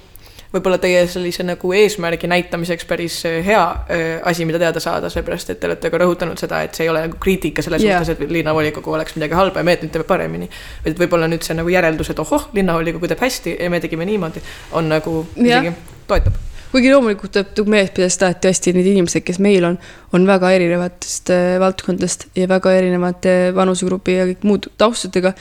võib-olla 0.51 0.77
teie 0.81 1.03
sellise 1.09 1.45
nagu 1.47 1.71
eesmärgi 1.75 2.27
näitamiseks 2.31 2.87
päris 2.89 3.21
äh, 3.27 3.39
hea 3.45 3.61
äh, 3.71 4.19
asi, 4.27 4.45
mida 4.47 4.59
teada 4.59 4.83
saada, 4.83 5.09
sellepärast 5.11 5.53
et 5.53 5.61
te 5.61 5.69
olete 5.69 5.91
ka 5.93 6.01
rõhutanud 6.01 6.39
seda, 6.39 6.61
et 6.65 6.75
see 6.75 6.85
ei 6.87 6.91
ole 6.91 7.05
nagu 7.05 7.19
kriitika 7.23 7.63
selles 7.63 7.83
yeah. 7.85 8.03
suhtes, 8.03 8.19
et 8.19 8.35
linnavolikogu 8.35 8.93
oleks 8.97 9.15
midagi 9.15 9.37
halba 9.37 9.63
ja 9.63 9.69
meie 9.69 9.79
nüüd 9.81 9.93
teeme 9.95 10.07
paremini. 10.07 10.49
et 10.85 10.99
võib-olla 10.99 11.29
nüüd 11.31 11.47
see 11.47 11.55
nagu 11.57 11.71
järeldus, 11.71 12.11
et 12.11 12.19
ohoh, 12.23 12.49
linnavolikogu 12.57 13.11
teeb 13.11 13.23
hästi 13.23 13.57
ja 13.59 13.71
me 13.71 13.79
tegime 13.83 14.07
niimoodi, 14.09 14.43
on 14.75 14.91
nagu 14.91 15.21
isegi 15.37 15.71
yeah. 15.71 15.83
toetab 16.07 16.39
kuigi 16.71 16.91
loomulikult 16.91 17.35
tuleb 17.55 17.71
meeles 17.71 17.95
pidada 17.95 18.11
seda, 18.11 18.31
et 18.31 18.43
tõesti 18.43 18.71
need 18.75 18.91
inimesed, 18.93 19.23
kes 19.27 19.41
meil 19.43 19.65
on, 19.67 19.79
on 20.15 20.27
väga 20.27 20.53
erinevatest 20.55 21.31
valdkondadest 21.59 22.29
ja 22.39 22.47
väga 22.51 22.75
erinevate 22.75 23.33
vanusegrupi 23.55 24.15
ja 24.19 24.29
kõik 24.29 24.47
muud 24.47 24.71
taustadega. 24.79 25.33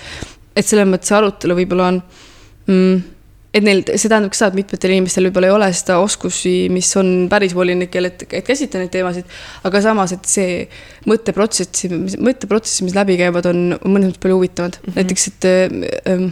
et 0.54 0.66
selles 0.66 0.90
mõttes 0.90 1.10
see 1.10 1.18
arutelu 1.18 1.54
võib-olla 1.58 1.86
on 1.92 2.02
mm, 2.70 3.00
et 3.50 3.64
neil, 3.66 3.82
see 3.88 4.10
tähendab 4.10 4.30
ka 4.30 4.38
seda, 4.38 4.50
et 4.52 4.60
mitmetel 4.60 4.92
inimestel 4.94 5.26
võib-olla 5.26 5.48
ei 5.50 5.54
ole 5.54 5.68
seda 5.74 5.98
oskusi, 6.02 6.54
mis 6.72 6.90
on 7.00 7.26
päris 7.30 7.54
volinikel, 7.56 8.06
et, 8.06 8.22
et 8.28 8.46
käsitleda 8.46 8.84
neid 8.84 8.92
teemasid. 8.94 9.34
aga 9.66 9.82
samas, 9.82 10.14
et 10.14 10.30
see 10.30 10.60
mõtteprotsess, 11.10 11.88
mõtteprotsessid, 12.22 12.86
mis 12.86 12.96
läbi 12.98 13.18
käivad, 13.20 13.50
on, 13.50 13.74
mõnes 13.82 14.12
mõttes 14.12 14.22
palju 14.22 14.38
huvitavad 14.38 14.78
mm. 14.78 14.86
-hmm. 14.86 15.00
näiteks, 15.00 15.26
et 15.32 15.50
ähm, 16.14 16.30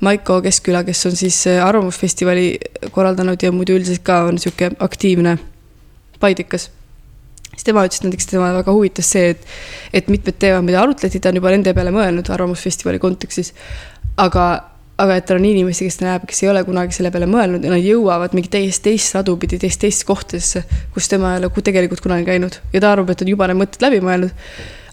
Maiko 0.00 0.40
Keskküla, 0.40 0.80
kes 0.84 1.06
on 1.06 1.16
siis 1.16 1.46
äh, 1.46 1.60
Arvamusfestivali 1.60 2.56
korraldanud 2.90 3.42
ja 3.42 3.52
muidu 3.52 3.76
üldiselt 3.76 4.00
ka 4.02 4.22
on 4.30 4.38
niisugune 4.40 4.76
aktiivne, 4.80 5.36
paidikas 6.20 6.70
siis 7.50 7.66
tema 7.66 7.84
ütles 7.84 8.00
näiteks, 8.00 8.26
tema 8.30 8.48
väga 8.54 8.72
huvitas 8.72 9.10
see, 9.12 9.34
et, 9.34 9.46
et 9.92 10.08
mitmed 10.08 10.38
teemad, 10.40 10.64
mida 10.64 10.80
arutleti, 10.80 11.20
ta 11.20 11.28
on 11.28 11.36
juba 11.36 11.52
nende 11.52 11.74
peale 11.76 11.92
mõelnud 11.92 12.32
Arvamusfestivali 12.32 12.98
kontekstis. 13.02 13.52
aga 14.16 14.69
aga 15.00 15.16
et 15.16 15.30
on 15.32 15.44
inimesi, 15.44 15.86
kes 15.86 15.98
ta 16.00 16.06
näeb, 16.06 16.26
kes 16.28 16.42
ei 16.44 16.50
ole 16.52 16.62
kunagi 16.66 16.96
selle 16.96 17.12
peale 17.14 17.28
mõelnud 17.30 17.64
ja 17.64 17.72
nad 17.72 17.82
jõuavad 17.84 18.34
mingi 18.36 18.50
täiesti 18.52 18.90
teist 18.90 19.16
radu 19.16 19.36
pidi, 19.40 19.58
teist 19.60 19.80
teist 19.80 20.04
kohtadesse, 20.08 20.64
kus 20.94 21.08
tema 21.10 21.34
ei 21.34 21.40
ole 21.40 21.50
tegelikult 21.70 22.02
kunagi 22.04 22.26
käinud 22.28 22.60
ja 22.74 22.82
ta 22.82 22.92
arvab, 22.92 23.12
et 23.14 23.24
on 23.24 23.32
juba 23.32 23.48
need 23.50 23.60
mõtted 23.62 23.84
läbi 23.86 24.02
mõelnud. 24.04 24.34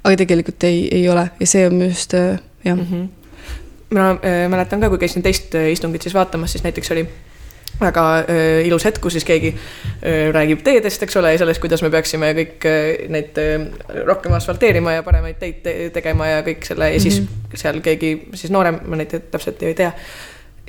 aga 0.03 0.15
tegelikult 0.23 0.63
ei, 0.63 0.87
ei 0.93 1.07
ole 1.09 1.27
ja 1.39 1.47
see 1.49 1.65
on 1.67 1.75
minu 1.75 1.91
arust 1.91 2.13
äh, 2.15 2.39
jah 2.63 2.77
mm. 2.77 2.85
-hmm. 2.91 3.95
ma 3.97 4.09
äh, 4.11 4.45
mäletan 4.49 4.79
ka, 4.79 4.89
kui 4.89 4.97
käisin 4.97 5.23
teist 5.23 5.55
äh, 5.55 5.71
istungit 5.71 6.01
siis 6.01 6.13
vaatamas, 6.13 6.51
siis 6.51 6.63
näiteks 6.63 6.91
oli 6.91 7.07
väga 7.81 8.05
äh, 8.19 8.67
ilus 8.67 8.85
hetk, 8.87 9.01
kus 9.01 9.17
siis 9.17 9.25
keegi 9.27 9.51
äh, 9.53 10.29
räägib 10.33 10.63
teedest, 10.65 11.03
eks 11.03 11.19
ole, 11.19 11.33
ja 11.33 11.41
sellest, 11.41 11.61
kuidas 11.61 11.83
me 11.85 11.91
peaksime 11.93 12.31
kõik 12.37 12.65
äh, 12.69 13.09
neid 13.13 13.37
äh, 13.41 13.67
rohkem 14.07 14.33
asfalteerima 14.37 14.97
ja 14.97 15.05
paremaid 15.05 15.37
teid 15.41 15.61
te 15.65 15.75
tegema 15.93 16.31
ja 16.31 16.41
kõik 16.45 16.65
selle 16.65 16.93
ja 16.93 17.03
siis 17.03 17.21
mm 17.21 17.27
-hmm. 17.27 17.61
seal 17.61 17.83
keegi 17.85 18.11
siis 18.33 18.51
noorem, 18.53 18.81
ma 18.85 18.97
neid 18.97 19.13
täpselt 19.31 19.61
ei 19.63 19.77
tea, 19.77 19.91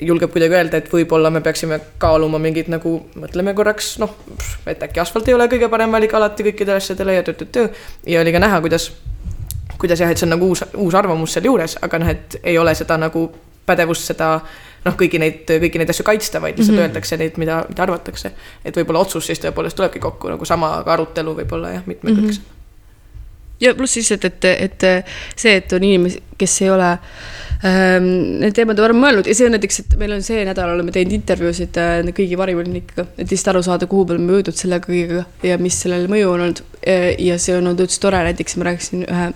julgeb 0.01 0.31
kuidagi 0.31 0.55
öelda, 0.55 0.77
et 0.77 0.93
võib-olla 0.93 1.29
me 1.29 1.41
peaksime 1.41 1.79
kaaluma 1.97 2.39
mingit 2.39 2.67
nagu, 2.71 2.95
mõtleme 3.19 3.53
korraks, 3.53 3.97
noh, 3.99 4.15
et 4.67 4.83
äkki 4.83 5.01
asfalt 5.01 5.27
ei 5.27 5.33
ole 5.33 5.47
kõige 5.51 5.69
parem 5.69 5.91
valik 5.91 6.13
alati 6.13 6.43
kõikidele 6.43 6.79
asjadele 6.79 7.17
ja 7.17 7.23
tõ-tõ-tõ. 7.23 7.69
ja 8.07 8.21
oli 8.21 8.31
ka 8.31 8.39
näha, 8.39 8.61
kuidas, 8.61 8.91
kuidas 9.77 9.99
jah, 9.99 10.11
et 10.11 10.17
see 10.17 10.27
on 10.27 10.35
nagu 10.37 10.47
uus, 10.47 10.63
uus 10.75 10.95
arvamus 10.95 11.33
sealjuures, 11.33 11.77
aga 11.81 11.99
noh, 11.99 12.09
et 12.09 12.39
ei 12.43 12.57
ole 12.57 12.75
seda 12.75 12.97
nagu 12.97 13.29
pädevust 13.65 14.07
seda 14.13 14.39
noh, 14.85 14.95
kõiki 14.99 15.19
neid, 15.21 15.41
kõiki 15.49 15.81
neid 15.81 15.91
asju 15.93 16.05
kaitsta, 16.07 16.41
vaid 16.43 16.57
lihtsalt 16.57 16.75
mm 16.75 16.79
-hmm. 16.79 16.93
öeldakse 16.93 17.17
neid, 17.19 17.41
mida, 17.41 17.63
mida 17.69 17.83
arvatakse. 17.83 18.31
et 18.65 18.77
võib-olla 18.77 19.03
otsus 19.03 19.25
siis 19.25 19.41
tõepoolest 19.43 19.75
tulebki 19.75 19.99
kokku 19.99 20.29
nagu 20.29 20.45
sama, 20.45 20.77
aga 20.79 20.93
arutelu 20.93 21.35
võib-olla 21.41 21.73
jah, 21.75 21.83
mitmekülgsem 21.85 22.43
mm. 22.43 22.47
-hmm. 22.47 23.59
ja 23.59 23.75
pluss 23.75 23.93
siis, 23.93 24.11
et, 24.11 24.45
et, 24.45 24.87
see, 25.35 25.55
et 25.55 25.73
on 25.73 25.83
inimesi, 25.83 26.21
kes 26.37 26.61
ei 26.61 26.69
ole 26.69 26.91
ähm, 26.91 28.07
need 28.43 28.55
teemad 28.55 28.79
varem 28.79 29.01
mõelnud 29.03 29.27
ja 29.27 29.35
see 29.35 29.49
on 29.49 29.55
näiteks, 29.57 29.79
et 29.79 29.97
meil 29.97 30.15
on 30.15 30.23
see 30.23 30.45
nädal 30.45 30.71
oleme 30.75 30.91
teinud 30.95 31.17
intervjuusid 31.17 31.77
äh, 31.77 31.99
kõigi 32.21 32.37
varivolinikega, 32.37 33.05
et 33.17 33.31
lihtsalt 33.31 33.55
aru 33.55 33.63
saada, 33.63 33.87
kuhu 33.87 34.05
peale 34.05 34.23
me 34.23 34.37
jõudnud 34.37 34.55
selle 34.55 34.79
kõigega 34.85 35.25
ja 35.43 35.57
mis 35.57 35.81
sellel 35.81 36.07
mõju 36.07 36.31
on 36.31 36.47
olnud. 36.47 36.63
ja 37.19 37.37
see 37.37 37.57
on 37.57 37.67
olnud 37.67 37.79
üldse 37.83 37.99
tore, 37.99 38.23
näiteks 38.23 38.55
ma 38.57 38.63
rääkisin 38.71 39.03
ühe, 39.03 39.33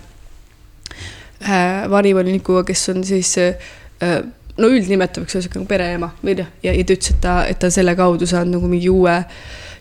ühe 1.44 1.64
varivolinikuga, 1.90 2.64
kes 2.64 2.88
on 2.88 3.04
siis 3.04 3.36
äh, 3.38 4.24
no 4.60 4.70
üldnimetuseks 4.70 5.38
ühesõnaga 5.38 5.60
nagu 5.60 5.70
pereema 5.70 6.10
või 6.22 6.36
noh, 6.38 6.50
ja, 6.62 6.74
ja 6.74 6.86
ta 6.86 6.96
ütles, 6.96 7.14
et 7.14 7.20
ta, 7.22 7.36
et 7.50 7.60
ta 7.62 7.70
selle 7.74 7.94
kaudu 7.98 8.28
saanud 8.30 8.58
nagu 8.58 8.70
mingi 8.70 8.90
uue 8.92 9.16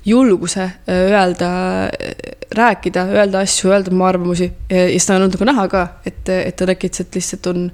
julguse 0.06 0.64
äh, 0.64 1.04
öelda, 1.12 1.50
äh, 1.88 2.40
rääkida, 2.58 3.06
öelda 3.14 3.44
asju, 3.46 3.72
öelda 3.72 3.94
oma 3.94 4.10
arvamusi. 4.10 4.50
Ja, 4.70 4.88
ja 4.90 5.00
seda 5.00 5.18
on 5.18 5.28
olnud 5.28 5.38
nagu 5.38 5.50
näha 5.52 5.68
ka, 5.72 5.84
et, 6.10 6.24
et 6.34 6.58
ta 6.60 6.68
äkitselt 6.74 7.16
lihtsalt 7.16 7.52
on 7.54 7.70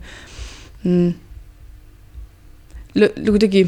mm, 0.84 1.10
kuidagi 3.26 3.64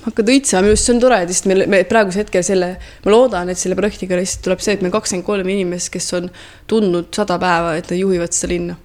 hakkad 0.00 0.30
õitsema, 0.32 0.62
minu 0.64 0.72
arust 0.72 0.86
see 0.88 0.94
on 0.94 1.02
tore, 1.02 1.18
et 1.20 1.28
lihtsalt 1.28 1.50
meil, 1.50 1.66
me 1.68 1.82
praegusel 1.88 2.24
hetkel 2.24 2.44
selle, 2.46 2.70
ma 3.04 3.12
loodan, 3.12 3.50
et 3.52 3.60
selle 3.60 3.76
projektiga 3.76 4.16
lihtsalt 4.16 4.46
tuleb 4.46 4.62
see, 4.64 4.78
et 4.78 4.84
meil 4.84 4.94
kakskümmend 4.94 5.26
kolm 5.26 5.50
inimest, 5.52 5.90
kes 5.92 6.08
on 6.16 6.30
tundnud 6.70 7.10
sada 7.14 7.36
päeva, 7.42 7.74
et 7.76 7.90
nad 7.92 8.00
juhivad 8.00 8.32
seda 8.36 8.54
linna 8.54 8.78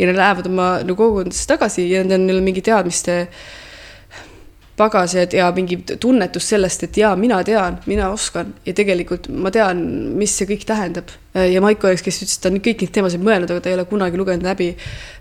ja 0.00 0.08
nad 0.08 0.16
lähevad 0.16 0.48
oma 0.48 0.68
nagu 0.80 0.96
kogukondadesse 0.96 1.48
tagasi 1.50 1.90
ja 1.90 2.00
nendel 2.00 2.22
on 2.22 2.30
neil 2.30 2.46
mingi 2.46 2.64
teadmiste 2.64 3.26
pagased 4.80 5.34
ja 5.36 5.50
mingi 5.52 5.76
tunnetus 6.00 6.46
sellest, 6.54 6.86
et 6.86 6.98
jaa, 7.02 7.12
mina 7.20 7.40
tean, 7.44 7.76
mina 7.90 8.08
oskan. 8.14 8.54
Ja 8.64 8.74
tegelikult 8.76 9.28
ma 9.28 9.52
tean, 9.52 9.82
mis 10.16 10.32
see 10.38 10.48
kõik 10.48 10.64
tähendab. 10.68 11.10
ja 11.34 11.60
Maiko 11.62 11.90
oleks, 11.90 12.02
kes 12.06 12.22
ütles, 12.24 12.38
et 12.38 12.44
ta 12.44 12.50
on 12.50 12.62
kõik 12.64 12.84
neid 12.84 12.94
teemasid 12.94 13.24
mõelnud, 13.26 13.52
aga 13.52 13.64
ta 13.64 13.70
ei 13.70 13.76
ole 13.76 13.84
kunagi 13.90 14.18
lugenud 14.18 14.46
läbi 14.46 14.70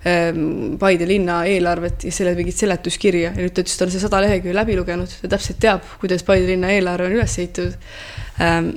ähm, 0.08 0.78
Paide 0.82 1.08
linna 1.10 1.42
eelarvet 1.50 2.08
ja 2.08 2.14
selle 2.16 2.34
mingit 2.38 2.58
seletuskirja. 2.58 3.34
Ja 3.36 3.44
nüüd 3.44 3.54
ta 3.54 3.66
ütles, 3.66 3.76
et 3.76 3.84
ta 3.84 3.90
on 3.90 3.94
see 3.94 4.06
sada 4.06 4.24
lehekülge 4.24 4.56
läbi 4.56 4.78
lugenud, 4.80 5.18
ta 5.24 5.34
täpselt 5.36 5.60
teab, 5.66 5.84
kuidas 6.02 6.24
Paide 6.28 6.48
linna 6.50 6.72
eelarve 6.78 7.10
on 7.10 7.20
üles 7.20 7.36
ehitatud. 7.44 7.92
Ähm, 8.40 8.72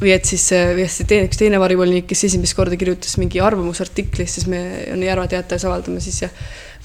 või 0.00 0.14
et 0.14 0.28
siis, 0.28 0.44
või 0.52 0.84
et 0.84 0.94
see 0.94 1.06
teine, 1.08 1.28
üks 1.28 1.40
teine 1.40 1.60
varivolinik, 1.60 2.06
kes 2.10 2.26
esimest 2.28 2.56
korda 2.56 2.78
kirjutas 2.78 3.16
mingi 3.18 3.42
arvamusartikli, 3.42 4.26
siis 4.30 4.46
me 4.50 4.60
on 4.94 5.02
Järva 5.02 5.26
teatajas 5.30 5.66
avaldame 5.68 6.02
siis 6.04 6.22
jah, 6.22 6.34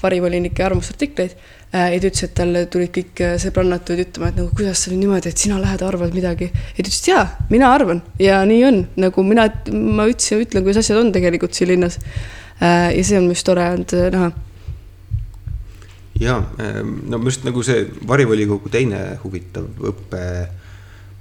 varivolinike 0.02 0.64
arvamusartikleid. 0.64 1.36
ja 1.74 1.98
ta 1.98 2.06
ütles, 2.06 2.22
et 2.22 2.34
talle 2.38 2.64
tulid 2.70 2.90
kõik 2.94 3.20
sõbrannad 3.42 3.82
tulid 3.86 4.08
ütlema, 4.08 4.30
et 4.30 4.36
nagu 4.38 4.50
kuidas 4.54 4.84
sa 4.84 4.92
nüüd 4.92 5.04
niimoodi, 5.04 5.30
et 5.30 5.42
sina 5.42 5.58
lähed, 5.62 5.82
arvad 5.82 6.14
midagi. 6.14 6.50
ja 6.52 6.76
ta 6.76 6.86
ütles, 6.86 7.00
et 7.00 7.10
jaa, 7.10 7.26
mina 7.50 7.70
arvan 7.74 8.02
ja 8.18 8.42
nii 8.46 8.64
on, 8.68 8.80
nagu 9.06 9.26
mina, 9.26 9.46
ma 9.72 10.08
ütlesin, 10.10 10.42
ütlen, 10.44 10.66
kuidas 10.66 10.82
asjad 10.84 11.00
on 11.00 11.12
tegelikult 11.14 11.54
siin 11.54 11.72
linnas. 11.74 11.98
ja 12.60 13.04
see 13.04 13.18
on 13.18 13.26
minu 13.26 13.34
arust 13.34 13.46
tore 13.46 13.70
olnud 13.70 13.94
näha 14.14 14.32
ja 16.20 16.36
no 16.62 17.18
arust 17.18 17.46
nagu 17.46 17.62
see 17.66 17.86
varivolikogu 18.06 18.70
teine 18.70 19.00
huvitav 19.24 19.66
õppe 19.90 20.20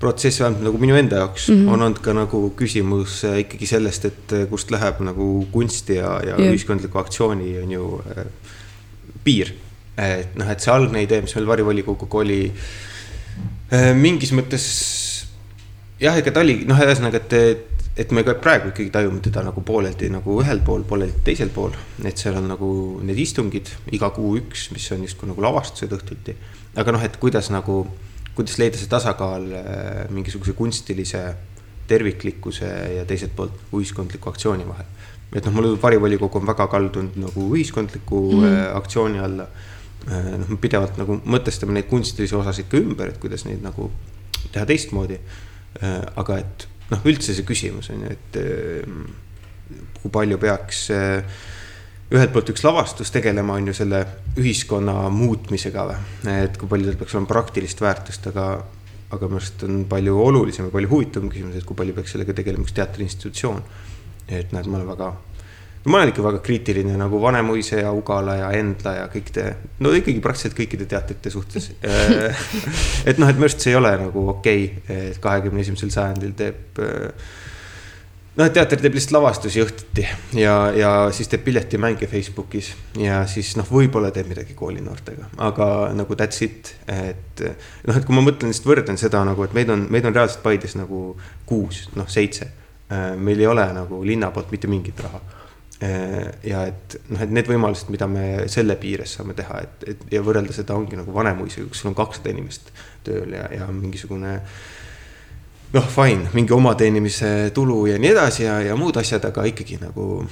protsess, 0.04 0.42
vähemalt 0.44 0.64
nagu 0.68 0.82
minu 0.82 0.98
enda 1.00 1.24
jaoks 1.24 1.50
mm, 1.50 1.60
-hmm. 1.60 1.74
on 1.74 1.88
olnud 1.88 2.02
ka 2.04 2.16
nagu 2.18 2.44
küsimus 2.60 3.22
äh, 3.30 3.40
ikkagi 3.46 3.70
sellest, 3.70 4.06
et 4.12 4.36
äh, 4.36 4.48
kust 4.52 4.72
läheb 4.72 5.00
nagu 5.08 5.30
kunsti 5.52 6.00
ja, 6.00 6.18
ja 6.26 6.36
yeah. 6.38 6.52
ühiskondliku 6.52 7.00
aktsiooni 7.00 7.58
on 7.64 7.72
ju 7.72 7.90
äh, 8.18 8.26
piir. 9.24 9.54
et 9.98 10.36
noh, 10.36 10.50
et 10.50 10.60
see 10.60 10.74
algne 10.74 11.04
idee, 11.06 11.22
mis 11.22 11.36
meil 11.38 11.48
varivolikoguga 11.48 12.18
oli 12.24 12.40
äh, 12.50 13.92
mingis 13.94 14.34
mõttes 14.34 14.66
jah, 16.02 16.18
ega 16.18 16.34
ta 16.34 16.42
oli 16.44 16.64
noh, 16.68 16.80
ühesõnaga, 16.82 17.22
et, 17.22 17.34
et, 17.34 17.84
et 18.04 18.16
me 18.16 18.24
ka 18.26 18.36
praegu 18.42 18.72
ikkagi 18.72 18.92
tajume 18.94 19.22
teda 19.24 19.44
nagu 19.46 19.62
pooleldi 19.66 20.10
nagu 20.14 20.40
ühel 20.42 20.64
pool, 20.66 20.86
pooleldi 20.90 21.24
teisel 21.28 21.54
pool. 21.54 21.76
et 22.04 22.18
seal 22.18 22.40
on 22.40 22.50
nagu 22.52 22.70
need 23.06 23.22
istungid 23.22 23.70
iga 23.96 24.10
kuu 24.16 24.36
üks, 24.42 24.72
mis 24.74 24.90
on 24.96 25.06
justkui 25.08 25.30
nagu 25.30 25.46
lavastused 25.46 25.94
õhtuti. 26.00 26.36
aga 26.76 26.96
noh, 26.96 27.06
et 27.06 27.20
kuidas 27.22 27.52
nagu 27.54 27.84
kuidas 28.36 28.58
leida 28.62 28.80
see 28.80 28.90
tasakaal 28.92 29.50
äh, 29.58 30.10
mingisuguse 30.14 30.56
kunstilise 30.58 31.24
terviklikkuse 31.88 32.70
ja 32.98 33.06
teiselt 33.06 33.36
poolt 33.36 33.76
ühiskondliku 33.76 34.32
aktsiooni 34.32 34.68
vahel. 34.68 34.90
et 35.34 35.46
noh, 35.46 35.54
mulle 35.54 35.72
tundub, 35.72 35.84
varivolikogu 35.84 36.40
on 36.40 36.48
väga 36.48 36.68
kaldunud 36.70 37.16
nagu 37.18 37.48
ühiskondliku 37.56 38.20
mm 38.32 38.44
-hmm. 38.44 38.76
aktsiooni 38.78 39.20
alla. 39.20 39.48
Äh, 40.12 40.38
noh, 40.40 40.50
me 40.50 40.58
pidevalt 40.58 40.98
nagu 40.98 41.22
mõtestame 41.26 41.74
neid 41.74 41.90
kunstilisi 41.90 42.36
osasid 42.36 42.70
ka 42.70 42.78
ümber, 42.78 43.10
et 43.10 43.18
kuidas 43.18 43.46
neid 43.46 43.64
nagu 43.64 43.92
teha 44.52 44.66
teistmoodi. 44.66 45.20
aga 46.16 46.38
et 46.38 46.68
noh, 46.92 47.00
üldse 47.06 47.34
see 47.34 47.44
küsimus 47.44 47.90
on 47.90 48.04
ju, 48.04 48.10
et 48.12 48.36
kui 50.02 50.12
palju 50.12 50.38
peaks 50.38 50.90
äh, 50.92 51.24
ühelt 52.14 52.34
poolt 52.34 52.52
üks 52.54 52.64
lavastus 52.66 53.10
tegelema, 53.14 53.58
on 53.58 53.72
ju 53.72 53.76
selle 53.78 54.04
ühiskonna 54.38 55.10
muutmisega 55.14 55.88
või. 55.90 55.98
et 56.44 56.58
kui 56.62 56.70
palju 56.70 56.92
tal 56.92 56.98
peaks 57.02 57.18
olema 57.18 57.32
praktilist 57.32 57.82
väärtust, 57.82 58.30
aga, 58.30 58.48
aga 59.10 59.30
minu 59.30 59.42
arust 59.42 59.66
on 59.66 59.84
palju 59.90 60.18
olulisem 60.22 60.70
ja 60.70 60.74
palju 60.74 60.92
huvitavam 60.92 61.32
küsimus, 61.34 61.58
et 61.58 61.68
kui 61.68 61.78
palju 61.78 61.96
peaks 61.98 62.14
sellega 62.14 62.36
tegelema 62.38 62.68
üks 62.68 62.76
teatriinstitutsioon. 62.78 63.62
et 64.28 64.54
näed, 64.54 64.70
ma 64.70 64.78
olen 64.78 64.92
väga, 64.92 65.08
ma 65.90 66.00
olen 66.00 66.14
ikka 66.14 66.26
väga 66.28 66.44
kriitiline 66.46 66.98
nagu 67.02 67.22
Vanemuise 67.22 67.82
ja 67.82 67.92
Ugala 67.92 68.38
ja 68.44 68.52
Endla 68.60 68.94
ja 69.00 69.08
kõik 69.14 69.34
te, 69.34 69.48
no 69.82 69.96
ikkagi 69.98 70.22
praktiliselt 70.22 70.58
kõikide 70.60 70.86
teatrite 70.90 71.34
suhtes 71.34 71.72
et 73.10 73.18
noh, 73.18 73.26
et 73.26 73.42
minu 73.42 73.50
arust 73.50 73.66
see 73.66 73.74
ei 73.74 73.80
ole 73.82 73.96
nagu 74.06 74.28
okei 74.38 74.70
okay,, 74.70 75.10
et 75.10 75.20
kahekümne 75.24 75.66
esimesel 75.66 75.90
sajandil 75.98 76.38
teeb 76.38 76.78
noh, 78.40 78.50
teater 78.54 78.82
teeb 78.82 78.96
lihtsalt 78.98 79.18
lavastusi 79.18 79.62
õhtuti 79.64 80.06
ja, 80.40 80.56
ja 80.76 80.92
siis 81.16 81.30
teeb 81.32 81.46
piletimänge 81.46 82.08
Facebookis 82.10 82.72
ja 83.00 83.22
siis 83.30 83.54
noh, 83.60 83.68
võib-olla 83.70 84.10
teeb 84.16 84.32
midagi 84.32 84.56
koolinoortega, 84.58 85.30
aga 85.50 85.68
nagu 85.98 86.18
that's 86.18 86.42
it, 86.46 86.74
et 86.90 87.44
noh, 87.44 87.96
et 87.96 88.08
kui 88.08 88.18
ma 88.18 88.26
mõtlen, 88.26 88.54
lihtsalt 88.54 88.72
võrdlen 88.72 89.00
seda 89.02 89.24
nagu, 89.28 89.46
et 89.46 89.54
meid 89.58 89.72
on, 89.74 89.86
meid 89.94 90.10
on 90.10 90.18
reaalselt 90.18 90.44
Paides 90.46 90.76
nagu 90.80 91.06
kuus, 91.50 91.86
noh, 92.00 92.10
seitse. 92.10 92.50
meil 93.18 93.40
ei 93.40 93.48
ole 93.48 93.64
nagu 93.74 94.04
linna 94.06 94.32
poolt 94.32 94.52
mitte 94.52 94.68
mingit 94.68 95.00
raha. 95.02 95.22
ja 96.44 96.66
et 96.70 96.98
noh, 97.10 97.22
et 97.22 97.32
need 97.34 97.50
võimalused, 97.50 97.90
mida 97.94 98.08
me 98.08 98.48
selle 98.52 98.76
piires 98.82 99.18
saame 99.18 99.34
teha, 99.38 99.62
et, 99.62 99.90
et 99.94 100.06
ja 100.14 100.22
võrrelda 100.26 100.54
seda 100.56 100.78
ongi 100.78 100.98
nagu 100.98 101.14
Vanemuisega, 101.14 101.68
kus 101.70 101.84
sul 101.84 101.92
on 101.92 101.98
kakssada 101.98 102.32
inimest 102.34 102.72
tööl 103.04 103.34
ja, 103.36 103.50
ja 103.52 103.68
mingisugune 103.68 104.40
noh, 105.74 105.88
fine, 105.90 106.30
mingi 106.34 106.54
omateenimise 106.54 107.52
tulu 107.54 107.86
ja 107.90 107.98
nii 108.00 108.12
edasi 108.14 108.46
ja, 108.46 108.60
ja 108.62 108.76
muud 108.78 108.98
asjad, 109.02 109.26
aga 109.26 109.46
ikkagi 109.50 109.80
nagu 109.82 110.24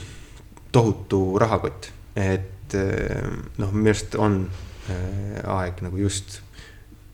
tohutu 0.72 1.40
rahakott. 1.42 1.90
et 2.16 2.76
eh, 2.76 3.24
noh, 3.58 3.74
minu 3.74 3.90
arust 3.92 4.16
on 4.20 4.44
äh, 4.90 5.42
aeg 5.58 5.82
nagu 5.86 5.98
just 5.98 6.42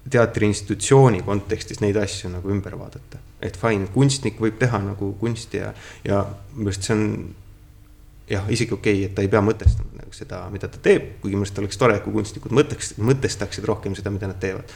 teatriinstitutsiooni 0.10 1.22
kontekstis 1.28 1.82
neid 1.84 1.98
asju 2.00 2.32
nagu 2.34 2.52
ümber 2.52 2.78
vaadata. 2.80 3.22
et 3.42 3.58
fine, 3.58 3.88
kunstnik 3.94 4.42
võib 4.42 4.60
teha 4.60 4.82
nagu 4.84 5.14
kunsti 5.20 5.64
ja, 5.64 5.74
ja 6.04 6.24
minu 6.56 6.72
arust 6.72 6.88
see 6.90 6.98
on 6.98 7.10
jah, 8.28 8.48
isegi 8.52 8.74
okei 8.74 9.00
okay,, 9.00 9.10
et 9.10 9.16
ta 9.16 9.24
ei 9.24 9.32
pea 9.32 9.42
mõtestama 9.42 10.02
nagu 10.02 10.16
seda, 10.16 10.44
mida 10.52 10.68
ta 10.68 10.84
teeb, 10.84 11.18
kuigi 11.22 11.36
minu 11.36 11.48
arust 11.48 11.64
oleks 11.64 11.80
tore, 11.80 12.00
kui 12.04 12.16
kunstnikud 12.20 12.56
mõtleks, 12.60 12.96
mõtestaksid 13.00 13.68
rohkem 13.70 13.96
seda, 13.96 14.12
mida 14.12 14.28
nad 14.28 14.42
teevad. 14.42 14.74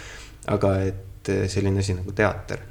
aga 0.47 0.77
et 0.87 1.29
eh, 1.35 1.47
selline 1.51 1.83
asi 1.83 1.99
nagu 1.99 2.15
teater 2.15 2.70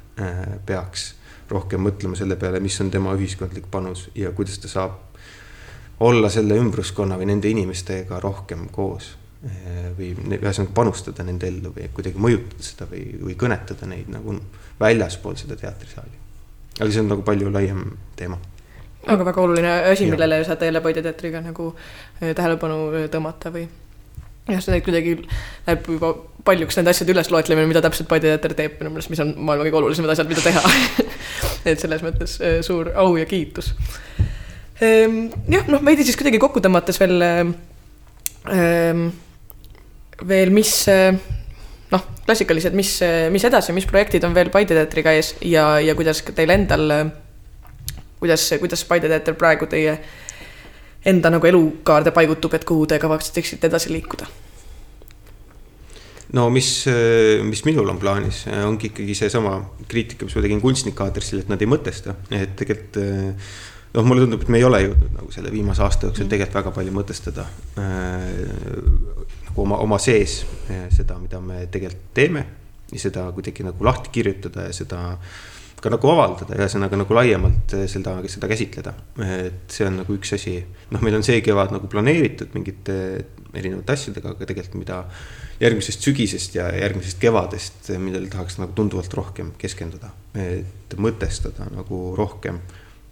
peaks 0.65 1.13
rohkem 1.51 1.81
mõtlema 1.83 2.15
selle 2.15 2.35
peale, 2.39 2.59
mis 2.63 2.75
on 2.83 2.91
tema 2.91 3.13
ühiskondlik 3.17 3.65
panus 3.71 4.09
ja 4.15 4.31
kuidas 4.35 4.59
ta 4.61 4.69
saab 4.71 4.99
olla 6.01 6.29
selle 6.33 6.57
ümbruskonna 6.57 7.17
või 7.19 7.29
nende 7.29 7.49
inimestega 7.51 8.19
rohkem 8.23 8.67
koos. 8.73 9.15
Äh, 9.41 9.89
või 9.97 10.11
ühesõnaga 10.37 10.69
panustada 10.77 11.23
nende 11.25 11.47
ellu 11.49 11.71
või 11.73 11.87
kuidagi 11.89 12.19
mõjutada 12.21 12.61
seda 12.61 12.85
või, 12.91 13.07
või 13.23 13.33
kõnetada 13.33 13.87
neid 13.89 14.11
nagu 14.13 14.35
väljaspool 14.79 15.33
seda 15.39 15.57
teatrisaali. 15.57 16.19
aga 16.79 16.89
see 16.91 17.01
on 17.01 17.09
nagu 17.09 17.25
palju 17.25 17.49
laiem 17.49 17.81
teema 18.15 18.37
aga 19.07 19.25
väga 19.25 19.41
oluline 19.41 19.71
asi, 19.89 20.05
millele 20.11 20.43
saate 20.45 20.69
jälle 20.69 20.81
Paide 20.81 21.01
teatriga 21.01 21.41
nagu 21.41 21.71
äh, 21.73 22.35
tähelepanu 22.37 23.07
tõmmata 23.09 23.49
või? 23.49 23.65
Jah, 24.49 24.61
see 24.63 24.81
kuidagi 24.85 25.15
läheb 25.21 25.89
juba 25.95 26.13
paljuks 26.45 26.77
nende 26.79 26.93
asjade 26.93 27.13
ülesloetlemine, 27.13 27.69
mida 27.69 27.83
täpselt 27.85 28.09
Paide 28.09 28.31
teater 28.31 28.55
teeb 28.57 28.79
minu 28.79 28.93
meelest, 28.93 29.11
mis 29.13 29.21
on 29.21 29.35
maailma 29.37 29.67
kõige 29.67 29.81
olulisemad 29.81 30.13
asjad, 30.13 30.29
mida 30.31 30.41
teha 30.45 30.63
et 31.69 31.81
selles 31.81 32.01
mõttes 32.05 32.37
äh, 32.41 32.59
suur 32.65 32.89
au 32.97 33.13
ja 33.19 33.27
kiitus. 33.29 33.73
Ehm, 34.81 35.27
jah, 35.51 35.67
noh, 35.69 35.83
veidi 35.85 36.05
siis 36.07 36.17
kuidagi 36.17 36.41
kokku 36.41 36.63
tõmmates 36.63 36.97
veel, 37.01 37.21
ehm, 37.21 39.05
veel, 40.25 40.53
mis 40.55 40.73
noh, 41.91 42.07
klassikalised, 42.25 42.73
mis, 42.77 42.95
mis 43.33 43.45
edasi, 43.45 43.75
mis 43.77 43.85
projektid 43.89 44.25
on 44.25 44.33
veel 44.37 44.49
Paide 44.53 44.77
teatriga 44.77 45.13
ees 45.17 45.35
ja, 45.45 45.75
ja 45.83 45.93
kuidas 45.97 46.23
teil 46.33 46.55
endal, 46.57 46.95
kuidas, 48.23 48.47
kuidas 48.63 48.85
Paide 48.89 49.11
teater 49.11 49.37
praegu 49.37 49.69
teie 49.69 49.99
enda 51.05 51.31
nagu 51.33 51.47
elukaarde 51.47 52.13
paigutub, 52.15 52.53
et 52.53 52.65
kuhu 52.67 52.85
te 52.87 52.99
kavatseksite 53.01 53.69
edasi 53.71 53.93
liikuda? 53.93 54.29
no 56.37 56.45
mis, 56.53 56.85
mis 57.43 57.65
minul 57.67 57.89
on 57.91 57.99
plaanis, 57.99 58.45
ongi 58.65 58.91
ikkagi 58.91 59.17
seesama 59.17 59.57
kriitika, 59.91 60.25
mis 60.25 60.37
ma 60.37 60.45
tegin 60.45 60.61
kunstnike 60.63 61.03
aadressil, 61.03 61.41
et 61.43 61.51
nad 61.51 61.61
ei 61.61 61.67
mõtesta, 61.67 62.15
et 62.31 62.55
tegelikult 62.59 63.01
noh, 63.93 64.07
mulle 64.07 64.23
tundub, 64.23 64.45
et 64.45 64.51
me 64.51 64.61
ei 64.61 64.67
ole 64.67 64.79
jõudnud 64.85 65.17
nagu 65.17 65.33
selle 65.35 65.51
viimase 65.51 65.83
aasta 65.83 66.07
jooksul 66.07 66.25
mm. 66.25 66.31
tegelikult 66.31 66.59
väga 66.61 66.73
palju 66.77 66.95
mõtestada 66.95 67.47
nagu 69.51 69.63
oma, 69.65 69.81
oma 69.83 69.99
sees 69.99 70.41
eh, 70.71 70.87
seda, 70.93 71.17
mida 71.19 71.41
me 71.43 71.65
tegelikult 71.71 72.13
teeme 72.15 72.45
ja 72.91 72.99
seda 72.99 73.27
kuidagi 73.35 73.65
nagu 73.67 73.85
lahti 73.85 74.11
kirjutada 74.15 74.67
ja 74.69 74.75
seda 74.75 75.01
ka 75.81 75.89
nagu 75.89 76.11
avaldada, 76.13 76.55
ühesõnaga 76.59 76.99
nagu 76.99 77.15
laiemalt 77.17 77.75
eh, 77.77 77.85
seda, 77.89 78.15
seda 78.29 78.49
käsitleda. 78.51 78.93
et 79.25 79.73
see 79.73 79.87
on 79.87 80.01
nagu 80.01 80.17
üks 80.17 80.35
asi, 80.37 80.59
noh, 80.91 81.01
meil 81.01 81.17
on 81.17 81.25
see 81.25 81.41
kevad 81.45 81.73
nagu 81.73 81.89
planeeritud 81.91 82.53
mingite 82.57 82.97
erinevate 83.57 83.95
asjadega, 83.97 84.35
aga 84.35 84.47
tegelikult 84.47 84.77
mida 84.79 85.01
järgmisest 85.61 86.05
sügisest 86.05 86.55
ja 86.55 86.69
järgmisest 86.73 87.19
kevadest, 87.21 87.91
millele 87.99 88.29
tahaks 88.31 88.59
nagu 88.61 88.75
tunduvalt 88.77 89.13
rohkem 89.17 89.51
keskenduda, 89.61 90.13
et 90.39 90.95
mõtestada 91.01 91.67
nagu 91.73 92.03
rohkem 92.17 92.61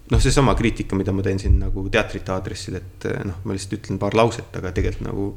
noh, 0.10 0.22
seesama 0.22 0.56
kriitika, 0.58 0.98
mida 0.98 1.14
ma 1.14 1.26
teen 1.26 1.42
siin 1.42 1.60
nagu 1.62 1.86
teatrite 1.92 2.34
aadressil, 2.34 2.80
et 2.80 3.10
noh, 3.28 3.44
ma 3.44 3.58
lihtsalt 3.58 3.78
ütlen 3.82 4.00
paar 4.02 4.18
lauset, 4.18 4.50
aga 4.58 4.72
tegelikult 4.76 5.06
nagu 5.10 5.28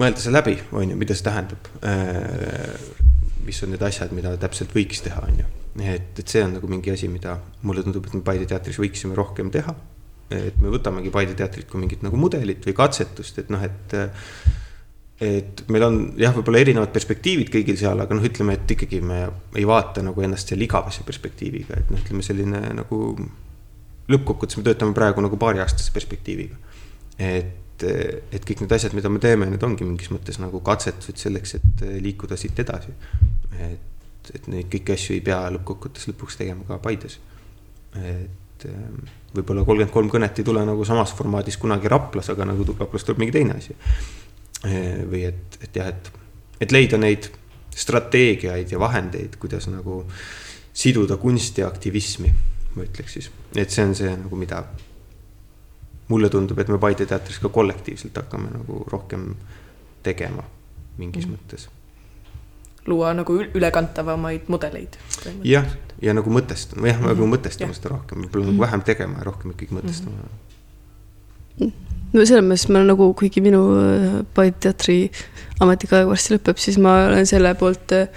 mõelda 0.00 0.20
see 0.20 0.34
läbi, 0.34 0.58
on 0.72 0.92
ju, 0.92 0.98
mida 0.98 1.16
see 1.16 1.28
tähendab. 1.28 1.72
Mis 3.46 3.62
on 3.64 3.72
need 3.74 3.82
asjad, 3.82 4.12
mida 4.14 4.34
täpselt 4.40 4.74
võiks 4.74 5.02
teha, 5.04 5.22
on 5.28 5.42
ju. 5.42 5.48
et, 5.82 6.18
et 6.18 6.28
see 6.28 6.42
on 6.44 6.56
nagu 6.58 6.68
mingi 6.70 6.92
asi, 6.92 7.08
mida 7.10 7.38
mulle 7.66 7.84
tundub, 7.84 8.06
et 8.06 8.16
me 8.18 8.24
Paide 8.26 8.48
teatris 8.48 8.78
võiksime 8.80 9.16
rohkem 9.18 9.50
teha. 9.54 9.74
et 10.32 10.58
me 10.62 10.72
võtamegi 10.72 11.12
Paide 11.12 11.34
teatrit 11.38 11.68
kui 11.68 11.80
mingit 11.80 12.04
nagu 12.06 12.16
mudelit 12.16 12.64
või 12.66 12.76
katsetust, 12.76 13.42
et 13.42 13.50
noh, 13.52 13.62
et 13.62 13.96
et 15.22 15.62
meil 15.70 15.84
on 15.86 15.98
jah, 16.18 16.34
võib-olla 16.34 16.62
erinevad 16.64 16.90
perspektiivid 16.94 17.50
kõigil 17.52 17.76
seal, 17.78 18.00
aga 18.02 18.16
noh, 18.16 18.24
ütleme, 18.26 18.56
et 18.58 18.74
ikkagi 18.74 18.98
me 19.06 19.20
ei 19.58 19.66
vaata 19.68 20.02
nagu 20.02 20.24
ennast 20.24 20.50
seal 20.50 20.64
igavese 20.64 21.04
perspektiiviga, 21.06 21.78
et 21.78 21.92
noh, 21.94 22.02
ütleme 22.02 22.26
selline 22.26 22.62
nagu. 22.80 23.00
lõppkokkuvõttes 24.10 24.58
me 24.58 24.64
töötame 24.66 24.94
praegu 24.96 25.22
nagu 25.22 25.38
paariaastase 25.38 25.92
perspektiiviga. 25.94 26.56
et 27.18 27.61
et, 27.86 28.34
et 28.36 28.44
kõik 28.48 28.64
need 28.64 28.74
asjad, 28.76 28.94
mida 28.96 29.10
me 29.12 29.20
teeme, 29.22 29.48
need 29.50 29.62
ongi 29.66 29.86
mingis 29.86 30.12
mõttes 30.12 30.38
nagu 30.42 30.60
katsetused 30.64 31.20
selleks, 31.20 31.56
et 31.58 31.84
liikuda 32.02 32.38
siit 32.40 32.58
edasi. 32.62 32.94
et, 33.58 34.30
et 34.34 34.48
neid 34.52 34.70
kõiki 34.72 34.94
asju 34.94 35.16
ei 35.16 35.24
pea 35.24 35.40
lõppkokkuvõttes 35.56 36.08
lõpuks 36.10 36.38
tegema 36.40 36.66
ka 36.68 36.78
Paides. 36.82 37.18
et 37.98 38.66
ähm, 38.68 39.02
võib-olla 39.36 39.64
kolmkümmend 39.66 39.92
kolm 39.92 40.10
kõnet 40.12 40.38
ei 40.38 40.46
tule 40.46 40.64
nagu 40.64 40.84
samas 40.84 41.12
formaadis 41.16 41.58
kunagi 41.60 41.90
Raplas, 41.92 42.30
aga 42.32 42.46
nagu 42.48 42.66
Raplas 42.78 43.04
tuleb 43.04 43.20
mingi 43.22 43.34
teine 43.36 43.58
asi. 43.58 43.76
Äh, 44.64 45.02
või 45.08 45.26
et, 45.28 45.58
et 45.62 45.76
jah, 45.76 45.90
et, 45.92 46.12
et 46.60 46.72
leida 46.72 47.00
neid 47.00 47.30
strateegiaid 47.72 48.72
ja 48.72 48.80
vahendeid, 48.80 49.36
kuidas 49.40 49.68
nagu 49.72 50.02
siduda 50.72 51.16
kunsti 51.20 51.64
ja 51.64 51.68
aktivismi, 51.68 52.32
ma 52.76 52.84
ütleks 52.86 53.18
siis, 53.18 53.28
et 53.56 53.72
see 53.72 53.84
on 53.84 53.94
see 53.96 54.12
nagu, 54.12 54.38
mida 54.40 54.62
mulle 56.08 56.30
tundub, 56.32 56.58
et 56.58 56.68
me 56.68 56.78
Paide 56.78 57.06
teatris 57.06 57.38
ka 57.42 57.50
kollektiivselt 57.52 58.16
hakkame 58.16 58.50
nagu 58.52 58.82
rohkem 58.90 59.32
tegema 60.02 60.44
mingis 60.98 61.26
mm. 61.26 61.36
mõttes. 61.36 61.68
luua 62.86 63.12
nagu 63.14 63.36
ülekantavamaid 63.38 64.48
mudeleid. 64.50 64.98
jah, 65.46 65.68
ja 66.02 66.14
nagu 66.14 66.30
mõtestama, 66.34 66.88
jah 66.90 66.98
mm, 66.98 67.04
-hmm. 67.04 67.14
nagu 67.14 67.30
mõtestama 67.30 67.76
seda 67.76 67.94
rohkem, 67.94 68.26
võib-olla 68.26 68.50
nagu 68.50 68.64
vähem 68.66 68.82
tegema 68.82 69.22
ja 69.22 69.30
rohkem 69.30 69.54
ikkagi 69.54 69.78
mõtestama 69.78 70.16
mm. 70.16 70.28
-hmm. 71.58 71.72
no 72.12 72.26
selles 72.26 72.44
mõttes 72.44 72.68
ma 72.68 72.84
nagu, 72.84 73.12
kuigi 73.14 73.40
minu 73.40 73.62
äh, 73.78 74.20
Paide 74.34 74.58
teatri 74.60 75.10
ametikaeg 75.60 76.08
varsti 76.08 76.36
lõpeb, 76.36 76.58
siis 76.58 76.78
ma 76.78 77.06
olen 77.08 77.26
selle 77.26 77.54
poolt 77.54 77.92
äh,. 77.92 78.08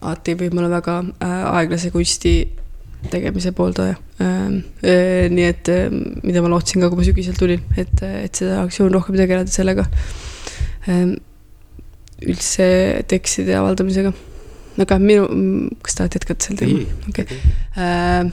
alati 0.00 0.34
võib 0.36 0.54
mulle 0.54 0.68
väga 0.70 0.98
äh, 1.00 1.56
aeglase 1.58 1.90
kunsti 1.90 2.34
tegemise 3.10 3.52
pooldaja. 3.56 3.96
Ähm, 4.22 4.60
äh, 4.84 5.28
nii 5.32 5.46
et 5.48 5.68
ähm, 5.72 6.00
mida 6.22 6.42
ma 6.44 6.50
lootsin 6.52 6.82
ka, 6.82 6.90
kui 6.90 7.00
ma 7.00 7.06
sügisel 7.06 7.36
tulin, 7.38 7.62
et, 7.80 8.02
et 8.02 8.40
seda 8.40 8.60
aktsioon 8.62 8.92
rohkem 8.94 9.18
tegeleda 9.18 9.50
sellega. 9.52 9.86
Ähm, 10.90 11.16
üldse 12.24 12.66
tekstide 13.10 13.56
avaldamisega. 13.58 14.14
aga 14.84 14.98
minu, 14.98 15.26
kas 15.86 15.98
tahad 15.98 16.16
jätkata 16.16 16.48
sel 16.48 16.56
teemal? 16.58 16.86
okei 17.08 17.24
okay.. 17.24 18.30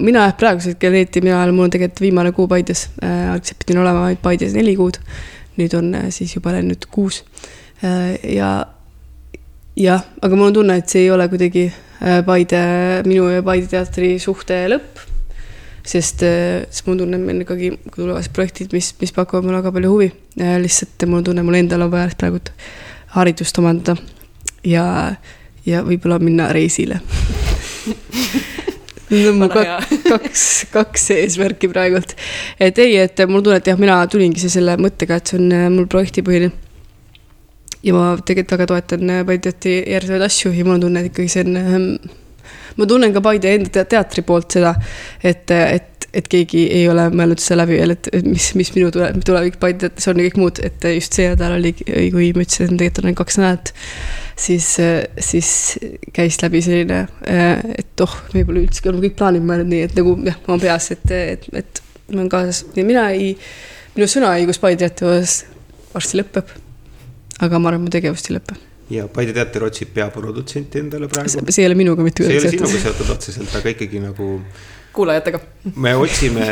mina 0.00 0.22
jah, 0.24 0.36
praegusel 0.40 0.72
hetkel 0.72 0.94
eriti 0.94 1.20
mina 1.20 1.42
olen, 1.42 1.52
mul 1.56 1.66
on 1.66 1.74
tegelikult 1.74 2.00
viimane 2.00 2.32
kuu 2.36 2.46
Paides, 2.48 2.86
äh, 3.04 3.26
algselt 3.32 3.60
pidin 3.60 3.82
olema 3.82 4.06
Paides 4.22 4.54
neli 4.56 4.76
kuud. 4.78 5.00
nüüd 5.60 5.76
on 5.76 5.92
äh, 5.98 6.08
siis 6.14 6.32
juba 6.36 6.54
läinud 6.56 6.88
kuus. 6.92 7.24
ja 7.82 8.50
jah, 9.76 10.06
aga 10.22 10.36
mul 10.36 10.48
on 10.48 10.56
tunne, 10.62 10.78
et 10.80 10.88
see 10.88 11.04
ei 11.04 11.10
ole 11.12 11.28
kuidagi 11.28 11.66
Äh, 11.68 11.85
Paide, 12.00 12.62
minu 13.08 13.28
ja 13.32 13.44
Paide 13.44 13.70
teatri 13.70 14.16
suhte 14.22 14.66
lõpp. 14.72 15.04
sest, 15.86 16.24
äh, 16.26 16.66
sest 16.66 16.88
mul 16.88 16.98
tunnen, 16.98 17.22
meil 17.22 17.44
ikkagi 17.44 17.70
tulevad 17.94 18.26
projektid, 18.34 18.72
mis, 18.74 18.90
mis 19.00 19.14
pakuvad 19.14 19.46
mulle 19.46 19.60
väga 19.60 19.72
palju 19.72 19.92
huvi. 19.92 20.10
Äh, 20.40 20.58
lihtsalt 20.62 21.06
mul 21.06 21.22
tunne, 21.22 21.44
mul 21.46 21.60
endal 21.60 21.86
on 21.86 21.92
vaja 21.92 22.10
praegu 22.18 22.42
haridust 23.14 23.58
omandada 23.62 23.94
ja, 24.66 25.14
ja 25.66 25.82
võib-olla 25.86 26.18
minna 26.22 26.50
reisile 26.54 27.00
Need 29.06 29.28
on 29.30 29.36
mu 29.38 29.46
kaks, 29.46 29.92
kaks, 30.10 30.44
kaks 30.72 31.04
eesmärki 31.14 31.70
praegult. 31.70 32.16
et 32.58 32.78
ei, 32.82 32.96
et 32.98 33.22
mul 33.30 33.44
tunne, 33.46 33.60
et 33.62 33.70
jah, 33.70 33.78
mina 33.78 34.00
tulingi 34.10 34.50
selle 34.50 34.74
mõttega, 34.82 35.20
et 35.20 35.30
see 35.30 35.38
on 35.38 35.76
mul 35.76 35.86
projektipõhine 35.90 36.50
ja 37.86 37.96
ma 37.96 38.06
tegelikult 38.18 38.56
väga 38.56 38.68
toetan 38.72 39.10
äh, 39.12 39.24
Paideti 39.26 39.76
järgnevaid 39.86 40.26
asju 40.26 40.54
ja 40.54 40.64
mul 40.66 40.78
on 40.78 40.86
tunne, 40.88 41.02
et 41.02 41.12
ikkagi 41.12 41.32
see 41.32 41.44
on 41.46 41.60
ähm, 41.60 41.90
ma 42.76 42.88
tunnen 42.88 43.14
ka 43.14 43.22
Paide 43.24 43.52
enda 43.56 43.84
teatri 43.88 44.24
poolt 44.26 44.56
seda, 44.56 44.72
et, 45.24 45.50
et, 45.50 46.08
et 46.16 46.28
keegi 46.32 46.66
ei 46.74 46.86
ole 46.90 47.06
mõelnud 47.12 47.40
seda 47.42 47.60
läbi 47.62 47.78
veel, 47.80 47.94
et 47.96 48.10
mis, 48.26 48.48
mis 48.58 48.72
minu 48.76 48.90
tule, 48.94 49.10
tulevik 49.26 49.60
Paide 49.62 49.86
teatris 49.86 50.10
on 50.12 50.20
ja 50.20 50.26
kõik 50.28 50.40
muud, 50.40 50.60
et 50.66 50.88
just 50.96 51.16
see 51.16 51.30
nädal 51.32 51.56
oli, 51.58 51.72
kui 51.76 52.32
ma 52.36 52.44
ütlesin, 52.44 52.74
et 52.74 52.82
tegelikult 52.82 53.02
on 53.02 53.10
ainult 53.10 53.22
kaks 53.22 53.40
nädalat, 53.40 53.72
siis, 54.46 54.68
siis 55.30 55.54
käis 56.16 56.40
läbi 56.42 56.62
selline, 56.66 57.00
äh, 57.30 57.64
et 57.78 58.04
oh, 58.04 58.20
me 58.34 58.44
pole 58.48 58.66
üldse 58.66 58.84
olnud 58.90 59.08
kõik 59.08 59.18
plaanid 59.22 59.46
mõelnud 59.46 59.72
nii, 59.72 59.88
et 59.88 59.98
nagu 59.98 60.18
jah, 60.26 60.38
oma 60.48 60.60
peas, 60.66 60.92
et, 60.96 61.08
et, 61.16 61.50
et 61.62 61.82
ma 62.10 62.20
olen 62.20 62.30
kaasas. 62.32 62.66
Ja 62.76 62.86
mina 62.86 63.08
ei, 63.14 63.34
minu 63.96 64.10
sõnaõigus 64.10 64.62
Paide 64.62 64.92
osas 64.92 65.42
varsti 65.94 66.20
lõpeb 66.20 66.65
aga 67.44 67.60
ma 67.60 67.72
arvan, 67.72 67.84
mu 67.86 67.92
tegevust 67.92 68.30
ei 68.30 68.38
lõpe. 68.38 68.58
ja 68.92 69.08
Paide 69.12 69.34
teater 69.36 69.66
otsib 69.66 69.90
peaprodutsenti 69.96 70.80
endale 70.84 71.10
praegu. 71.10 71.42
see 71.48 71.64
ei 71.64 71.70
ole 71.70 71.78
minuga 71.78 72.06
mitte 72.06 72.24
kuidagi 72.24 72.46
seotud. 72.46 72.50
see 72.50 72.58
ei 72.58 72.62
ole 72.62 72.70
sinuga 72.70 72.84
seotud 72.84 73.12
otseselt, 73.16 73.58
aga 73.60 73.74
ikkagi 73.74 74.02
nagu. 74.04 74.30
kuulajatega. 74.96 75.42
me 75.74 75.96
otsime 75.98 76.48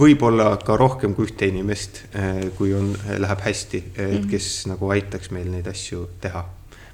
võib-olla 0.00 0.54
ka 0.64 0.78
rohkem 0.80 1.14
kui 1.16 1.28
ühte 1.28 1.48
inimest, 1.50 2.04
eh, 2.16 2.46
kui 2.58 2.72
on, 2.76 2.94
läheb 3.20 3.42
hästi, 3.44 3.82
et 3.96 3.98
mhm. 4.06 4.30
kes 4.30 4.46
mm 4.46 4.54
-hmm. 4.54 4.74
nagu 4.74 4.94
aitaks 4.96 5.30
meil 5.30 5.50
neid 5.50 5.68
asju 5.68 6.08
teha 6.20 6.46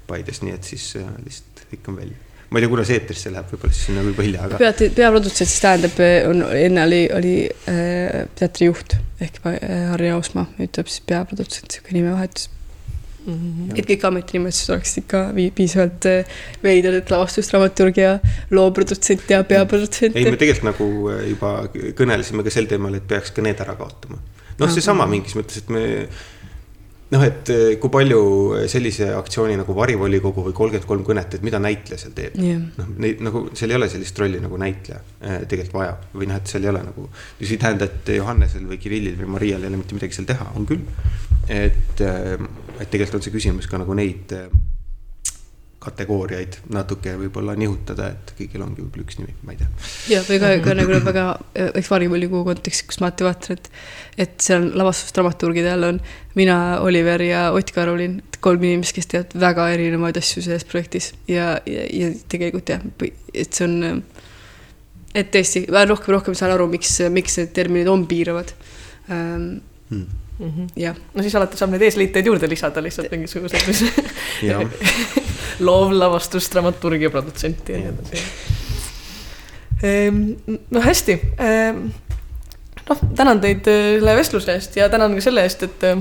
Paides, 0.07 0.41
nii 0.41 0.53
et 0.53 0.63
siis 0.63 0.95
eh, 0.99 1.07
lihtsalt 1.23 1.65
hõikan 1.71 1.97
välja 2.01 2.17
ma 2.51 2.59
ei 2.59 2.67
tea, 2.67 2.83
see 2.83 2.97
eetrisse 2.99 3.31
läheb, 3.31 3.47
võib-olla 3.47 3.73
siis 3.73 3.85
sinna 3.87 4.01
võib 4.03 4.17
hilja, 4.19 4.41
aga. 4.43 4.57
pea, 4.59 4.89
peaprodutsent 4.91 5.47
siis 5.47 5.61
tähendab, 5.63 5.99
on, 6.27 6.41
enne 6.51 6.83
oli, 6.83 7.01
oli 7.15 7.35
äh, 7.47 8.25
teatrijuht 8.35 8.97
ehk 9.23 9.39
Harri 9.45 10.09
Ausmaa, 10.11 10.49
nüüd 10.57 10.73
tuleb 10.75 10.89
siis 10.91 11.05
peaprodutsent, 11.07 11.71
sihuke 11.71 11.95
nimevahetus 11.95 12.49
Mm 13.21 13.33
-hmm. 13.37 13.77
et 13.77 13.85
kõik 13.85 14.05
ametinimetused 14.07 14.71
oleksid 14.73 15.03
ikka 15.03 15.19
piisavalt 15.55 16.05
äh, 16.09 16.39
veidrad, 16.63 16.95
et 17.03 17.11
lavastusdramaturg 17.13 17.97
ja 17.97 18.15
looprodutsent 18.49 19.29
ja 19.29 19.43
peaprodutsent. 19.43 20.15
ei, 20.15 20.25
me 20.25 20.37
tegelikult 20.41 20.71
nagu 20.71 20.87
äh, 21.13 21.27
juba 21.29 21.51
kõnelesime 21.99 22.43
ka 22.43 22.49
sel 22.49 22.65
teemal, 22.65 22.97
et 22.97 23.07
peaks 23.07 23.29
ka 23.35 23.45
need 23.45 23.61
ära 23.61 23.75
kaotama. 23.77 24.17
noh, 24.57 24.69
seesama 24.73 25.05
mingis 25.05 25.37
mõttes, 25.37 25.61
et 25.61 25.69
me 25.69 26.07
noh, 27.11 27.23
et 27.25 27.51
eh, 27.51 27.73
kui 27.81 27.91
palju 27.91 28.21
sellise 28.71 29.09
aktsiooni 29.17 29.57
nagu 29.59 29.75
varivolikogu 29.75 30.45
või 30.47 30.55
kolmkümmend 30.55 30.87
kolm 30.87 31.05
kõnet, 31.07 31.35
et 31.35 31.45
mida 31.45 31.59
näitleja 31.61 31.99
seal 32.05 32.15
teeb 32.17 32.37
Jah. 32.39 32.63
noh, 32.79 32.91
neid 33.03 33.23
nagu 33.25 33.43
seal 33.57 33.73
ei 33.73 33.79
ole 33.79 33.89
sellist 33.91 34.19
rolli 34.21 34.39
nagu 34.43 34.59
näitleja 34.61 35.01
eh, 35.19 35.41
tegelikult 35.51 35.77
vaja 35.81 35.97
või 36.15 36.29
noh, 36.31 36.39
et 36.39 36.51
seal 36.51 36.67
ei 36.67 36.71
ole 36.71 36.83
nagu. 36.87 37.07
mis 37.41 37.51
ei 37.51 37.61
tähenda, 37.61 37.89
et 37.89 38.13
Johannesel 38.15 38.67
või 38.69 38.79
Kirillil 38.81 39.19
või 39.19 39.31
Marial 39.35 39.65
ei 39.65 39.71
ole 39.71 39.81
mitte 39.81 39.97
midagi 39.97 40.17
seal 40.17 40.29
teha, 40.29 40.51
on 40.55 40.67
küll. 40.69 40.85
et, 41.47 42.05
eh, 42.05 42.35
et 42.79 42.87
tegelikult 42.87 43.19
on 43.19 43.25
see 43.27 43.35
küsimus 43.35 43.67
ka 43.67 43.81
nagu 43.81 43.97
neid 43.97 44.31
eh, 44.37 44.47
kategooriaid 45.81 46.59
natuke 46.73 47.15
võib-olla 47.17 47.55
nihutada, 47.57 48.11
et 48.13 48.33
kõigil 48.37 48.61
ongi 48.61 48.83
võib-olla 48.83 49.05
üks 49.07 49.17
nimi, 49.17 49.33
ma 49.45 49.55
ei 49.55 49.61
tea. 49.61 49.69
ja, 50.11 50.19
või 50.27 50.37
ka, 50.43 50.51
ka 50.61 50.75
nagu 50.77 50.99
väga, 51.07 51.23
eks 51.81 51.89
varivolikogu 51.89 52.43
kontekstis, 52.51 52.85
kus 52.89 53.01
ma 53.01 53.09
alati 53.09 53.25
vaatan, 53.25 53.57
et, 53.57 53.69
et 54.25 54.35
seal 54.45 54.67
lavastusdramaturgide 54.77 55.71
all 55.73 55.87
on 55.89 56.01
mina, 56.37 56.57
Oliver 56.85 57.25
ja 57.25 57.47
Ott 57.57 57.73
Karolin, 57.73 58.19
kolm 58.45 58.63
inimest, 58.67 58.93
kes 58.97 59.09
teevad 59.09 59.33
väga 59.41 59.67
erinevaid 59.73 60.21
asju 60.21 60.45
selles 60.45 60.67
projektis 60.69 61.11
ja, 61.29 61.55
ja, 61.69 61.87
ja 61.89 62.13
tegelikult 62.29 62.69
jah, 62.73 62.85
et 63.33 63.49
see 63.49 63.65
on, 63.65 64.03
et 65.17 65.33
tõesti, 65.33 65.65
rohkem, 65.65 66.13
rohkem 66.13 66.37
saan 66.37 66.53
aru, 66.53 66.69
miks, 66.71 66.99
miks 67.09 67.41
need 67.41 67.53
terminid 67.57 67.89
on 67.89 68.05
piiravad 68.09 68.53
ähm, 69.09 69.51
Hmm. 69.91 70.05
Mhm. 70.39 70.67
jah, 70.79 70.95
no 71.13 71.21
siis 71.21 71.35
alati 71.35 71.57
saab 71.59 71.73
neid 71.73 71.83
eesliiteid 71.85 72.25
juurde 72.25 72.47
lisada 72.49 72.81
lihtsalt 72.81 73.11
mingisugused, 73.11 73.65
mis 73.67 73.81
jah, 74.47 74.63
loovlavastus, 75.61 76.49
dramaturgia 76.53 77.09
protsenti 77.13 77.73
ja 77.73 77.79
nii 77.79 77.89
edasi. 77.93 78.17
no 80.71 80.81
hästi. 80.81 81.19
noh, 82.89 83.01
tänan 83.15 83.41
teid 83.41 83.67
äh, 83.71 83.81
selle 83.97 84.15
vestluse 84.17 84.53
eest 84.57 84.77
ja 84.77 84.89
tänan 84.89 85.15
ka 85.17 85.23
selle 85.23 85.43
eest, 85.47 85.63
et 85.67 85.83
äh, 85.87 85.97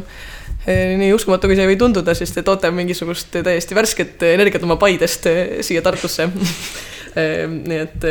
nii 1.01 1.13
uskumatu, 1.17 1.49
kui 1.49 1.57
see 1.57 1.65
ei 1.67 1.73
või 1.73 1.81
tunduda, 1.81 2.15
siis 2.19 2.33
te 2.35 2.45
toote 2.47 2.71
mingisugust 2.75 3.41
täiesti 3.45 3.77
värsket 3.79 4.23
energiat 4.35 4.67
oma 4.67 4.77
Paidest 4.81 5.29
äh, 5.31 5.43
siia 5.67 5.83
Tartusse. 5.83 6.29
nii 7.11 7.79
et 7.83 8.05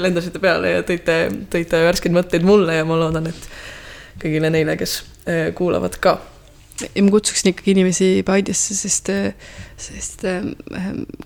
lendasite 0.00 0.40
peale 0.40 0.70
ja 0.70 0.84
tõite, 0.88 1.16
tõite 1.52 1.76
värskeid 1.84 2.14
mõtteid 2.16 2.46
mulle 2.48 2.78
ja 2.78 2.86
ma 2.88 2.96
loodan, 2.96 3.26
et 3.28 3.42
kõigile 4.22 4.48
neile, 4.48 4.78
kes 4.80 4.94
kuulavad 5.58 5.98
ka 6.00 6.14
ja 6.84 7.02
ma 7.02 7.10
kutsuksin 7.10 7.52
ikkagi 7.52 7.72
inimesi 7.72 8.08
Paidesse, 8.26 8.76
sest, 8.76 9.10
sest 9.80 10.24
äh, 10.28 10.48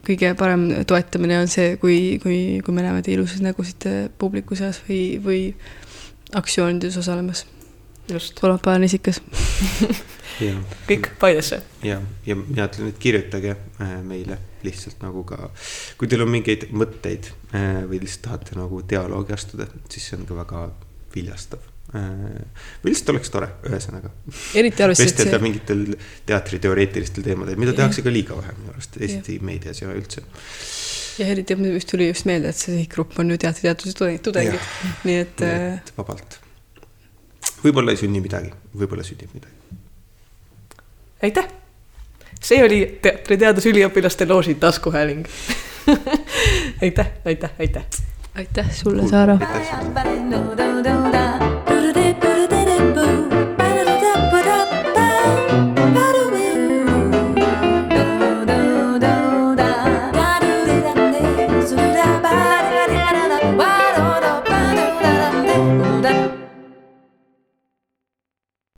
kõige 0.07 0.33
parem 0.39 0.69
toetamine 0.89 1.41
on 1.43 1.51
see, 1.51 1.77
kui, 1.83 2.19
kui, 2.23 2.61
kui 2.65 2.77
me 2.77 2.85
näeme 2.87 3.03
teie 3.07 3.19
ilusaid 3.19 3.45
nägusid 3.47 3.89
äh, 3.91 4.03
publiku 4.19 4.59
seas 4.59 4.83
või, 4.89 5.03
või 5.25 5.41
aktsioonides 6.39 6.97
osalemas. 7.01 7.47
just, 8.11 8.39
kolmapäeval 8.41 8.81
on 8.81 8.85
isikas. 8.85 9.21
kõik 10.91 11.11
Paidesse. 11.21 11.63
ja, 11.83 12.01
ja 12.27 12.37
mina 12.37 12.69
ütlen, 12.71 12.95
et 12.95 13.03
kirjutage 13.03 13.57
äh, 13.57 13.99
meile 14.07 14.39
lihtsalt 14.65 15.03
nagu 15.03 15.25
ka, 15.25 15.51
kui 15.99 16.09
teil 16.09 16.25
on 16.25 16.31
mingeid 16.31 16.69
mõtteid 16.71 17.33
äh, 17.55 17.83
või 17.89 18.03
lihtsalt 18.05 18.27
tahate 18.29 18.59
nagu 18.59 18.83
dialoogi 18.87 19.35
astuda, 19.37 19.69
siis 19.91 20.11
see 20.11 20.21
on 20.21 20.27
ka 20.29 20.39
väga 20.43 20.65
viljastav 21.15 21.61
äh,. 21.65 21.77
Või 21.91 22.93
lihtsalt 22.93 23.11
oleks 23.15 23.33
tore, 23.35 23.49
ühesõnaga. 23.67 24.13
eriti 24.55 24.85
arvestades, 24.85 25.11
et 25.11 25.19
vestelda 25.19 25.39
see, 25.39 25.43
mingitel 25.43 25.81
teatriteoreetilistel 26.29 27.25
teemadel, 27.27 27.57
mida 27.59 27.75
tehakse 27.75 28.05
ka 28.07 28.13
liiga 28.15 28.37
vähe 28.39 28.55
minu 28.61 28.75
arust 28.75 28.99
Eesti 29.01 29.39
meedias 29.43 29.83
ja 29.83 29.91
üldse. 29.91 30.23
ja 31.19 31.27
eriti 31.33 31.57
mul 31.59 31.75
just 31.75 31.91
tuli 31.91 32.07
just 32.07 32.29
meelde, 32.31 32.53
et 32.55 32.59
see 32.59 32.77
sihtgrupp 32.77 33.19
on 33.19 33.33
ju 33.35 33.41
teatriteaduse 33.43 34.13
tudengid, 34.23 34.69
nii 35.09 35.17
et 35.25 35.43
nii 35.43 35.49
äh, 35.49 35.81
et 35.81 35.91
vabalt. 35.97 36.39
võib-olla 37.65 37.97
ei 37.97 38.03
sünni 38.05 38.23
midagi, 38.23 38.53
võib-olla 38.71 39.07
sünnib 39.07 39.35
midagi. 39.35 39.81
aitäh! 41.27 41.51
see 42.41 42.63
oli 42.65 42.85
teatriteadusüliõpilaste 43.03 44.31
looži 44.31 44.55
taskuhääling 44.63 45.27
aitäh, 46.87 47.19
aitäh, 47.27 47.59
aitäh! 47.59 48.01
aitäh 48.39 48.71
sulle, 48.79 49.09
Saara. 49.09 49.41
aitäh 49.43 49.75
sulle. 49.75 51.30